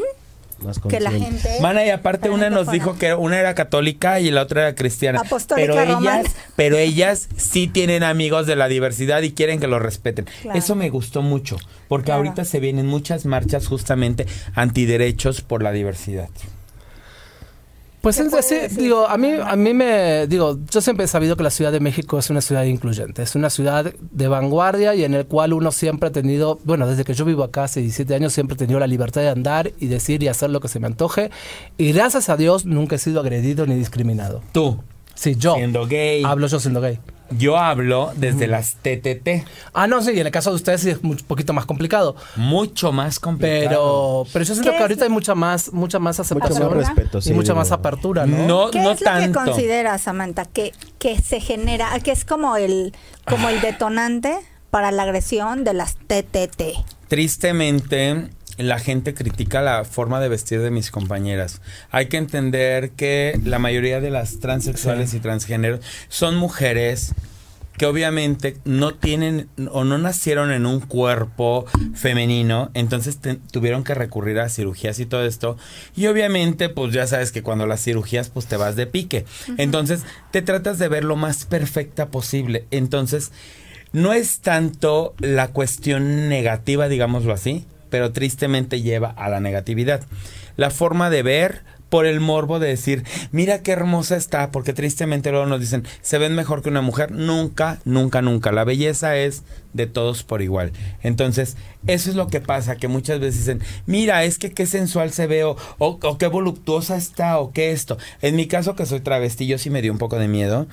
Más 0.63 0.79
que 0.79 0.99
la 0.99 1.11
gente. 1.11 1.49
Mana, 1.61 1.85
y 1.85 1.89
aparte 1.89 2.29
una 2.29 2.49
nos 2.49 2.65
fuera. 2.65 2.71
dijo 2.73 2.97
que 2.97 3.13
una 3.13 3.37
era 3.39 3.53
católica 3.55 4.19
y 4.19 4.31
la 4.31 4.41
otra 4.41 4.61
era 4.63 4.75
cristiana. 4.75 5.19
Apostólica 5.19 5.73
pero 5.73 5.85
romana. 5.95 6.21
ellas, 6.21 6.35
pero 6.55 6.77
ellas 6.77 7.27
sí 7.35 7.67
tienen 7.67 8.03
amigos 8.03 8.47
de 8.47 8.55
la 8.55 8.67
diversidad 8.67 9.21
y 9.21 9.31
quieren 9.33 9.59
que 9.59 9.67
los 9.67 9.81
respeten. 9.81 10.25
Claro. 10.41 10.57
Eso 10.57 10.75
me 10.75 10.89
gustó 10.89 11.21
mucho, 11.21 11.57
porque 11.87 12.05
Claro. 12.05 12.19
ahorita 12.19 12.45
se 12.45 12.59
vienen 12.59 12.85
muchas 12.87 13.25
marchas 13.25 13.67
justamente 13.67 14.25
antiderechos 14.55 15.41
por 15.41 15.61
la 15.61 15.71
diversidad. 15.71 16.29
Pues 18.05 18.17
¿Qué 18.17 18.21
es 18.21 18.31
decir? 18.31 18.77
digo, 18.77 19.07
a 19.07 19.17
mí, 19.17 19.31
a 19.43 19.55
mí 19.55 19.73
me, 19.73 20.27
digo, 20.27 20.59
yo 20.69 20.79
siempre 20.79 21.05
he 21.05 21.07
sabido 21.07 21.35
que 21.35 21.41
la 21.41 21.49
Ciudad 21.49 21.71
de 21.71 21.79
México 21.79 22.19
es 22.19 22.29
una 22.29 22.39
ciudad 22.39 22.63
incluyente, 22.65 23.23
es 23.23 23.33
una 23.33 23.49
ciudad 23.49 23.95
de 23.99 24.27
vanguardia 24.27 24.93
y 24.93 25.03
en 25.03 25.15
el 25.15 25.25
cual 25.25 25.53
uno 25.53 25.71
siempre 25.71 26.09
ha 26.09 26.11
tenido, 26.11 26.59
bueno, 26.65 26.85
desde 26.85 27.03
que 27.03 27.15
yo 27.15 27.25
vivo 27.25 27.43
acá 27.43 27.63
hace 27.63 27.79
17 27.81 28.13
años, 28.13 28.31
siempre 28.31 28.53
he 28.53 28.57
tenido 28.59 28.79
la 28.79 28.85
libertad 28.85 29.21
de 29.21 29.29
andar 29.29 29.71
y 29.79 29.87
decir 29.87 30.21
y 30.21 30.27
hacer 30.27 30.51
lo 30.51 30.59
que 30.59 30.67
se 30.67 30.79
me 30.79 30.85
antoje 30.85 31.31
y 31.79 31.93
gracias 31.93 32.29
a 32.29 32.37
Dios 32.37 32.63
nunca 32.67 32.97
he 32.97 32.99
sido 32.99 33.19
agredido 33.21 33.65
ni 33.65 33.73
discriminado. 33.73 34.43
Tú, 34.51 34.77
Sí, 35.15 35.35
yo. 35.35 35.55
siendo 35.55 35.87
gay, 35.87 36.23
Hablo 36.23 36.45
yo 36.45 36.59
siendo 36.59 36.81
gay. 36.81 36.99
Yo 37.31 37.57
hablo 37.57 38.11
desde 38.15 38.47
las 38.47 38.75
TTT, 38.75 39.45
Ah, 39.73 39.87
no, 39.87 40.01
sí, 40.01 40.11
y 40.13 40.19
en 40.19 40.25
el 40.27 40.31
caso 40.31 40.51
de 40.51 40.55
ustedes 40.57 40.81
sí 40.81 40.89
es 40.91 40.99
un 41.01 41.15
poquito 41.17 41.53
más 41.53 41.65
complicado. 41.65 42.15
mucho 42.35 42.91
más 42.91 43.19
complicado. 43.19 44.23
Pero, 44.25 44.27
pero 44.31 44.45
yo 44.45 44.53
siento 44.53 44.69
¿Qué 44.69 44.71
que 44.71 44.75
es? 44.77 44.81
ahorita 44.81 45.03
hay 45.05 45.09
mucha 45.09 45.35
más, 45.35 45.73
mucha 45.73 45.99
más 45.99 46.19
aceptación 46.19 46.67
más 46.67 46.87
respeto, 46.87 47.21
sí, 47.21 47.31
y 47.31 47.33
mucha 47.33 47.53
más 47.53 47.71
apertura, 47.71 48.25
¿no? 48.25 48.45
No, 48.47 48.71
¿Qué 48.71 48.79
no 48.81 48.91
es 48.91 48.99
lo 49.01 49.05
tanto. 49.05 49.39
que 49.39 49.45
consideras, 49.45 50.01
Samantha, 50.03 50.45
que, 50.45 50.71
que 50.99 51.19
se 51.19 51.39
genera, 51.39 51.99
que 51.99 52.11
es 52.11 52.25
como 52.25 52.57
el, 52.57 52.93
como 53.25 53.49
el 53.49 53.59
detonante 53.61 54.35
para 54.69 54.91
la 54.91 55.03
agresión 55.03 55.63
de 55.63 55.73
las 55.73 55.95
TTT? 55.95 56.61
Tristemente, 57.07 58.29
la 58.57 58.79
gente 58.79 59.13
critica 59.13 59.61
la 59.61 59.83
forma 59.85 60.19
de 60.19 60.29
vestir 60.29 60.61
de 60.61 60.71
mis 60.71 60.91
compañeras. 60.91 61.61
Hay 61.91 62.07
que 62.07 62.17
entender 62.17 62.91
que 62.91 63.39
la 63.43 63.59
mayoría 63.59 63.99
de 64.01 64.11
las 64.11 64.39
transexuales 64.39 65.13
y 65.13 65.19
transgéneros 65.19 65.81
son 66.09 66.35
mujeres 66.37 67.13
que 67.77 67.85
obviamente 67.85 68.55
no 68.63 68.93
tienen 68.95 69.49
o 69.69 69.83
no 69.83 69.97
nacieron 69.97 70.53
en 70.53 70.65
un 70.65 70.79
cuerpo 70.79 71.65
femenino, 71.93 72.71
entonces 72.73 73.17
te- 73.17 73.35
tuvieron 73.35 73.83
que 73.83 73.93
recurrir 73.93 74.39
a 74.39 74.47
cirugías 74.47 74.97
y 74.99 75.05
todo 75.05 75.25
esto. 75.25 75.57
Y 75.93 76.07
obviamente, 76.07 76.69
pues 76.69 76.93
ya 76.93 77.05
sabes 77.05 77.33
que 77.33 77.43
cuando 77.43 77.67
las 77.67 77.83
cirugías, 77.83 78.29
pues 78.29 78.45
te 78.45 78.55
vas 78.55 78.77
de 78.77 78.87
pique. 78.87 79.25
Entonces, 79.57 80.03
te 80.31 80.41
tratas 80.41 80.79
de 80.79 80.87
ver 80.87 81.03
lo 81.03 81.17
más 81.17 81.43
perfecta 81.43 82.05
posible. 82.07 82.65
Entonces, 82.71 83.33
no 83.91 84.13
es 84.13 84.39
tanto 84.39 85.13
la 85.19 85.49
cuestión 85.49 86.29
negativa, 86.29 86.87
digámoslo 86.87 87.33
así, 87.33 87.65
pero 87.95 88.11
tristemente 88.11 88.81
lleva 88.81 89.07
a 89.07 89.29
la 89.29 89.39
negatividad. 89.39 90.01
La 90.57 90.69
forma 90.69 91.09
de 91.09 91.23
ver 91.23 91.61
por 91.87 92.05
el 92.05 92.19
morbo 92.19 92.59
de 92.59 92.67
decir, 92.67 93.05
mira 93.31 93.59
qué 93.59 93.71
hermosa 93.71 94.17
está, 94.17 94.51
porque 94.51 94.73
tristemente 94.73 95.31
luego 95.31 95.45
nos 95.45 95.61
dicen, 95.61 95.85
se 96.01 96.17
ven 96.17 96.35
mejor 96.35 96.61
que 96.61 96.67
una 96.67 96.81
mujer. 96.81 97.11
Nunca, 97.11 97.79
nunca, 97.85 98.21
nunca. 98.21 98.51
La 98.51 98.65
belleza 98.65 99.15
es 99.15 99.43
de 99.71 99.87
todos 99.87 100.23
por 100.23 100.41
igual. 100.41 100.73
Entonces, 101.03 101.55
eso 101.87 102.09
es 102.09 102.17
lo 102.17 102.27
que 102.27 102.41
pasa, 102.41 102.75
que 102.75 102.89
muchas 102.89 103.21
veces 103.21 103.45
dicen, 103.45 103.61
mira, 103.85 104.25
es 104.25 104.39
que 104.39 104.51
qué 104.51 104.65
sensual 104.65 105.13
se 105.13 105.25
ve, 105.25 105.45
o, 105.45 105.55
o, 105.77 106.17
qué 106.17 106.27
voluptuosa 106.27 106.97
está, 106.97 107.39
o 107.39 107.53
qué 107.53 107.71
esto. 107.71 107.97
En 108.21 108.35
mi 108.35 108.45
caso, 108.45 108.75
que 108.75 108.85
soy 108.85 108.99
travesti, 108.99 109.47
yo 109.47 109.57
sí 109.57 109.69
me 109.69 109.81
dio 109.81 109.93
un 109.93 109.99
poco 109.99 110.19
de 110.19 110.27
miedo. 110.27 110.67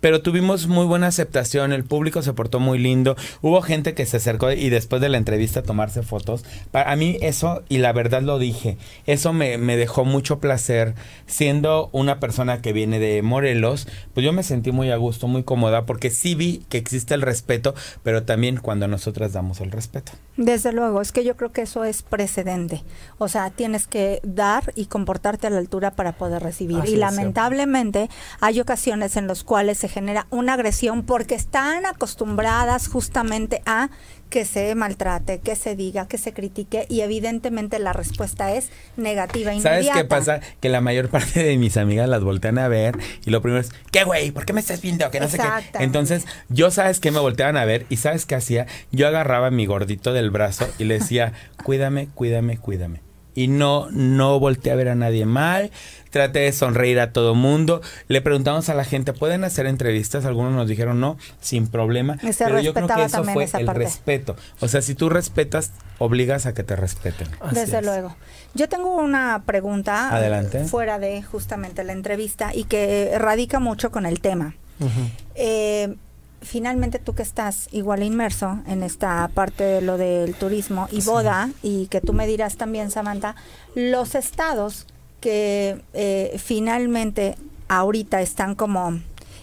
Pero 0.00 0.22
tuvimos 0.22 0.66
muy 0.66 0.86
buena 0.86 1.08
aceptación, 1.08 1.72
el 1.72 1.84
público 1.84 2.22
se 2.22 2.32
portó 2.32 2.60
muy 2.60 2.78
lindo, 2.78 3.16
hubo 3.42 3.62
gente 3.62 3.94
que 3.94 4.06
se 4.06 4.18
acercó 4.18 4.52
y 4.52 4.70
después 4.70 5.02
de 5.02 5.08
la 5.08 5.18
entrevista 5.18 5.60
a 5.60 5.62
tomarse 5.62 6.02
fotos. 6.02 6.44
Para 6.70 6.94
mí 6.96 7.18
eso, 7.20 7.62
y 7.68 7.78
la 7.78 7.92
verdad 7.92 8.22
lo 8.22 8.38
dije, 8.38 8.78
eso 9.06 9.32
me, 9.32 9.58
me 9.58 9.76
dejó 9.76 10.04
mucho 10.04 10.38
placer, 10.38 10.94
siendo 11.26 11.90
una 11.92 12.20
persona 12.20 12.62
que 12.62 12.72
viene 12.72 12.98
de 12.98 13.22
Morelos, 13.22 13.88
pues 14.14 14.24
yo 14.24 14.32
me 14.32 14.42
sentí 14.42 14.72
muy 14.72 14.90
a 14.90 14.96
gusto, 14.96 15.28
muy 15.28 15.42
cómoda, 15.42 15.86
porque 15.86 16.10
sí 16.10 16.34
vi 16.34 16.64
que 16.68 16.78
existe 16.78 17.14
el 17.14 17.22
respeto, 17.22 17.74
pero 18.02 18.22
también 18.22 18.58
cuando 18.58 18.88
nosotras 18.88 19.32
damos 19.32 19.60
el 19.60 19.70
respeto. 19.70 20.12
Desde 20.36 20.72
luego, 20.72 21.00
es 21.00 21.10
que 21.10 21.24
yo 21.24 21.36
creo 21.36 21.52
que 21.52 21.62
eso 21.62 21.84
es 21.84 22.02
precedente. 22.02 22.84
O 23.18 23.28
sea, 23.28 23.50
tienes 23.50 23.86
que 23.86 24.20
dar 24.22 24.72
y 24.76 24.86
comportarte 24.86 25.48
a 25.48 25.50
la 25.50 25.58
altura 25.58 25.92
para 25.92 26.12
poder 26.12 26.42
recibir. 26.42 26.78
Así 26.78 26.92
y 26.92 26.96
lamentablemente 26.96 28.08
hay 28.40 28.60
ocasiones 28.60 29.16
en 29.16 29.26
las 29.26 29.42
cuales 29.42 29.78
se 29.78 29.87
genera 29.88 30.26
una 30.30 30.54
agresión 30.54 31.04
porque 31.04 31.34
están 31.34 31.86
acostumbradas 31.86 32.88
justamente 32.88 33.62
a 33.66 33.90
que 34.28 34.44
se 34.44 34.74
maltrate, 34.74 35.40
que 35.40 35.56
se 35.56 35.74
diga, 35.74 36.06
que 36.06 36.18
se 36.18 36.32
critique 36.32 36.86
y 36.88 37.00
evidentemente 37.00 37.78
la 37.78 37.92
respuesta 37.92 38.52
es 38.54 38.70
negativa 38.96 39.54
inmediata. 39.54 39.82
¿Sabes 39.82 39.90
qué 39.96 40.04
pasa? 40.04 40.40
Que 40.60 40.68
la 40.68 40.80
mayor 40.80 41.08
parte 41.08 41.42
de 41.42 41.56
mis 41.56 41.76
amigas 41.76 42.08
las 42.08 42.22
voltean 42.22 42.58
a 42.58 42.68
ver 42.68 42.98
y 43.24 43.30
lo 43.30 43.40
primero 43.40 43.60
es, 43.60 43.70
¿qué 43.90 44.04
güey? 44.04 44.30
¿Por 44.30 44.44
qué 44.44 44.52
me 44.52 44.60
estás 44.60 44.82
viendo? 44.82 45.10
Que 45.10 45.20
no 45.20 45.28
sé 45.28 45.38
qué. 45.38 45.78
Entonces, 45.80 46.26
yo 46.48 46.70
sabes 46.70 47.00
que 47.00 47.10
me 47.10 47.20
volteaban 47.20 47.56
a 47.56 47.64
ver 47.64 47.86
y 47.88 47.96
¿sabes 47.96 48.26
qué 48.26 48.34
hacía? 48.34 48.66
Yo 48.92 49.08
agarraba 49.08 49.50
mi 49.50 49.66
gordito 49.66 50.12
del 50.12 50.30
brazo 50.30 50.68
y 50.78 50.84
le 50.84 50.98
decía, 50.98 51.32
cuídame, 51.64 52.08
cuídame, 52.14 52.58
cuídame. 52.58 53.07
Y 53.38 53.46
no, 53.46 53.86
no 53.92 54.40
volteé 54.40 54.72
a 54.72 54.74
ver 54.74 54.88
a 54.88 54.96
nadie 54.96 55.24
mal, 55.24 55.70
traté 56.10 56.40
de 56.40 56.52
sonreír 56.52 56.98
a 56.98 57.12
todo 57.12 57.36
mundo. 57.36 57.82
Le 58.08 58.20
preguntamos 58.20 58.68
a 58.68 58.74
la 58.74 58.82
gente, 58.84 59.12
¿pueden 59.12 59.44
hacer 59.44 59.66
entrevistas? 59.66 60.24
Algunos 60.24 60.52
nos 60.54 60.66
dijeron 60.66 60.98
no, 60.98 61.16
sin 61.40 61.68
problema. 61.68 62.18
Y 62.22 62.32
se 62.32 62.44
Pero 62.46 62.58
yo 62.60 62.74
creo 62.74 62.88
que 62.88 62.94
respetaba 62.94 63.06
eso 63.06 63.16
también 63.18 63.48
fue 63.48 63.60
el 63.60 63.66
parte. 63.66 63.84
respeto. 63.84 64.34
O 64.58 64.66
sea, 64.66 64.82
si 64.82 64.96
tú 64.96 65.08
respetas, 65.08 65.70
obligas 65.98 66.46
a 66.46 66.52
que 66.52 66.64
te 66.64 66.74
respeten. 66.74 67.28
Así 67.40 67.54
Desde 67.54 67.78
es. 67.78 67.84
luego. 67.84 68.16
Yo 68.54 68.68
tengo 68.68 68.96
una 68.96 69.44
pregunta 69.46 70.08
Adelante. 70.08 70.64
fuera 70.64 70.98
de 70.98 71.22
justamente 71.22 71.84
la 71.84 71.92
entrevista 71.92 72.50
y 72.52 72.64
que 72.64 73.12
radica 73.18 73.60
mucho 73.60 73.92
con 73.92 74.04
el 74.04 74.18
tema. 74.20 74.56
Ujú. 74.80 74.90
Eh, 75.36 75.94
finalmente 76.40 76.98
tú 76.98 77.14
que 77.14 77.22
estás 77.22 77.68
igual 77.72 78.02
inmerso 78.02 78.60
en 78.66 78.82
esta 78.82 79.28
parte 79.34 79.64
de 79.64 79.80
lo 79.80 79.98
del 79.98 80.34
turismo 80.34 80.88
y 80.92 81.02
boda 81.02 81.50
y 81.62 81.86
que 81.88 82.00
tú 82.00 82.12
me 82.12 82.26
dirás 82.26 82.56
también 82.56 82.90
Samantha 82.90 83.34
los 83.74 84.14
estados 84.14 84.86
que 85.20 85.82
eh, 85.94 86.36
finalmente 86.38 87.34
ahorita 87.68 88.20
están 88.22 88.54
como 88.54 89.00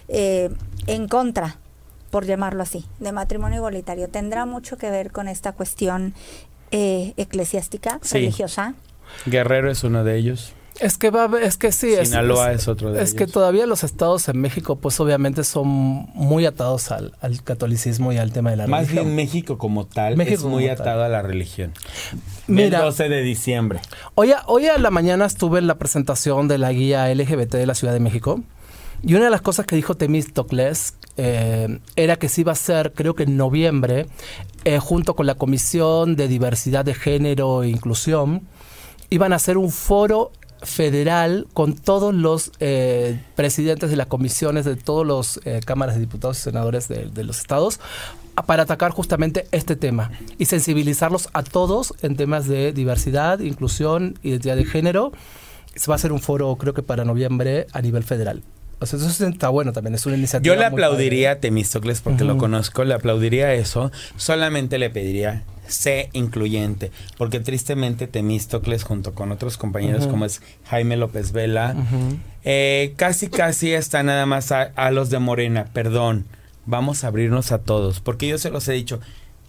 eh, 0.08 0.50
en 0.86 1.06
contra 1.08 1.56
por 2.10 2.24
llamarlo 2.24 2.62
así 2.62 2.86
de 2.98 3.12
matrimonio 3.12 3.58
igualitario 3.58 4.08
tendrá 4.08 4.46
mucho 4.46 4.78
que 4.78 4.90
ver 4.90 5.12
con 5.12 5.28
esta 5.28 5.52
cuestión 5.52 6.14
eh, 6.70 7.12
eclesiástica 7.16 7.98
Sí. 8.02 8.14
religiosa 8.18 8.74
Guerrero 9.26 9.70
es 9.70 9.84
uno 9.84 10.02
de 10.02 10.16
ellos. 10.16 10.52
Es 10.80 10.98
que 10.98 11.10
va, 11.10 11.30
es 11.42 11.56
que 11.56 11.72
sí. 11.72 11.92
es- 11.94 12.08
Sinaloa 12.10 12.52
es, 12.52 12.62
es 12.62 12.68
otro 12.68 12.92
de 12.92 13.02
Es 13.02 13.14
que 13.14 13.26
todavía 13.26 13.66
los 13.66 13.82
estados 13.82 14.28
en 14.28 14.38
México, 14.40 14.76
pues 14.76 15.00
obviamente 15.00 15.42
son 15.44 15.66
muy 15.68 16.44
atados 16.46 16.90
al, 16.90 17.14
al 17.20 17.42
catolicismo 17.42 18.12
y 18.12 18.18
al 18.18 18.32
tema 18.32 18.50
de 18.50 18.56
la 18.56 18.66
Más 18.66 18.82
religión. 18.88 19.04
bien 19.06 19.16
México 19.16 19.56
como 19.58 19.86
tal 19.86 20.16
México 20.16 20.34
es 20.36 20.42
muy 20.44 20.66
tal. 20.66 20.80
atado 20.82 21.04
a 21.04 21.08
la 21.08 21.22
religión. 21.22 21.72
Mira. 22.46 22.78
el 22.80 22.84
12 22.84 23.08
de 23.08 23.22
diciembre. 23.22 23.80
Hoy 24.14 24.32
a, 24.32 24.42
hoy 24.46 24.66
a 24.66 24.76
la 24.78 24.90
mañana 24.90 25.24
estuve 25.26 25.58
en 25.58 25.66
la 25.66 25.76
presentación 25.76 26.46
de 26.48 26.58
la 26.58 26.72
guía 26.72 27.12
LGBT 27.14 27.52
de 27.54 27.66
la 27.66 27.74
Ciudad 27.74 27.92
de 27.94 28.00
México 28.00 28.42
y 29.02 29.14
una 29.14 29.24
de 29.24 29.30
las 29.30 29.42
cosas 29.42 29.66
que 29.66 29.76
dijo 29.76 29.94
Temístocles 29.94 30.94
eh, 31.16 31.78
era 31.96 32.16
que 32.16 32.28
se 32.28 32.42
iba 32.42 32.52
a 32.52 32.54
hacer, 32.54 32.92
creo 32.94 33.14
que 33.14 33.22
en 33.24 33.36
noviembre, 33.38 34.06
eh, 34.64 34.78
junto 34.78 35.14
con 35.16 35.26
la 35.26 35.34
Comisión 35.36 36.16
de 36.16 36.28
Diversidad 36.28 36.84
de 36.84 36.94
Género 36.94 37.62
e 37.62 37.68
Inclusión, 37.68 38.42
iban 39.10 39.32
a 39.32 39.36
hacer 39.36 39.56
un 39.56 39.70
foro 39.70 40.32
federal 40.62 41.46
con 41.52 41.74
todos 41.74 42.14
los 42.14 42.52
eh, 42.60 43.20
presidentes 43.34 43.90
de 43.90 43.96
las 43.96 44.06
comisiones 44.06 44.64
de 44.64 44.76
todos 44.76 45.06
los 45.06 45.40
eh, 45.44 45.60
cámaras 45.64 45.96
de 45.96 46.00
diputados 46.00 46.38
y 46.38 46.42
senadores 46.42 46.88
de, 46.88 47.06
de 47.06 47.24
los 47.24 47.38
estados 47.38 47.80
para 48.44 48.64
atacar 48.64 48.90
justamente 48.90 49.46
este 49.52 49.76
tema 49.76 50.10
y 50.38 50.46
sensibilizarlos 50.46 51.28
a 51.32 51.42
todos 51.42 51.94
en 52.02 52.16
temas 52.16 52.46
de 52.46 52.72
diversidad, 52.72 53.38
inclusión, 53.40 54.18
identidad 54.22 54.56
de 54.56 54.64
género. 54.64 55.12
Se 55.74 55.88
va 55.88 55.94
a 55.94 55.96
hacer 55.96 56.12
un 56.12 56.20
foro, 56.20 56.54
creo 56.56 56.74
que 56.74 56.82
para 56.82 57.04
noviembre, 57.04 57.66
a 57.72 57.80
nivel 57.80 58.02
federal. 58.02 58.42
O 58.78 58.84
sea, 58.84 58.98
eso 58.98 59.26
está 59.26 59.48
bueno 59.48 59.72
también, 59.72 59.94
es 59.94 60.04
una 60.04 60.16
iniciativa. 60.16 60.54
Yo 60.54 60.58
le 60.58 60.66
aplaudiría 60.66 61.32
a 61.32 61.36
Temístocles 61.36 62.02
porque 62.02 62.24
lo 62.24 62.36
conozco, 62.36 62.84
le 62.84 62.92
aplaudiría 62.92 63.54
eso. 63.54 63.90
Solamente 64.16 64.76
le 64.78 64.90
pediría 64.90 65.44
sé 65.68 66.10
incluyente, 66.12 66.90
porque 67.18 67.40
tristemente 67.40 68.06
Temístocles 68.06 68.84
junto 68.84 69.14
con 69.14 69.32
otros 69.32 69.56
compañeros 69.56 70.06
como 70.06 70.24
es 70.24 70.42
Jaime 70.68 70.96
López 70.96 71.32
Vela, 71.32 71.74
eh, 72.44 72.94
casi 72.96 73.28
casi 73.28 73.72
está 73.72 74.02
nada 74.02 74.26
más 74.26 74.52
a, 74.52 74.62
a 74.62 74.90
los 74.90 75.10
de 75.10 75.18
Morena, 75.18 75.66
perdón, 75.72 76.26
vamos 76.66 77.04
a 77.04 77.08
abrirnos 77.08 77.52
a 77.52 77.58
todos, 77.58 78.00
porque 78.00 78.28
yo 78.28 78.38
se 78.38 78.50
los 78.50 78.68
he 78.68 78.72
dicho 78.72 79.00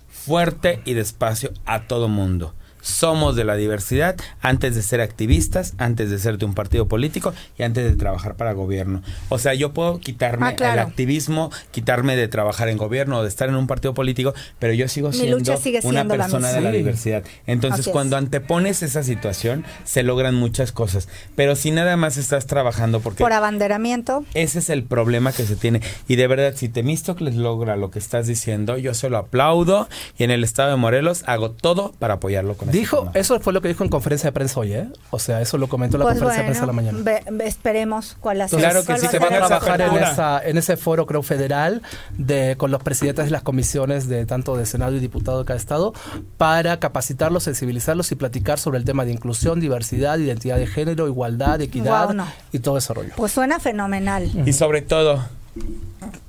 fuerte 0.09 0.81
y 0.85 0.93
despacio 0.93 1.51
a 1.65 1.83
todo 1.83 2.07
mundo. 2.07 2.53
Somos 2.87 3.35
de 3.35 3.43
la 3.43 3.55
diversidad 3.55 4.15
antes 4.41 4.73
de 4.75 4.81
ser 4.81 5.01
activistas, 5.01 5.73
antes 5.77 6.09
de 6.09 6.17
ser 6.19 6.37
de 6.37 6.45
un 6.45 6.53
partido 6.53 6.87
político 6.87 7.33
y 7.57 7.63
antes 7.63 7.83
de 7.83 7.95
trabajar 7.97 8.35
para 8.35 8.53
gobierno. 8.53 9.01
O 9.29 9.37
sea, 9.39 9.53
yo 9.53 9.73
puedo 9.73 9.99
quitarme 9.99 10.47
Ah, 10.47 10.55
claro. 10.55 10.73
el 10.73 10.79
activismo, 10.87 11.51
quitarme 11.71 12.15
de 12.15 12.27
trabajar 12.29 12.69
en 12.69 12.77
gobierno 12.77 13.17
o 13.19 13.23
de 13.23 13.27
estar 13.29 13.49
en 13.49 13.55
un 13.55 13.67
partido 13.67 13.93
político, 13.93 14.33
pero 14.57 14.73
yo 14.73 14.87
sigo 14.87 15.11
siendo 15.11 15.37
lucha 15.37 15.57
sigue 15.57 15.79
una 15.83 15.99
siendo 16.01 16.15
la 16.15 16.23
persona 16.25 16.51
de 16.53 16.61
la 16.61 16.71
diversidad. 16.71 17.23
Entonces, 17.45 17.81
Así 17.81 17.89
es. 17.89 17.93
cuando 17.93 18.15
antepones 18.17 18.81
esa 18.83 19.03
situación, 19.03 19.65
se 19.83 20.03
logran 20.03 20.35
muchas 20.35 20.71
cosas. 20.71 21.09
Pero 21.35 21.55
si 21.57 21.71
nada 21.71 21.97
más 21.97 22.15
estás 22.17 22.47
trabajando 22.47 23.01
porque 23.01 23.21
Por 23.23 23.33
abanderamiento. 23.33 24.23
ese 24.33 24.59
es 24.59 24.69
el 24.69 24.83
problema 24.83 25.33
que 25.33 25.43
se 25.45 25.55
tiene. 25.57 25.81
Y 26.07 26.15
de 26.15 26.27
verdad, 26.27 26.53
si 26.55 26.69
Temístocles 26.69 27.35
logra 27.35 27.75
lo 27.75 27.91
que 27.91 27.99
estás 27.99 28.27
diciendo, 28.27 28.77
yo 28.77 28.93
se 28.93 29.09
lo 29.09 29.17
aplaudo. 29.17 29.89
Y 30.17 30.23
en 30.23 30.31
el 30.31 30.43
estado 30.43 30.69
de 30.69 30.75
Morelos 30.77 31.23
hago 31.27 31.51
todo 31.51 31.91
para 31.99 32.15
apoyarlo 32.15 32.55
con 32.55 32.69
ese 32.69 32.76
Dijo, 32.79 33.09
eso 33.13 33.39
fue 33.39 33.53
lo 33.53 33.61
que 33.61 33.67
dijo 33.69 33.83
en 33.83 33.89
conferencia 33.89 34.27
de 34.29 34.31
prensa 34.33 34.59
hoy, 34.59 34.73
¿eh? 34.73 34.87
O 35.09 35.19
sea, 35.19 35.41
eso 35.41 35.57
lo 35.57 35.67
comentó 35.67 35.97
en 35.97 35.99
la 35.99 36.05
Pues 36.05 36.19
conferencia 36.19 36.43
de 36.43 36.47
prensa 36.47 36.61
de 36.61 36.67
la 36.67 36.73
mañana. 36.73 36.97
ve- 37.01 37.23
ve- 37.31 37.47
esperemos 37.47 38.17
cuál, 38.19 38.41
ha- 38.41 38.47
Claro 38.47 38.81
que 38.85 38.97
sí, 38.97 39.05
va 39.05 39.11
se 39.11 39.17
a 39.17 39.19
van 39.19 39.29
ser 39.29 39.43
a 39.43 39.47
trabajar 39.47 39.81
en, 39.81 39.95
esa, 40.03 40.41
en 40.45 40.57
ese 40.57 40.77
foro, 40.77 41.05
creo, 41.05 41.23
federal, 41.23 41.81
de, 42.17 42.55
con 42.57 42.71
los 42.71 42.81
presidentes 42.83 43.25
de 43.25 43.31
las 43.31 43.41
comisiones 43.43 44.07
de 44.07 44.25
tanto 44.25 44.55
de 44.57 44.65
Senado 44.65 44.95
y 44.95 44.99
diputado 44.99 45.39
de 45.39 45.45
cada 45.45 45.57
estado, 45.57 45.93
para 46.37 46.79
capacitarlos, 46.79 47.43
sensibilizarlos 47.43 48.11
y 48.11 48.15
platicar 48.15 48.59
sobre 48.59 48.77
el 48.77 48.85
tema 48.85 49.05
de 49.05 49.11
inclusión, 49.11 49.59
diversidad, 49.59 50.17
identidad 50.19 50.57
de 50.57 50.67
género, 50.67 51.07
igualdad, 51.07 51.61
equidad 51.61 52.13
no. 52.13 52.27
y 52.51 52.59
todo 52.59 52.77
ese 52.77 52.93
rollo. 52.93 53.13
Pues 53.15 53.31
suena 53.31 53.59
fenomenal. 53.59 54.29
Y 54.45 54.53
sobre 54.53 54.81
todo, 54.81 55.23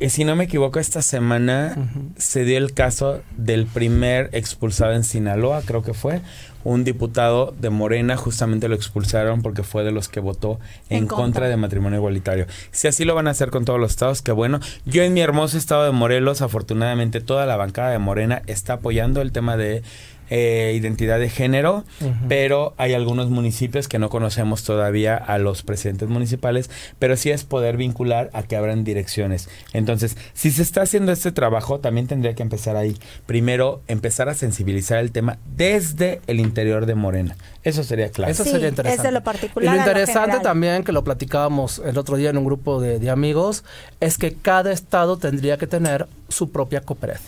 si 0.08 0.24
no 0.24 0.36
me 0.36 0.44
equivoco, 0.44 0.78
esta 0.78 1.02
semana 1.02 1.76
se 2.16 2.44
dio 2.44 2.58
el 2.58 2.72
caso 2.72 3.20
del 3.36 3.66
primer 3.66 4.30
expulsado 4.32 4.92
en 4.92 5.04
Sinaloa, 5.04 5.62
creo 5.64 5.82
que 5.82 5.94
fue. 5.94 6.20
Un 6.64 6.84
diputado 6.84 7.54
de 7.58 7.70
Morena, 7.70 8.16
justamente 8.16 8.68
lo 8.68 8.74
expulsaron 8.74 9.42
porque 9.42 9.62
fue 9.62 9.84
de 9.84 9.92
los 9.92 10.08
que 10.08 10.20
votó 10.20 10.60
en, 10.88 10.98
En 10.98 11.06
contra. 11.06 11.24
contra. 11.24 11.48
de 11.48 11.56
matrimonio 11.56 11.98
igualitario. 11.98 12.46
Si 12.70 12.88
así 12.88 13.04
lo 13.04 13.14
van 13.14 13.26
a 13.26 13.30
hacer 13.30 13.50
con 13.50 13.64
todos 13.64 13.80
los 13.80 13.90
estados, 13.92 14.22
qué 14.22 14.32
bueno. 14.32 14.60
Yo 14.84 15.02
en 15.02 15.14
mi 15.14 15.20
hermoso 15.20 15.56
estado 15.56 15.84
de 15.84 15.92
Morelos, 15.92 16.42
afortunadamente 16.42 17.20
toda 17.20 17.46
la 17.46 17.56
bancada 17.56 17.90
de 17.90 17.98
Morena 17.98 18.42
está 18.46 18.74
apoyando 18.74 19.22
el 19.22 19.32
tema 19.32 19.56
de 19.56 19.82
eh, 20.30 20.72
identidad 20.76 21.18
de 21.18 21.28
género, 21.30 21.84
pero 22.28 22.74
hay 22.76 22.94
algunos 22.94 23.30
municipios 23.30 23.88
que 23.88 23.98
no 23.98 24.10
conocemos 24.10 24.62
todavía 24.64 25.16
a 25.16 25.38
los 25.38 25.62
presidentes 25.62 26.08
municipales, 26.08 26.70
pero 26.98 27.16
sí 27.16 27.30
es 27.30 27.44
poder 27.44 27.76
vincular 27.76 28.30
a 28.32 28.42
que 28.42 28.56
abran 28.56 28.84
direcciones. 28.84 29.48
Entonces, 29.72 30.16
si 30.34 30.50
se 30.50 30.62
está 30.62 30.82
haciendo 30.82 31.12
este 31.12 31.32
trabajo, 31.32 31.80
también 31.80 32.06
tendría 32.06 32.34
que 32.34 32.42
empezar 32.42 32.76
ahí. 32.76 32.96
Primero, 33.26 33.82
empezar 33.88 34.28
a 34.28 34.34
sensibilizar 34.34 34.98
el 34.98 35.12
tema 35.12 35.38
desde 35.56 36.20
el 36.26 36.40
interior 36.40 36.86
de 36.86 36.94
Morena. 36.94 37.36
Eso 37.62 37.82
sería 37.84 38.10
claro. 38.10 38.30
Eso 38.32 38.44
Sí, 38.44 38.50
sería 38.50 38.66
es 38.68 38.72
interesante. 38.72 39.02
de 39.08 39.12
lo 39.12 39.22
particular 39.22 39.64
Y 39.74 39.76
lo 39.76 39.76
interesante 39.84 40.38
también, 40.40 40.84
que 40.84 40.92
lo 40.92 41.04
platicábamos 41.04 41.80
el 41.84 41.98
otro 41.98 42.16
día 42.16 42.30
en 42.30 42.38
un 42.38 42.44
grupo 42.44 42.80
de, 42.80 42.98
de 42.98 43.10
amigos, 43.10 43.64
es 44.00 44.18
que 44.18 44.34
cada 44.34 44.72
estado 44.72 45.16
tendría 45.18 45.56
que 45.58 45.66
tener 45.66 46.06
su 46.28 46.50
propia 46.50 46.80
COPRED. 46.80 47.18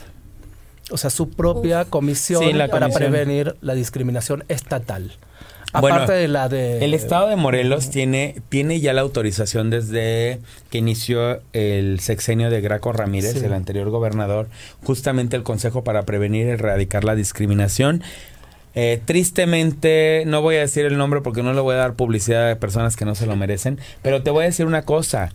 O 0.90 0.96
sea, 0.96 1.10
su 1.10 1.30
propia 1.30 1.84
comisión 1.84 2.42
Sí, 2.44 2.52
la 2.52 2.68
para 2.68 2.86
comisión. 2.88 3.12
prevenir 3.12 3.56
la 3.60 3.74
discriminación 3.74 4.44
estatal. 4.48 5.12
Bueno, 5.80 5.96
Aparte 5.98 6.14
de 6.14 6.26
la 6.26 6.48
de... 6.48 6.84
El 6.84 6.94
estado 6.94 7.28
de 7.28 7.36
Morelos 7.36 7.90
tiene, 7.90 8.42
tiene 8.48 8.80
ya 8.80 8.92
la 8.92 9.02
autorización 9.02 9.70
desde 9.70 10.40
que 10.68 10.78
inició 10.78 11.40
el 11.52 12.00
sexenio 12.00 12.50
de 12.50 12.60
Graco 12.60 12.92
Ramírez, 12.92 13.34
Sí. 13.38 13.44
el 13.44 13.52
anterior 13.52 13.88
gobernador, 13.90 14.48
justamente 14.82 15.36
el 15.36 15.44
Consejo 15.44 15.84
para 15.84 16.02
Prevenir 16.02 16.46
y 16.48 16.50
Erradicar 16.50 17.04
la 17.04 17.14
Discriminación. 17.14 18.02
Eh, 18.74 19.00
tristemente, 19.04 20.24
no 20.26 20.42
voy 20.42 20.56
a 20.56 20.60
decir 20.60 20.86
el 20.86 20.96
nombre 20.98 21.20
porque 21.20 21.44
no 21.44 21.52
le 21.52 21.60
voy 21.60 21.74
a 21.74 21.78
dar 21.78 21.94
publicidad 21.94 22.50
a 22.50 22.56
personas 22.58 22.96
que 22.96 23.04
no 23.04 23.14
se 23.14 23.26
lo 23.26 23.36
merecen, 23.36 23.78
pero 24.02 24.24
te 24.24 24.30
voy 24.30 24.42
a 24.42 24.46
decir 24.46 24.66
una 24.66 24.82
cosa. 24.82 25.30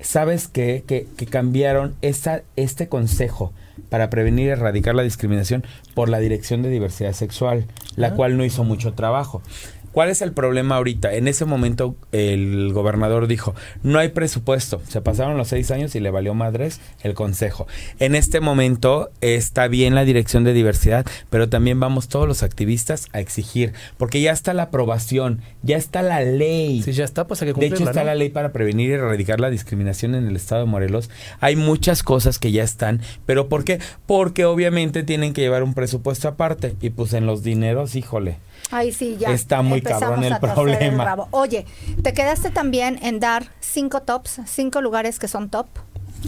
¿Sabes 0.00 0.48
qué? 0.48 0.84
Que, 0.86 1.06
que 1.16 1.26
cambiaron 1.26 1.94
esta, 2.02 2.42
este 2.56 2.88
consejo 2.88 3.52
para 3.88 4.10
prevenir 4.10 4.46
y 4.46 4.50
erradicar 4.50 4.94
la 4.94 5.02
discriminación 5.02 5.64
por 5.94 6.08
la 6.08 6.18
Dirección 6.18 6.62
de 6.62 6.68
Diversidad 6.70 7.12
Sexual, 7.12 7.64
la 7.96 8.08
Ah. 8.08 8.14
cual 8.14 8.36
no 8.36 8.44
hizo 8.44 8.64
mucho 8.64 8.92
trabajo. 8.94 9.42
¿Cuál 9.98 10.10
es 10.10 10.22
el 10.22 10.30
problema 10.30 10.76
ahorita? 10.76 11.12
En 11.12 11.26
ese 11.26 11.44
momento 11.44 11.96
el 12.12 12.72
gobernador 12.72 13.26
dijo, 13.26 13.56
no 13.82 13.98
hay 13.98 14.10
presupuesto. 14.10 14.80
Se 14.86 15.00
pasaron 15.00 15.36
los 15.36 15.48
seis 15.48 15.72
años 15.72 15.96
y 15.96 15.98
le 15.98 16.12
valió 16.12 16.34
madres 16.34 16.80
el 17.02 17.14
consejo. 17.14 17.66
En 17.98 18.14
este 18.14 18.38
momento 18.38 19.10
está 19.20 19.66
bien 19.66 19.96
la 19.96 20.04
dirección 20.04 20.44
de 20.44 20.52
diversidad, 20.52 21.04
pero 21.30 21.48
también 21.48 21.80
vamos 21.80 22.06
todos 22.06 22.28
los 22.28 22.44
activistas 22.44 23.08
a 23.12 23.18
exigir, 23.18 23.72
porque 23.96 24.20
ya 24.20 24.30
está 24.30 24.54
la 24.54 24.62
aprobación, 24.62 25.40
ya 25.64 25.76
está 25.76 26.02
la 26.02 26.20
ley. 26.20 26.80
Si 26.84 26.92
ya 26.92 27.04
está, 27.04 27.26
pues 27.26 27.42
hay 27.42 27.52
que 27.52 27.58
De 27.58 27.66
hecho, 27.66 27.82
está 27.82 28.02
¿no? 28.02 28.06
la 28.06 28.14
ley 28.14 28.28
para 28.28 28.52
prevenir 28.52 28.90
y 28.90 28.92
erradicar 28.92 29.40
la 29.40 29.50
discriminación 29.50 30.14
en 30.14 30.28
el 30.28 30.36
estado 30.36 30.60
de 30.60 30.70
Morelos. 30.70 31.10
Hay 31.40 31.56
muchas 31.56 32.04
cosas 32.04 32.38
que 32.38 32.52
ya 32.52 32.62
están, 32.62 33.00
pero 33.26 33.48
¿por 33.48 33.64
qué? 33.64 33.80
Porque 34.06 34.44
obviamente 34.44 35.02
tienen 35.02 35.32
que 35.32 35.40
llevar 35.40 35.64
un 35.64 35.74
presupuesto 35.74 36.28
aparte 36.28 36.76
y 36.80 36.90
pues 36.90 37.14
en 37.14 37.26
los 37.26 37.42
dineros, 37.42 37.96
híjole. 37.96 38.36
Ahí 38.70 38.92
sí, 38.92 39.16
ya. 39.18 39.30
Está 39.30 39.62
muy 39.62 39.78
empezamos 39.78 40.02
cabrón 40.16 40.24
el 40.24 40.38
problema. 40.38 41.04
rabo. 41.04 41.28
Oye, 41.30 41.64
te 42.02 42.12
quedaste 42.12 42.50
también 42.50 42.98
en 43.02 43.18
dar 43.20 43.46
cinco 43.60 44.02
tops, 44.02 44.40
cinco 44.46 44.80
lugares 44.80 45.18
que 45.18 45.28
son 45.28 45.48
top, 45.48 45.66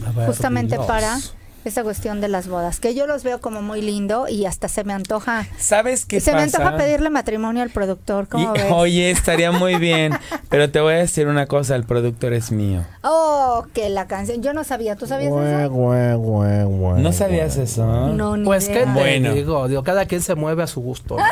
A 0.06 0.12
ver, 0.12 0.26
justamente 0.26 0.76
Dios. 0.76 0.86
para 0.86 1.18
esa 1.64 1.82
cuestión 1.82 2.20
de 2.20 2.28
las 2.28 2.48
bodas, 2.48 2.80
que 2.80 2.94
yo 2.94 3.06
los 3.06 3.22
veo 3.22 3.40
como 3.40 3.60
muy 3.62 3.82
lindo 3.82 4.28
y 4.28 4.46
hasta 4.46 4.68
se 4.68 4.84
me 4.84 4.92
antoja. 4.92 5.46
¿Sabes 5.58 6.06
qué 6.06 6.20
se 6.20 6.32
me 6.32 6.42
antoja 6.42 6.76
pedirle 6.76 7.10
matrimonio 7.10 7.62
al 7.62 7.70
productor, 7.70 8.28
¿cómo 8.28 8.54
Y- 8.54 8.58
ves? 8.58 8.66
oye, 8.72 9.10
estaría 9.10 9.52
muy 9.52 9.76
bien, 9.76 10.12
pero 10.48 10.70
te 10.70 10.80
voy 10.80 10.94
a 10.94 10.98
decir 10.98 11.26
una 11.28 11.46
cosa, 11.46 11.76
el 11.76 11.84
productor 11.84 12.32
es 12.32 12.50
mío. 12.50 12.84
Oh, 13.02 13.66
que 13.74 13.88
la 13.90 14.06
canción, 14.06 14.42
yo 14.42 14.52
no 14.52 14.64
sabía, 14.64 14.96
¿tú 14.96 15.06
sabías 15.06 15.30
eso? 15.32 15.70
guau, 15.70 16.18
guau, 16.18 16.68
guau, 16.68 16.98
¿No 16.98 17.12
sabías 17.12 17.56
eso? 17.56 17.84
No, 17.84 18.36
ni 18.36 18.44
Pues, 18.44 18.68
¿qué 18.68 18.80
te 18.80 18.86
Bueno. 18.86 19.34
digo? 19.34 19.68
Digo, 19.68 19.82
cada 19.84 20.06
quien 20.06 20.22
se 20.22 20.34
mueve 20.34 20.62
a 20.62 20.66
su 20.66 20.80
gusto, 20.80 21.16
¿no? 21.16 21.24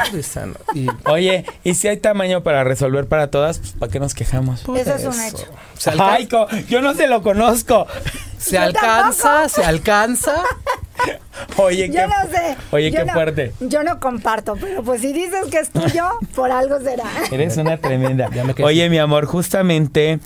Y 0.74 0.88
Oye, 1.06 1.44
y 1.64 1.74
si 1.74 1.88
hay 1.88 1.96
tamaño 1.96 2.42
para 2.42 2.64
resolver 2.64 3.06
para 3.06 3.30
todas, 3.30 3.58
pues 3.58 3.72
¿para 3.72 3.90
qué 3.90 4.00
nos 4.00 4.14
quejamos? 4.14 4.62
pues 4.64 4.86
Eso 4.86 4.94
es 4.96 5.04
un 5.16 5.22
hecho. 5.22 5.46
Se, 5.78 5.90
alca- 5.90 6.14
Ay, 6.14 6.28
yo 6.68 6.80
no 6.82 6.94
se 6.94 7.06
lo 7.08 7.22
conozco. 7.22 7.86
se 8.38 8.56
Yo 8.56 8.62
alcanza, 8.62 9.48
se 9.48 9.64
alcanza. 9.64 10.42
Oye, 11.56 11.86
Yo 11.88 11.94
qué, 11.94 12.06
no 12.06 12.30
sé. 12.30 12.56
Oye, 12.72 12.90
yo 12.90 12.98
qué 13.00 13.04
no- 13.06 13.12
fuerte. 13.12 13.52
Yo 13.60 13.82
no 13.84 14.00
comparto, 14.00 14.56
pero 14.60 14.82
pues 14.82 15.00
si 15.00 15.12
dices 15.12 15.46
que 15.50 15.58
es 15.60 15.70
tuyo, 15.70 16.08
por 16.34 16.50
algo 16.50 16.80
será. 16.80 17.04
Eres 17.30 17.56
una 17.56 17.76
tremenda. 17.78 18.28
Oye, 18.64 18.90
mi 18.90 18.98
amor, 18.98 19.26
justamente 19.26 20.18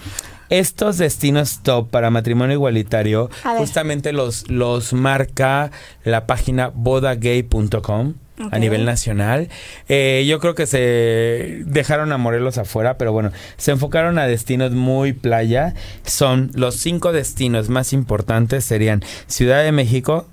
estos 0.49 0.99
destinos 0.99 1.61
top 1.63 1.89
para 1.91 2.11
matrimonio 2.11 2.55
igualitario, 2.55 3.31
justamente 3.59 4.13
los, 4.13 4.49
los 4.51 4.93
marca 4.93 5.71
la 6.05 6.27
página 6.27 6.71
bodagay.com. 6.75 8.15
A 8.51 8.59
nivel 8.59 8.85
nacional. 8.85 9.49
Eh, 9.89 10.25
yo 10.27 10.39
creo 10.39 10.55
que 10.55 10.67
se 10.67 11.63
dejaron 11.65 12.13
a 12.13 12.19
Morelos 12.19 12.59
afuera, 12.59 12.99
pero 12.99 13.13
bueno, 13.13 13.33
se 13.57 13.71
enfocaron 13.71 14.19
a 14.19 14.27
destinos 14.27 14.73
muy 14.73 15.13
playa. 15.13 15.75
Son 16.05 16.51
los 16.55 16.77
cinco 16.77 17.13
destinos 17.13 17.69
más 17.69 17.93
importantes 17.93 18.65
serían 18.65 19.03
Ciudad 19.27 19.63
de 19.63 19.73
México, 19.73 20.27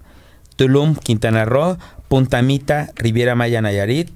Tulum, 0.55 0.95
Quintana 0.95 1.45
Roo, 1.45 1.77
Punta 2.07 2.41
Mita, 2.41 2.89
Riviera 2.95 3.35
Maya, 3.35 3.61
Nayarit, 3.61 4.09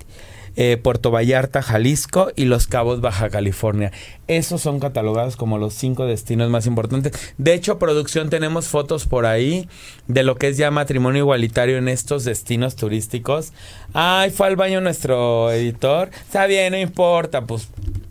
eh, 0.55 0.77
Puerto 0.77 1.11
Vallarta, 1.11 1.61
Jalisco 1.61 2.31
y 2.35 2.45
Los 2.45 2.67
Cabos, 2.67 3.01
Baja 3.01 3.29
California. 3.29 3.91
Esos 4.27 4.61
son 4.61 4.79
catalogados 4.79 5.35
como 5.35 5.57
los 5.57 5.73
cinco 5.73 6.05
destinos 6.05 6.49
más 6.49 6.65
importantes. 6.65 7.13
De 7.37 7.53
hecho, 7.53 7.79
producción, 7.79 8.29
tenemos 8.29 8.67
fotos 8.67 9.05
por 9.07 9.25
ahí 9.25 9.67
de 10.07 10.23
lo 10.23 10.35
que 10.35 10.49
es 10.49 10.57
ya 10.57 10.71
matrimonio 10.71 11.23
igualitario 11.23 11.77
en 11.77 11.87
estos 11.87 12.23
destinos 12.23 12.75
turísticos. 12.75 13.53
Ay, 13.93 14.31
fue 14.31 14.47
al 14.47 14.55
baño 14.55 14.81
nuestro 14.81 15.51
editor. 15.51 16.09
Está 16.21 16.45
bien, 16.45 16.71
no 16.71 16.79
importa, 16.79 17.41
pues, 17.41 17.67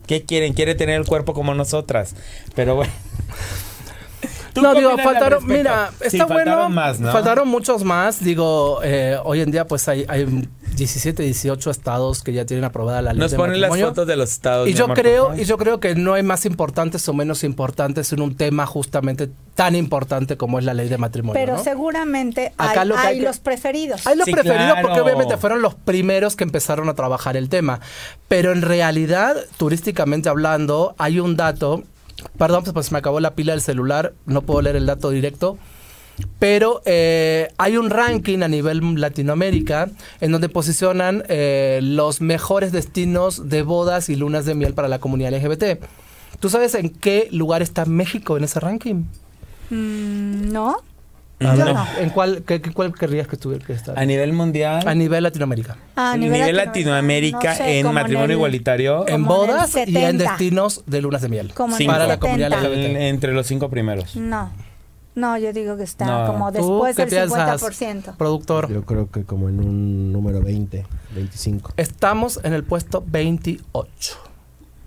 ¿qué 0.06 0.22
quieren? 0.22 0.52
Quiere 0.52 0.74
tener 0.74 1.00
el 1.00 1.06
cuerpo 1.06 1.34
como 1.34 1.54
nosotras. 1.54 2.14
Pero 2.54 2.74
bueno. 2.74 2.92
¿Tú 4.52 4.60
No, 4.60 4.74
digo, 4.74 4.96
faltaron, 4.98 5.46
mira, 5.46 5.90
Sí, 6.00 6.18
está 6.18 6.26
bueno. 6.26 6.38
faltaron 6.50 6.74
más, 6.74 7.00
¿no? 7.00 7.10
Faltaron 7.12 7.48
muchos 7.48 7.84
más. 7.84 8.22
Digo, 8.22 8.80
eh, 8.84 9.16
hoy 9.24 9.40
en 9.40 9.50
día 9.50 9.66
pues 9.66 9.88
hay, 9.88 10.04
hay 10.08 10.26
17, 10.76 11.22
18 11.22 11.70
estados 11.70 12.22
que 12.22 12.32
ya 12.34 12.44
tienen 12.44 12.64
aprobada 12.64 13.00
la 13.02 13.12
ley 13.12 13.20
Nos 13.20 13.30
de 13.30 13.36
ponen 13.38 13.60
las 13.60 13.70
matrimonio. 13.70 13.88
fotos 13.94 14.06
de 14.06 14.16
los 14.16 14.30
estados. 14.30 14.68
Y 14.68 14.74
yo 14.74 14.84
amor, 14.84 14.96
creo, 14.98 15.34
y 15.36 15.44
yo 15.44 15.56
creo 15.56 15.80
que 15.80 15.94
no 15.94 16.14
hay 16.14 16.22
más 16.22 16.44
importantes 16.44 17.08
o 17.08 17.14
menos 17.14 17.44
importantes 17.44 18.12
en 18.12 18.20
un 18.20 18.36
tema 18.36 18.66
justamente 18.66 19.30
tan 19.54 19.74
importante 19.74 20.36
como 20.36 20.58
es 20.58 20.64
la 20.64 20.74
ley 20.74 20.88
de 20.88 20.98
matrimonio. 20.98 21.38
Pero 21.40 21.56
¿no? 21.58 21.62
seguramente 21.64 22.52
Acá 22.58 22.82
hay, 22.82 22.88
lo 22.88 22.94
que 22.94 23.00
hay 23.00 23.06
hay 23.08 23.18
que- 23.20 23.24
los 23.26 23.38
preferidos. 23.38 24.06
Hay 24.06 24.16
los 24.16 24.24
Sí, 24.26 24.32
preferidos 24.32 24.78
porque 24.82 25.00
obviamente 25.00 25.36
fueron 25.36 25.62
los 25.62 25.74
primeros 25.74 26.36
que 26.36 26.44
empezaron 26.44 26.88
a 26.88 26.94
trabajar 26.94 27.36
el 27.36 27.48
tema. 27.48 27.80
Pero 28.28 28.52
en 28.52 28.62
realidad, 28.62 29.36
turísticamente 29.56 30.28
hablando, 30.28 30.94
hay 30.98 31.20
un 31.20 31.36
dato. 31.36 31.84
Perdón, 32.38 32.64
pues 32.72 32.86
se 32.86 32.92
me 32.92 32.98
acabó 32.98 33.20
la 33.20 33.34
pila 33.34 33.52
del 33.52 33.60
celular, 33.60 34.14
no 34.26 34.42
puedo 34.42 34.62
leer 34.62 34.76
el 34.76 34.86
dato 34.86 35.10
directo. 35.10 35.58
Pero 36.38 36.82
eh, 36.84 37.48
hay 37.56 37.76
un 37.76 37.90
ranking 37.90 38.42
a 38.42 38.48
nivel 38.48 39.00
Latinoamérica 39.00 39.88
en 40.20 40.32
donde 40.32 40.48
posicionan 40.48 41.24
eh, 41.28 41.80
los 41.82 42.20
mejores 42.20 42.70
destinos 42.70 43.48
de 43.48 43.62
bodas 43.62 44.08
y 44.08 44.16
lunas 44.16 44.44
de 44.44 44.54
miel 44.54 44.74
para 44.74 44.88
la 44.88 44.98
comunidad 44.98 45.32
LGBT. 45.32 45.82
¿Tú 46.38 46.50
sabes 46.50 46.74
en 46.74 46.90
qué 46.90 47.28
lugar 47.30 47.62
está 47.62 47.84
México 47.86 48.36
en 48.36 48.44
ese 48.44 48.60
ranking? 48.60 49.04
Mm, 49.70 50.52
¿No? 50.52 50.76
Ah, 51.50 51.54
no. 51.56 51.74
no. 51.74 51.86
¿En 51.98 52.10
cuál, 52.10 52.42
qué- 52.46 52.60
qué- 52.60 52.72
cuál 52.72 52.94
querrías 52.94 53.26
que 53.28 53.36
estuviera 53.36 53.64
que 53.64 53.72
estar? 53.72 53.98
A 53.98 54.04
nivel 54.04 54.32
mundial. 54.32 54.86
A 54.86 54.94
nivel 54.94 55.22
Latinoamérica. 55.22 55.76
A 55.96 56.12
A 56.12 56.16
nivel, 56.16 56.56
Latinoamérica, 56.56 56.64
Latinoamérica, 56.66 57.50
no 57.50 57.56
sé, 57.56 57.78
en 57.80 57.92
matrimonio 57.92 58.24
el- 58.26 58.32
igualitario. 58.38 59.00
en 59.08 59.22
Como 59.24 59.42
en 59.44 59.48
bodas 59.48 59.74
y 59.74 59.78
en 59.80 59.86
70. 59.86 60.24
destinos 60.30 60.82
de 60.86 61.00
lunas 61.02 61.22
de 61.22 61.28
miel. 61.28 61.52
Como 61.54 61.76
en 61.76 61.86
Para 61.86 62.06
la 62.06 62.18
comunidad 62.18 62.48
70. 62.50 62.68
LGBT. 62.68 62.90
en- 62.90 63.02
entre 63.02 63.32
los 63.32 63.46
cinco 63.46 63.68
primeros. 63.70 64.16
No. 64.16 64.50
No, 65.14 65.36
yo 65.36 65.52
digo 65.52 65.76
que 65.76 65.82
está 65.82 66.06
No. 66.06 66.26
como 66.32 66.50
¿Tú 66.52 66.58
después 66.58 66.96
qué 66.96 67.02
del 67.02 67.10
piensas, 67.28 67.60
50%. 67.60 68.14
productor? 68.16 68.72
Yo 68.72 68.82
creo 68.86 69.10
que 69.10 69.24
como 69.24 69.50
en 69.50 69.60
un 69.60 70.10
número 70.10 70.40
20, 70.40 70.86
25. 71.14 71.72
Estamos 71.76 72.40
en 72.44 72.54
el 72.54 72.64
puesto 72.64 73.04
28. 73.06 74.16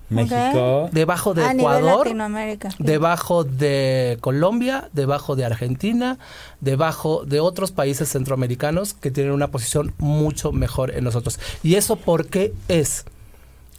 México. 0.10 0.90
Debajo 0.92 1.34
de 1.34 1.46
a 1.46 1.54
nivel 1.54 1.78
Ecuador, 1.80 2.08
debajo 2.80 3.44
de 3.44 4.18
Colombia, 4.22 4.90
debajo 4.94 5.36
de 5.36 5.46
Argentina, 5.46 6.18
debajo 6.62 7.26
de 7.26 7.40
otros 7.40 7.72
países 7.72 8.10
centroamericanos 8.10 8.94
que 8.94 9.12
tienen 9.12 9.34
una 9.34 9.50
posición 9.50 9.94
mucho 9.98 10.52
mejor 10.52 10.92
en 10.92 11.04
nosotros. 11.04 11.40
¿Y 11.64 11.76
eso 11.76 11.96
por 11.96 12.28
qué 12.28 12.54
es? 12.68 13.06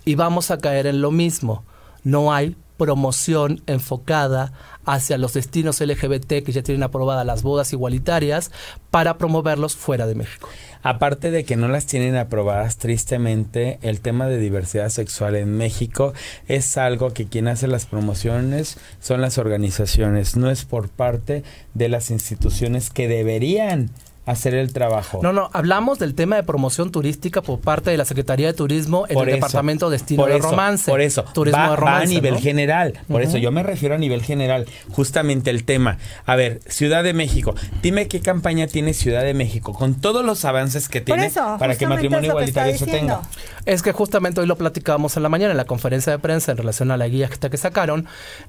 Y 0.05 0.15
vamos 0.15 0.51
a 0.51 0.59
caer 0.59 0.87
en 0.87 1.01
lo 1.01 1.11
mismo. 1.11 1.65
No 2.03 2.33
hay 2.33 2.57
promoción 2.77 3.63
enfocada 3.67 4.53
hacia 4.85 5.19
los 5.19 5.33
destinos 5.33 5.81
LGBT 5.81 6.45
que 6.45 6.53
ya 6.53 6.63
tienen 6.63 6.83
aprobadas 6.83 7.27
las 7.27 7.43
bodas 7.43 7.73
igualitarias 7.73 8.53
para 8.91 9.19
promoverlos 9.19 9.75
fuera 9.75 10.07
de 10.07 10.15
México. 10.15 10.49
Aparte 10.83 11.33
de 11.33 11.45
que 11.45 11.57
no 11.57 11.67
las 11.67 11.87
tienen 11.87 12.17
aprobadas, 12.17 12.77
tristemente, 12.77 13.81
el 13.83 14.01
tema 14.01 14.29
de 14.29 14.39
diversidad 14.39 14.89
sexual 14.89 15.35
en 15.35 15.57
México 15.57 16.13
es 16.47 16.77
algo 16.77 17.13
que 17.13 17.27
quien 17.27 17.49
hace 17.49 17.67
las 17.67 17.87
promociones 17.87 18.79
son 19.01 19.21
las 19.21 19.39
organizaciones, 19.39 20.37
no 20.37 20.51
es 20.51 20.65
por 20.65 20.89
parte 20.89 21.43
de 21.75 21.89
las 21.89 22.11
instituciones 22.11 22.91
que 22.91 23.09
deberían 23.09 23.91
hacer 24.27 24.55
el 24.55 24.73
trabajo. 24.73 25.21
No, 25.23 25.33
no, 25.33 25.51
hablamos 25.53 26.01
del 26.01 26.15
tema 26.15 26.37
de 26.37 26.43
promoción 26.43 26.91
turística 26.91 27.43
por 27.43 27.61
parte 27.61 27.91
de 27.91 27.97
la 27.97 28.05
Secretaría 28.05 28.49
de 28.49 28.53
Turismo 28.53 29.07
en 29.09 29.15
Por 29.15 29.29
el 29.29 29.31
eso, 29.31 29.37
Departamento 29.37 29.89
Destino 29.89 30.23
por 30.25 30.31
de 30.31 30.39
eso, 30.39 30.51
Romance. 30.51 30.91
Por 30.91 31.01
eso, 31.01 31.25
Turismo 31.33 31.59
va, 31.59 31.65
de 31.65 31.71
va 31.71 31.77
romance. 31.77 32.05
a 32.05 32.09
nivel 32.09 32.35
¿no? 32.35 32.41
general. 32.41 32.95
Por 33.09 33.23
eso 33.23 33.39
yo 33.39 33.53
me 33.53 33.63
refiero 33.63 33.95
a 33.95 33.99
nivel 33.99 34.23
general. 34.23 34.67
Justamente 34.91 35.51
el 35.51 35.65
tema. 35.65 35.99
A 36.27 36.35
ver, 36.35 36.61
Ciudad 36.67 37.05
de 37.05 37.13
México. 37.13 37.55
Dime 37.83 38.09
qué 38.09 38.21
campaña 38.21 38.67
tiene 38.67 38.95
Ciudad 38.95 39.23
de 39.23 39.33
México 39.33 39.73
con 39.73 39.95
todos 39.95 40.25
los 40.25 40.45
avances 40.45 40.89
que 40.89 41.01
tiene 41.01 41.27
eso, 41.27 41.57
para 41.59 41.77
que 41.77 41.87
matrimonio 41.87 42.31
igualitario 42.31 42.77
se 42.77 42.87
tenga. 42.87 43.23
Es 43.65 43.83
que 43.83 43.93
justamente 43.93 44.41
hoy 44.41 44.47
lo 44.47 44.57
platicábamos 44.57 45.17
en 45.17 45.23
la 45.23 45.29
mañana 45.29 45.53
en 45.53 45.57
la 45.57 45.65
conferencia 45.65 46.13
de 46.13 46.19
prensa 46.19 46.53
en 46.53 46.59
relación 46.59 46.91
a 46.91 46.97
la 46.97 47.07
guía 47.07 47.29
que, 47.29 47.49
que 47.49 47.57
sacaron. 47.57 48.07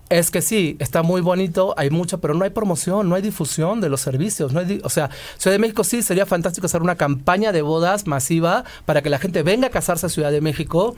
Es 0.09 0.32
que 0.32 0.41
sí, 0.41 0.75
está 0.80 1.03
muy 1.03 1.21
bonito, 1.21 1.75
hay 1.78 1.89
mucho, 1.91 2.19
pero 2.19 2.34
no 2.34 2.43
hay 2.43 2.49
promoción, 2.49 3.09
no 3.09 3.15
hay 3.15 3.21
difusión 3.21 3.80
de 3.82 3.89
los 3.89 4.01
servicios. 4.01 4.53
No 4.53 4.59
hay 4.59 4.82
o 4.84 4.89
sea, 4.89 5.09
Ciudad 5.38 5.55
de 5.55 5.59
México 5.59 5.66
sí 5.84 6.01
sería 6.03 6.26
fantástico 6.26 6.65
hacer 6.68 6.82
una 6.82 6.95
campaña 6.95 7.51
de 7.51 7.61
bodas 7.61 8.07
masiva 8.07 8.63
para 8.86 9.01
que 9.01 9.09
la 9.09 9.20
gente 9.20 9.43
venga 9.43 9.68
a 9.68 9.70
casarse 9.70 10.05
a 10.05 10.09
Ciudad 10.09 10.32
de 10.32 10.41
México 10.41 10.95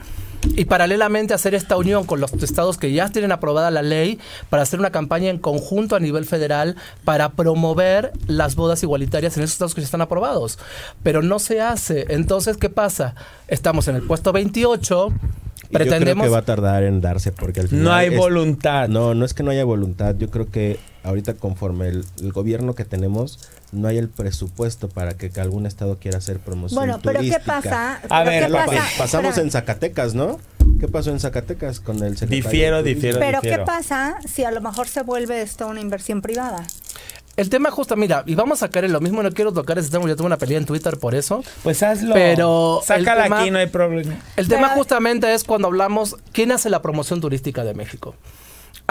y 0.56 0.64
paralelamente 0.64 1.34
hacer 1.34 1.54
esta 1.54 1.76
unión 1.76 2.04
con 2.04 2.20
los 2.20 2.32
estados 2.42 2.78
que 2.78 2.92
ya 2.92 3.08
tienen 3.10 3.30
aprobada 3.32 3.70
la 3.70 3.82
ley 3.82 4.18
para 4.48 4.62
hacer 4.62 4.80
una 4.80 4.90
campaña 4.90 5.28
en 5.30 5.38
conjunto 5.38 5.96
a 5.96 6.00
nivel 6.00 6.24
federal 6.24 6.76
para 7.04 7.30
promover 7.32 8.12
las 8.26 8.56
bodas 8.56 8.82
igualitarias 8.82 9.36
en 9.36 9.42
esos 9.42 9.52
estados 9.54 9.74
que 9.74 9.80
ya 9.82 9.84
están 9.86 10.00
aprobados. 10.00 10.58
Pero 11.02 11.22
no 11.22 11.38
se 11.38 11.60
hace. 11.60 12.06
Entonces, 12.08 12.56
¿qué 12.56 12.70
pasa? 12.70 13.14
Estamos 13.48 13.88
en 13.88 13.96
el 13.96 14.02
puesto 14.02 14.32
28. 14.32 15.08
Y 15.08 15.74
Yo 15.74 15.78
creo 15.78 15.86
Pretendemos. 15.88 16.24
que 16.24 16.30
va 16.32 16.38
a 16.38 16.44
tardar 16.44 16.82
en 16.82 17.00
darse 17.00 17.30
porque 17.30 17.60
al 17.60 17.68
final 17.68 17.84
No 17.84 17.92
hay 17.92 18.08
es- 18.08 18.16
voluntad. 18.16 18.88
No, 18.88 19.14
no 19.14 19.24
es 19.24 19.34
que 19.34 19.42
no 19.44 19.50
haya 19.52 19.64
voluntad. 19.64 20.16
Yo 20.16 20.28
creo 20.30 20.50
que 20.50 20.80
ahorita 21.04 21.34
conforme 21.34 21.88
el, 21.88 22.04
el 22.20 22.32
gobierno 22.32 22.74
que 22.74 22.84
tenemos 22.84 23.38
no 23.72 23.88
hay 23.88 23.98
el 23.98 24.08
presupuesto 24.08 24.88
para 24.88 25.14
que 25.14 25.30
algún 25.40 25.66
estado 25.66 25.98
quiera 25.98 26.18
hacer 26.18 26.38
promoción 26.40 26.76
Bueno, 26.78 26.98
pero 27.02 27.20
¿qué 27.20 27.26
turística. 27.30 27.60
pasa? 27.60 28.00
A 28.08 28.24
ver, 28.24 28.46
¿qué 28.46 28.52
pasa? 28.52 28.72
pa- 28.72 28.88
pasamos 28.98 29.38
en 29.38 29.50
Zacatecas, 29.50 30.14
¿no? 30.14 30.38
¿Qué 30.80 30.88
pasó 30.88 31.10
en 31.10 31.20
Zacatecas 31.20 31.78
con 31.80 31.96
el 32.02 32.16
secretario? 32.16 32.50
Difiero, 32.50 32.82
difiero. 32.82 33.18
Pero 33.20 33.40
¿qué 33.40 33.58
pasa 33.58 34.16
si 34.26 34.44
a 34.44 34.50
lo 34.50 34.60
mejor 34.60 34.88
se 34.88 35.02
vuelve 35.02 35.42
esto 35.42 35.66
una 35.68 35.80
inversión 35.80 36.20
privada? 36.22 36.64
El 37.36 37.48
tema 37.48 37.70
justo, 37.70 37.96
mira, 37.96 38.22
y 38.26 38.34
vamos 38.34 38.62
a 38.62 38.68
caer 38.70 38.86
en 38.86 38.92
lo 38.92 39.00
mismo, 39.00 39.22
no 39.22 39.30
quiero 39.30 39.52
tocar 39.52 39.78
ese 39.78 39.88
tema, 39.90 40.06
yo 40.06 40.16
tuve 40.16 40.26
una 40.26 40.36
pelea 40.36 40.58
en 40.58 40.66
Twitter 40.66 40.98
por 40.98 41.14
eso. 41.14 41.42
Pues 41.62 41.82
hazlo. 41.82 42.12
Pero 42.12 42.80
Sácala 42.84 43.24
tema- 43.24 43.40
aquí, 43.40 43.50
no 43.50 43.58
hay 43.58 43.66
problema. 43.68 44.14
El 44.36 44.46
Pero- 44.46 44.48
tema 44.48 44.68
justamente 44.70 45.32
es 45.32 45.44
cuando 45.44 45.68
hablamos, 45.68 46.16
¿quién 46.32 46.52
hace 46.52 46.68
la 46.70 46.82
promoción 46.82 47.20
turística 47.20 47.64
de 47.64 47.72
México? 47.74 48.14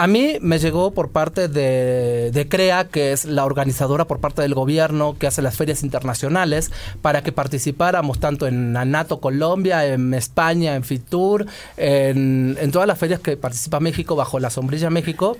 A 0.00 0.06
mí 0.06 0.38
me 0.40 0.58
llegó 0.58 0.92
por 0.92 1.10
parte 1.10 1.46
de, 1.48 2.46
CREA, 2.48 2.88
que 2.88 3.12
es 3.12 3.26
la 3.26 3.44
organizadora 3.44 4.06
por 4.06 4.18
parte 4.18 4.40
del 4.40 4.54
gobierno 4.54 5.18
que 5.18 5.26
hace 5.26 5.42
las 5.42 5.58
ferias 5.58 5.82
internacionales, 5.82 6.70
para 7.02 7.22
que 7.22 7.32
participáramos 7.32 8.18
tanto 8.18 8.46
en 8.46 8.74
Anato 8.78 9.20
Colombia, 9.20 9.84
en 9.84 10.14
España, 10.14 10.74
en 10.74 10.84
Fitur, 10.84 11.44
en, 11.76 12.56
en 12.58 12.70
todas 12.70 12.88
las 12.88 12.98
ferias 12.98 13.20
que 13.20 13.36
participa 13.36 13.78
México 13.78 14.16
bajo 14.16 14.40
la 14.40 14.48
sombrilla 14.48 14.88
México. 14.88 15.36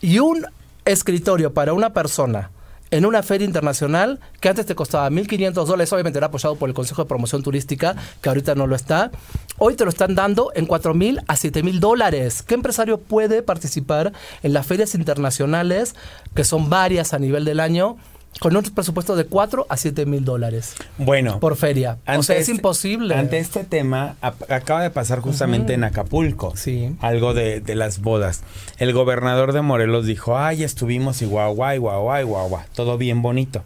Y 0.00 0.18
un 0.18 0.44
escritorio 0.84 1.54
para 1.54 1.72
una 1.72 1.92
persona 1.92 2.50
en 2.94 3.04
una 3.04 3.24
feria 3.24 3.44
internacional 3.44 4.20
que 4.40 4.48
antes 4.48 4.66
te 4.66 4.76
costaba 4.76 5.10
1.500 5.10 5.52
dólares, 5.64 5.92
obviamente 5.92 6.16
era 6.16 6.28
apoyado 6.28 6.54
por 6.54 6.68
el 6.68 6.76
Consejo 6.76 7.02
de 7.02 7.08
Promoción 7.08 7.42
Turística, 7.42 7.96
que 8.22 8.28
ahorita 8.28 8.54
no 8.54 8.68
lo 8.68 8.76
está, 8.76 9.10
hoy 9.58 9.74
te 9.74 9.82
lo 9.82 9.90
están 9.90 10.14
dando 10.14 10.52
en 10.54 10.68
4.000 10.68 11.24
a 11.26 11.34
7.000 11.34 11.80
dólares. 11.80 12.44
¿Qué 12.44 12.54
empresario 12.54 12.98
puede 12.98 13.42
participar 13.42 14.12
en 14.44 14.52
las 14.52 14.64
ferias 14.68 14.94
internacionales, 14.94 15.96
que 16.36 16.44
son 16.44 16.70
varias 16.70 17.14
a 17.14 17.18
nivel 17.18 17.44
del 17.44 17.58
año, 17.58 17.96
con 18.40 18.56
un 18.56 18.62
presupuesto 18.64 19.16
de 19.16 19.24
4 19.26 19.66
a 19.68 19.76
7.000 19.76 20.20
dólares 20.24 20.74
Bueno, 20.98 21.40
por 21.40 21.56
feria? 21.56 21.98
O 22.06 22.22
sea, 22.22 22.36
es 22.36 22.42
este- 22.42 22.52
imposible. 22.52 23.14
Ante 23.14 23.38
este 23.38 23.64
tema, 23.64 24.16
acaba 24.20 24.82
de 24.82 24.90
pasar 24.90 25.20
justamente 25.20 25.72
en 25.74 25.84
Acapulco. 25.84 26.54
Sí. 26.56 26.94
Algo 27.00 27.32
de, 27.32 27.60
de 27.60 27.74
las 27.74 28.00
bodas. 28.00 28.42
El 28.78 28.92
gobernador 28.92 29.52
de 29.52 29.62
Morelos 29.62 30.06
dijo, 30.06 30.36
ay, 30.36 30.62
estuvimos 30.62 31.22
y 31.22 31.26
guau, 31.26 31.54
guau, 31.54 31.80
guau, 31.80 32.26
guau, 32.26 32.60
todo 32.74 32.98
bien 32.98 33.22
bonito. 33.22 33.62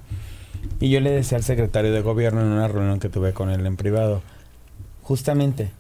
Y 0.81 0.91
yo 0.91 1.01
le 1.01 1.11
decía 1.11 1.39
al 1.39 1.45
secretario 1.45 1.93
de 1.93 2.03
gobierno 2.03 2.41
en 2.41 2.49
una 2.49 2.69
reunión 2.69 3.01
que 3.01 3.09
tuve 3.09 3.33
con 3.33 3.51
él 3.51 3.67
en 3.67 3.77
privado, 3.77 4.23
justamente, 5.03 5.71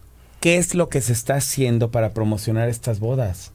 ¿qué 0.41 0.57
es 0.57 0.75
lo 0.75 0.89
que 0.89 1.01
se 1.01 1.13
está 1.13 1.35
haciendo 1.37 1.91
para 1.91 2.11
promocionar 2.11 2.69
estas 2.69 3.01
bodas? 3.01 3.53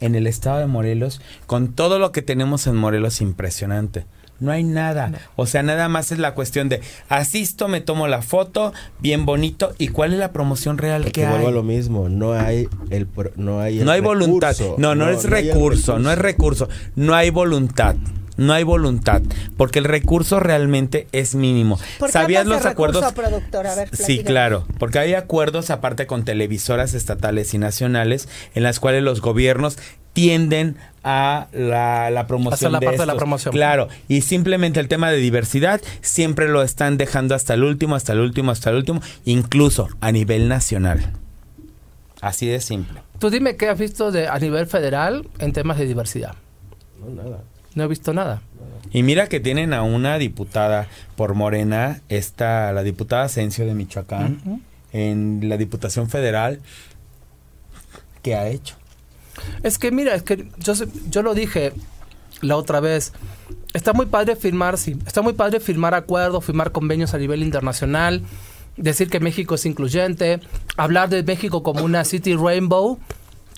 en 0.00 0.16
el 0.16 0.26
estado 0.26 0.58
de 0.58 0.66
Morelos, 0.66 1.20
con 1.46 1.74
todo 1.74 2.00
lo 2.00 2.10
que 2.10 2.22
tenemos 2.22 2.66
en 2.66 2.74
Morelos, 2.74 3.20
impresionante. 3.20 4.04
No 4.42 4.50
hay 4.50 4.64
nada. 4.64 5.12
O 5.36 5.46
sea, 5.46 5.62
nada 5.62 5.88
más 5.88 6.10
es 6.10 6.18
la 6.18 6.34
cuestión 6.34 6.68
de 6.68 6.80
asisto, 7.08 7.68
me 7.68 7.80
tomo 7.80 8.08
la 8.08 8.22
foto, 8.22 8.72
bien 8.98 9.24
bonito. 9.24 9.72
¿Y 9.78 9.88
cuál 9.88 10.12
es 10.12 10.18
la 10.18 10.32
promoción 10.32 10.78
real 10.78 11.02
Porque 11.02 11.22
que 11.22 11.28
vuelvo 11.28 11.46
a 11.46 11.48
hay? 11.48 11.54
lo 11.54 11.62
mismo, 11.62 12.08
no 12.08 12.32
hay 12.32 12.68
el 12.90 13.06
no 13.36 13.60
hay 13.60 13.78
el 13.78 13.84
No 13.84 13.92
hay 13.92 14.00
voluntad. 14.00 14.56
No, 14.78 14.94
no, 14.96 15.08
es 15.08 15.24
hay 15.24 15.30
recurso, 15.30 15.98
no 16.00 16.10
es 16.10 16.18
recurso. 16.18 16.68
No 16.96 17.14
hay 17.14 17.30
voluntad. 17.30 17.94
No 18.38 18.54
hay 18.54 18.62
voluntad, 18.64 19.20
porque 19.58 19.78
el 19.78 19.84
recurso 19.84 20.40
realmente 20.40 21.06
es 21.12 21.34
mínimo. 21.34 21.78
¿Por 21.98 22.08
qué 22.08 22.12
¿Sabías 22.12 22.46
los 22.46 22.64
acuerdos? 22.64 23.12
productor? 23.12 23.66
A 23.66 23.74
ver, 23.74 23.94
Sí, 23.94 24.24
claro, 24.24 24.66
porque 24.78 24.98
hay 24.98 25.12
acuerdos 25.12 25.68
aparte 25.68 26.06
con 26.06 26.24
televisoras 26.24 26.94
estatales 26.94 27.52
y 27.52 27.58
nacionales 27.58 28.30
en 28.54 28.62
las 28.62 28.80
cuales 28.80 29.02
los 29.02 29.20
gobiernos 29.20 29.76
tienden 30.12 30.76
a 31.04 31.48
la, 31.52 32.10
la 32.10 32.26
promoción 32.26 32.54
Hacer 32.54 32.70
la 32.70 32.78
de 32.78 32.86
parte 32.86 33.00
de 33.00 33.06
la 33.06 33.12
estos. 33.12 33.18
promoción. 33.20 33.52
Claro, 33.52 33.88
y 34.08 34.20
simplemente 34.20 34.78
el 34.78 34.88
tema 34.88 35.10
de 35.10 35.16
diversidad 35.16 35.80
siempre 36.00 36.48
lo 36.48 36.62
están 36.62 36.96
dejando 36.96 37.34
hasta 37.34 37.54
el 37.54 37.64
último, 37.64 37.94
hasta 37.96 38.12
el 38.12 38.20
último, 38.20 38.50
hasta 38.52 38.70
el 38.70 38.76
último, 38.76 39.00
incluso 39.24 39.88
a 40.00 40.12
nivel 40.12 40.48
nacional. 40.48 41.12
Así 42.20 42.46
de 42.46 42.60
simple. 42.60 43.00
Tú 43.18 43.30
dime 43.30 43.56
qué 43.56 43.68
has 43.68 43.78
visto 43.78 44.12
de, 44.12 44.28
a 44.28 44.38
nivel 44.38 44.66
federal 44.66 45.28
en 45.38 45.52
temas 45.52 45.78
de 45.78 45.86
diversidad. 45.86 46.34
No, 47.00 47.22
nada. 47.22 47.42
No 47.74 47.84
he 47.84 47.88
visto 47.88 48.12
nada. 48.12 48.42
Y 48.92 49.02
mira 49.02 49.28
que 49.28 49.40
tienen 49.40 49.72
a 49.72 49.82
una 49.82 50.18
diputada 50.18 50.86
por 51.16 51.34
Morena, 51.34 52.00
esta, 52.08 52.72
la 52.72 52.82
diputada 52.82 53.24
Asensio 53.24 53.64
de 53.66 53.74
Michoacán, 53.74 54.62
en 54.92 55.48
la 55.48 55.56
Diputación 55.56 56.10
Federal, 56.10 56.60
¿qué 58.22 58.34
ha 58.34 58.48
hecho? 58.48 58.76
Es 59.62 59.78
que 59.78 59.90
mira, 59.90 60.14
es 60.14 60.22
que 60.22 60.48
yo, 60.58 60.74
yo 61.08 61.22
lo 61.22 61.34
dije 61.34 61.72
la 62.40 62.56
otra 62.56 62.80
vez. 62.80 63.12
Está 63.72 63.92
muy 63.92 64.06
padre 64.06 64.36
firmar, 64.36 64.76
sí. 64.76 64.96
Está 65.06 65.22
muy 65.22 65.32
padre 65.32 65.60
firmar 65.60 65.94
acuerdos, 65.94 66.44
firmar 66.44 66.72
convenios 66.72 67.14
a 67.14 67.18
nivel 67.18 67.42
internacional, 67.42 68.22
decir 68.76 69.08
que 69.08 69.20
México 69.20 69.54
es 69.54 69.64
incluyente, 69.64 70.40
hablar 70.76 71.08
de 71.08 71.22
México 71.22 71.62
como 71.62 71.84
una 71.84 72.04
city 72.04 72.34
rainbow, 72.34 72.98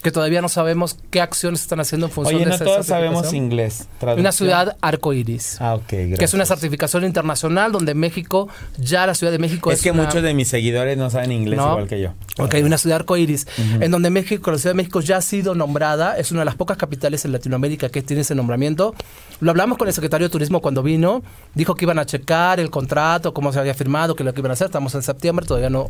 que 0.04 0.12
todavía 0.12 0.40
no 0.42 0.48
sabemos 0.48 0.96
qué 1.10 1.20
acciones 1.20 1.62
están 1.62 1.80
haciendo 1.80 2.06
en 2.06 2.12
función 2.12 2.36
Oye, 2.36 2.44
de 2.44 2.48
no 2.50 2.54
esa 2.56 2.64
todos 2.66 2.86
sabemos 2.86 3.32
inglés. 3.32 3.80
Una 3.80 3.98
Traducción. 3.98 4.32
ciudad 4.34 4.76
arcoíris. 4.82 5.56
Ah, 5.60 5.74
ok, 5.74 5.82
gracias. 5.88 6.18
Que 6.18 6.24
es 6.26 6.34
una 6.34 6.44
certificación 6.44 7.04
internacional 7.04 7.72
donde 7.72 7.94
México, 7.94 8.48
ya 8.78 9.06
la 9.06 9.14
Ciudad 9.14 9.32
de 9.32 9.38
México 9.38 9.72
es, 9.72 9.78
Es 9.78 9.82
que 9.82 9.90
una- 9.90 10.02
muchos 10.04 10.22
de 10.22 10.34
mis 10.34 10.46
seguidores 10.48 10.98
no 10.98 11.08
saben 11.08 11.32
inglés 11.32 11.56
No. 11.56 11.70
igual 11.70 11.88
que 11.88 12.00
yo. 12.02 12.10
Ok, 12.38 12.54
una 12.62 12.76
ciudad 12.78 12.96
arcoíris, 13.00 13.46
en 13.80 13.90
donde 13.90 14.10
México, 14.10 14.50
la 14.52 14.58
Ciudad 14.58 14.72
de 14.74 14.76
México 14.76 15.00
ya 15.00 15.16
ha 15.16 15.22
sido 15.22 15.54
nombrada, 15.54 16.18
es 16.18 16.30
una 16.32 16.40
de 16.42 16.44
las 16.44 16.54
pocas 16.56 16.76
capitales 16.76 17.24
en 17.24 17.32
Latinoamérica 17.32 17.88
que 17.88 18.02
tiene 18.02 18.20
ese 18.22 18.34
nombramiento. 18.34 18.94
Lo 19.40 19.50
hablamos 19.52 19.78
con 19.78 19.88
el 19.88 19.94
secretario 19.94 20.26
de 20.28 20.32
Turismo 20.32 20.60
cuando 20.60 20.82
vino, 20.82 21.22
dijo 21.54 21.74
que 21.76 21.86
iban 21.86 21.98
a 21.98 22.04
checar 22.04 22.60
el 22.60 22.68
contrato, 22.68 23.32
cómo 23.32 23.54
se 23.54 23.58
había 23.58 23.72
firmado, 23.72 24.14
que 24.14 24.22
lo 24.22 24.34
que 24.34 24.40
iban 24.42 24.50
a 24.50 24.52
hacer, 24.52 24.66
estamos 24.66 24.94
en 24.94 25.02
septiembre, 25.02 25.46
todavía 25.46 25.70
no, 25.70 25.88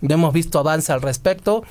no 0.00 0.14
hemos 0.14 0.32
visto 0.32 0.58
avance 0.58 0.92
al 0.92 1.02
respecto. 1.02 1.62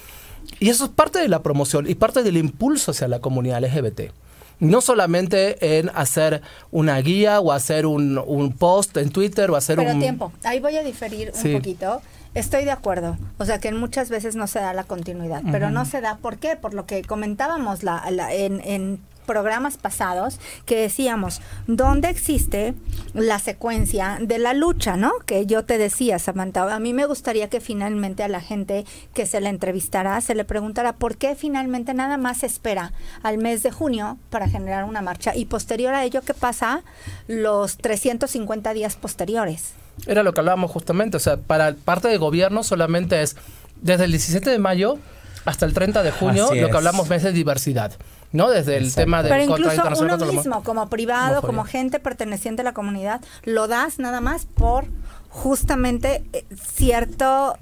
Y 0.59 0.69
eso 0.69 0.85
es 0.85 0.91
parte 0.91 1.19
de 1.19 1.27
la 1.29 1.41
promoción 1.41 1.89
y 1.89 1.95
parte 1.95 2.23
del 2.23 2.37
impulso 2.37 2.91
hacia 2.91 3.07
la 3.07 3.19
comunidad 3.19 3.63
LGBT. 3.63 4.11
No 4.59 4.81
solamente 4.81 5.79
en 5.79 5.89
hacer 5.95 6.41
una 6.71 6.97
guía 6.99 7.39
o 7.39 7.53
hacer 7.53 7.85
un, 7.85 8.17
un 8.17 8.51
post 8.51 8.97
en 8.97 9.09
Twitter 9.09 9.49
o 9.51 9.55
hacer 9.55 9.77
Pero 9.77 9.91
un... 9.93 9.99
tiempo, 10.01 10.33
ahí 10.43 10.59
voy 10.59 10.75
a 10.75 10.83
diferir 10.83 11.31
un 11.43 11.53
poquito. 11.53 12.01
Estoy 12.35 12.65
de 12.65 12.71
acuerdo. 12.71 13.17
O 13.37 13.45
sea, 13.45 13.59
que 13.59 13.71
muchas 13.71 14.09
veces 14.09 14.35
no 14.35 14.47
se 14.47 14.59
da 14.59 14.73
la 14.73 14.83
continuidad. 14.83 15.41
Pero 15.51 15.69
no 15.71 15.85
se 15.85 16.01
da, 16.01 16.17
¿por 16.17 16.37
qué? 16.37 16.57
Por 16.57 16.73
lo 16.73 16.85
que 16.85 17.03
comentábamos 17.03 17.83
la, 17.83 18.03
la- 18.11 18.33
en, 18.33 18.61
en 18.65 18.99
programas 19.29 19.77
pasados, 19.77 20.39
que 20.65 20.75
decíamos, 20.75 21.39
¿dónde 21.67 22.09
existe 22.09 22.73
la 23.13 23.37
secuencia 23.37 24.17
de 24.19 24.39
la 24.39 24.55
lucha, 24.55 24.97
no? 24.97 25.11
Que 25.27 25.45
yo 25.45 25.65
te 25.65 25.77
decía, 25.77 26.17
Samantha, 26.17 26.73
a 26.73 26.79
mí 26.79 26.93
me 26.93 27.05
gustaría 27.05 27.47
que 27.47 27.61
finalmente 27.61 28.23
a 28.23 28.27
la 28.27 28.41
gente 28.41 28.85
que 29.13 29.27
se 29.27 29.39
le 29.39 29.49
entrevistara, 29.49 30.19
se 30.21 30.33
le 30.33 30.45
preguntara 30.45 30.93
por 30.93 31.15
qué 31.17 31.35
finalmente 31.35 31.93
nada 31.93 32.17
más 32.17 32.39
se 32.39 32.47
espera 32.47 32.91
al 33.21 33.37
mes 33.37 33.61
de 33.61 33.69
junio 33.69 34.17
para 34.31 34.47
generar 34.47 34.85
una 34.85 35.03
marcha 35.03 35.35
y 35.35 35.45
posterior 35.45 35.93
a 35.93 36.03
ello, 36.03 36.23
¿qué 36.23 36.33
pasa 36.33 36.81
los 37.27 37.77
350 37.77 38.73
días 38.73 38.95
posteriores? 38.95 39.73
Era 40.07 40.23
lo 40.23 40.33
que 40.33 40.39
hablábamos 40.39 40.71
justamente, 40.71 41.17
o 41.17 41.19
sea, 41.19 41.37
para 41.37 41.75
parte 41.75 42.07
del 42.07 42.17
gobierno 42.17 42.63
solamente 42.63 43.21
es 43.21 43.35
desde 43.79 44.05
el 44.05 44.11
17 44.11 44.49
de 44.49 44.57
mayo 44.57 44.97
hasta 45.45 45.67
el 45.67 45.73
30 45.75 46.01
de 46.01 46.11
junio 46.11 46.45
Así 46.45 46.59
lo 46.59 46.65
que 46.67 46.71
es. 46.71 46.75
hablamos 46.77 47.09
mes 47.09 47.21
de 47.21 47.31
diversidad, 47.31 47.91
¿no? 48.31 48.49
Desde 48.49 48.77
el 48.77 48.83
Exacto. 48.85 49.01
tema 49.01 49.23
del 49.23 49.31
Pero 49.31 49.43
incluso 49.43 50.03
uno 50.03 50.17
mismo, 50.17 50.63
como 50.63 50.89
privado, 50.89 51.41
como 51.41 51.63
gente 51.63 51.99
perteneciente 51.99 52.61
a 52.61 52.65
la 52.65 52.73
comunidad, 52.73 53.21
lo 53.43 53.67
das 53.67 53.99
nada 53.99 54.21
más 54.21 54.45
por 54.45 54.85
justamente 55.29 56.23
eh, 56.33 56.45
cierto 56.55 57.57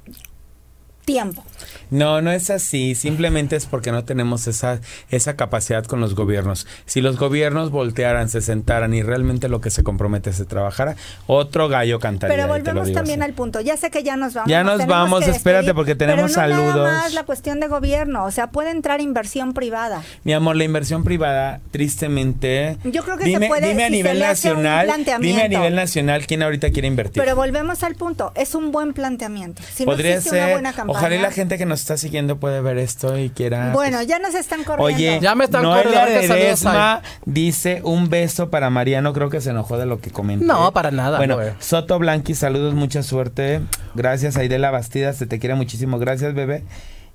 tiempo. 1.07 1.41
No, 1.89 2.21
no 2.21 2.31
es 2.31 2.49
así. 2.49 2.93
Simplemente 2.93 3.55
es 3.55 3.65
porque 3.65 3.93
no 3.93 4.03
tenemos 4.03 4.45
esa, 4.45 4.81
esa 5.09 5.37
capacidad 5.37 5.85
con 5.85 6.01
los 6.01 6.15
gobiernos. 6.15 6.67
Si 6.85 6.99
los 6.99 7.17
gobiernos 7.17 7.71
voltearan, 7.71 8.27
se 8.27 8.41
sentaran 8.41 8.93
y 8.93 9.03
realmente 9.03 9.47
lo 9.47 9.61
que 9.61 9.69
se 9.69 9.83
compromete 9.83 10.33
se 10.33 10.43
trabajara, 10.43 10.97
otro 11.25 11.69
gallo 11.69 12.01
cantaría. 12.01 12.35
Pero 12.35 12.49
volvemos 12.49 12.91
también 12.91 13.21
así. 13.21 13.29
al 13.29 13.35
punto. 13.35 13.61
Ya 13.61 13.77
sé 13.77 13.89
que 13.89 14.03
ya 14.03 14.17
nos 14.17 14.33
vamos. 14.33 14.51
Ya 14.51 14.65
nos 14.65 14.85
vamos, 14.85 15.23
que 15.23 15.31
espérate, 15.31 15.67
despedir, 15.67 15.75
porque 15.75 15.95
tenemos 15.95 16.33
pero 16.33 16.47
no 16.47 16.55
saludos. 16.55 16.87
Nada 16.87 17.03
más 17.03 17.13
la 17.13 17.23
cuestión 17.23 17.61
de 17.61 17.69
gobierno, 17.69 18.25
o 18.25 18.31
sea, 18.31 18.47
puede 18.51 18.71
entrar 18.71 18.99
inversión 18.99 19.53
privada. 19.53 20.03
Mi 20.25 20.33
amor, 20.33 20.57
la 20.57 20.65
inversión 20.65 21.05
privada, 21.05 21.61
tristemente. 21.71 22.77
Yo 22.83 23.01
creo 23.05 23.15
que 23.15 23.23
se 23.23 23.29
dime, 23.29 23.47
puede, 23.47 23.69
Dime 23.69 23.85
a 23.85 23.87
si 23.87 23.93
se 23.93 23.97
nivel 23.97 24.19
nacional. 24.19 24.93
Dime 25.21 25.43
a 25.43 25.47
nivel 25.47 25.73
nacional 25.73 26.27
quién 26.27 26.43
ahorita 26.43 26.69
quiere 26.71 26.89
invertir. 26.89 27.23
Pero 27.23 27.37
volvemos 27.37 27.81
al 27.83 27.95
punto. 27.95 28.33
Es 28.35 28.55
un 28.55 28.73
buen 28.73 28.91
planteamiento. 28.91 29.61
Si 29.73 29.85
no 29.85 29.91
Podría 29.91 30.15
una 30.15 30.21
ser. 30.21 30.51
buena 30.51 30.73
campaña. 30.73 30.96
Ojalá 30.97 31.15
y 31.15 31.19
la 31.19 31.31
gente 31.31 31.57
que 31.57 31.65
nos 31.65 31.79
está 31.81 31.97
siguiendo 31.97 32.37
puede 32.37 32.61
ver 32.61 32.77
esto 32.77 33.17
y 33.17 33.29
quiera. 33.29 33.71
Bueno, 33.71 33.97
pues, 33.97 34.07
ya 34.07 34.19
nos 34.19 34.35
están 34.35 34.63
corriendo. 34.63 34.83
Oye, 34.83 35.19
Ya 35.21 35.35
me 35.35 35.45
están 35.45 35.63
Noelia 35.63 35.83
corriendo, 35.83 36.01
a 36.01 36.05
ver 36.05 36.21
qué 36.21 36.27
saludos 36.27 36.43
Ledesma 36.43 37.01
dice 37.25 37.81
un 37.83 38.09
beso 38.09 38.49
para 38.49 38.69
Mariano, 38.69 39.13
creo 39.13 39.29
que 39.29 39.41
se 39.41 39.51
enojó 39.51 39.77
de 39.77 39.85
lo 39.85 39.99
que 39.99 40.11
comenté. 40.11 40.45
No, 40.45 40.71
para 40.73 40.91
nada, 40.91 41.17
Bueno, 41.17 41.35
güey. 41.35 41.51
Soto 41.59 41.99
Blanqui, 41.99 42.35
saludos, 42.35 42.73
mucha 42.73 43.03
suerte. 43.03 43.61
Gracias, 43.95 44.37
Aidela 44.37 44.71
Bastida, 44.71 45.13
se 45.13 45.25
te 45.25 45.39
quiere 45.39 45.55
muchísimo. 45.55 45.99
Gracias, 45.99 46.33
bebé. 46.33 46.63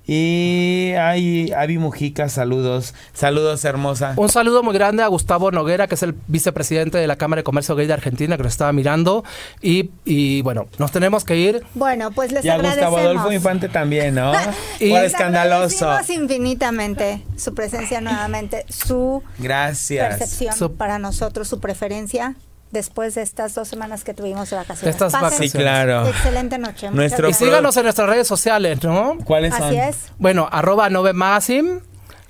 Y 0.05 0.91
ay, 0.99 1.51
Avi 1.55 1.77
Mujica, 1.77 2.27
saludos. 2.27 2.93
Saludos, 3.13 3.63
hermosa. 3.63 4.13
Un 4.17 4.27
saludo 4.29 4.61
muy 4.61 4.73
grande 4.73 5.01
a 5.01 5.07
Gustavo 5.07 5.49
Noguera, 5.51 5.87
que 5.87 5.95
es 5.95 6.03
el 6.03 6.13
vicepresidente 6.27 6.97
de 6.97 7.07
la 7.07 7.15
Cámara 7.15 7.39
de 7.39 7.43
Comercio 7.43 7.75
Gay 7.75 7.87
de 7.87 7.93
Argentina, 7.93 8.35
que 8.35 8.43
nos 8.43 8.51
estaba 8.51 8.73
mirando. 8.73 9.23
Y, 9.61 9.91
y 10.03 10.41
bueno, 10.41 10.67
nos 10.77 10.91
tenemos 10.91 11.23
que 11.23 11.37
ir. 11.37 11.63
Bueno, 11.73 12.11
pues 12.11 12.31
les 12.33 12.43
Y 12.43 12.49
a 12.49 12.55
agradecemos. 12.55 12.91
Gustavo 12.91 13.09
Adolfo 13.11 13.31
Infante 13.31 13.69
también, 13.69 14.15
¿no? 14.15 14.33
Y- 14.79 14.89
Por 14.89 15.03
escandaloso. 15.05 15.89
agradecemos 15.89 16.23
infinitamente 16.23 17.23
su 17.37 17.53
presencia 17.55 18.01
nuevamente, 18.01 18.65
su 18.69 19.23
Gracias. 19.39 20.17
percepción 20.17 20.55
Su- 20.55 20.73
para 20.75 20.99
nosotros, 20.99 21.47
su 21.47 21.59
preferencia 21.61 22.35
después 22.73 23.15
de 23.15 23.21
estas 23.21 23.55
dos 23.55 23.69
semanas 23.69 24.03
que 24.03 24.13
tuvimos 24.13 24.49
de 24.49 24.57
vacaciones. 24.57 24.93
Estas 24.95 25.13
vacaciones. 25.13 25.51
Sí, 25.51 25.57
claro. 25.57 26.07
Excelente 26.07 26.57
noche. 26.57 26.89
Nuestro 26.91 27.29
Y 27.29 27.33
síganos 27.33 27.77
en 27.77 27.83
nuestras 27.83 28.09
redes 28.09 28.27
sociales, 28.27 28.83
¿no? 28.83 29.17
¿Cuáles 29.23 29.53
son? 29.55 29.63
Así 29.63 29.77
es. 29.77 29.97
Bueno, 30.17 30.49
arroba 30.51 30.89
Nove 30.89 31.13
Magazine, 31.13 31.79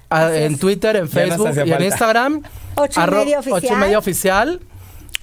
a- 0.10 0.28
Así 0.28 0.38
en 0.44 0.54
es. 0.54 0.60
Twitter, 0.60 0.96
en 0.98 1.10
Facebook 1.10 1.48
y 1.56 1.60
en 1.62 1.70
falta. 1.70 1.84
Instagram. 1.86 2.41
Ocho 2.76 3.00
y 3.00 3.04
Arro- 3.04 3.26
medio 3.26 3.39
oficial. 3.39 3.58
Ocho 3.64 3.74
y 3.74 3.78
medio 3.78 3.98
oficial. 4.00 4.60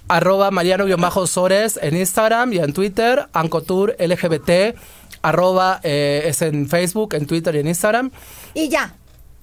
Arroba 0.08 0.50
Mariano-Sores 0.50 1.78
en 1.80 1.96
Instagram 1.96 2.52
y 2.52 2.58
en 2.58 2.72
Twitter. 2.72 3.26
Ancotour 3.32 3.94
LGBT. 4.00 4.74
Arroba 5.22 5.78
eh, 5.84 6.22
es 6.26 6.42
en 6.42 6.68
Facebook, 6.68 7.14
en 7.14 7.26
Twitter 7.26 7.54
y 7.54 7.58
en 7.60 7.68
Instagram. 7.68 8.10
Y 8.54 8.68
ya. 8.68 8.94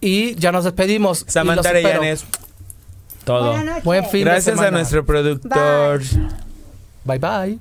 Y 0.01 0.35
ya 0.35 0.51
nos 0.51 0.65
despedimos. 0.65 1.23
y 1.27 1.31
Samantha. 1.31 1.69
Arellanes. 1.69 2.25
Todo. 3.27 3.53
Buen 3.83 4.05
fin 4.05 4.23
de 4.23 4.31
Gracias 4.31 4.53
a 4.53 4.57
semana. 4.57 4.77
nuestro 4.77 5.05
productor. 5.05 6.01
Bye 7.03 7.19
bye. 7.19 7.59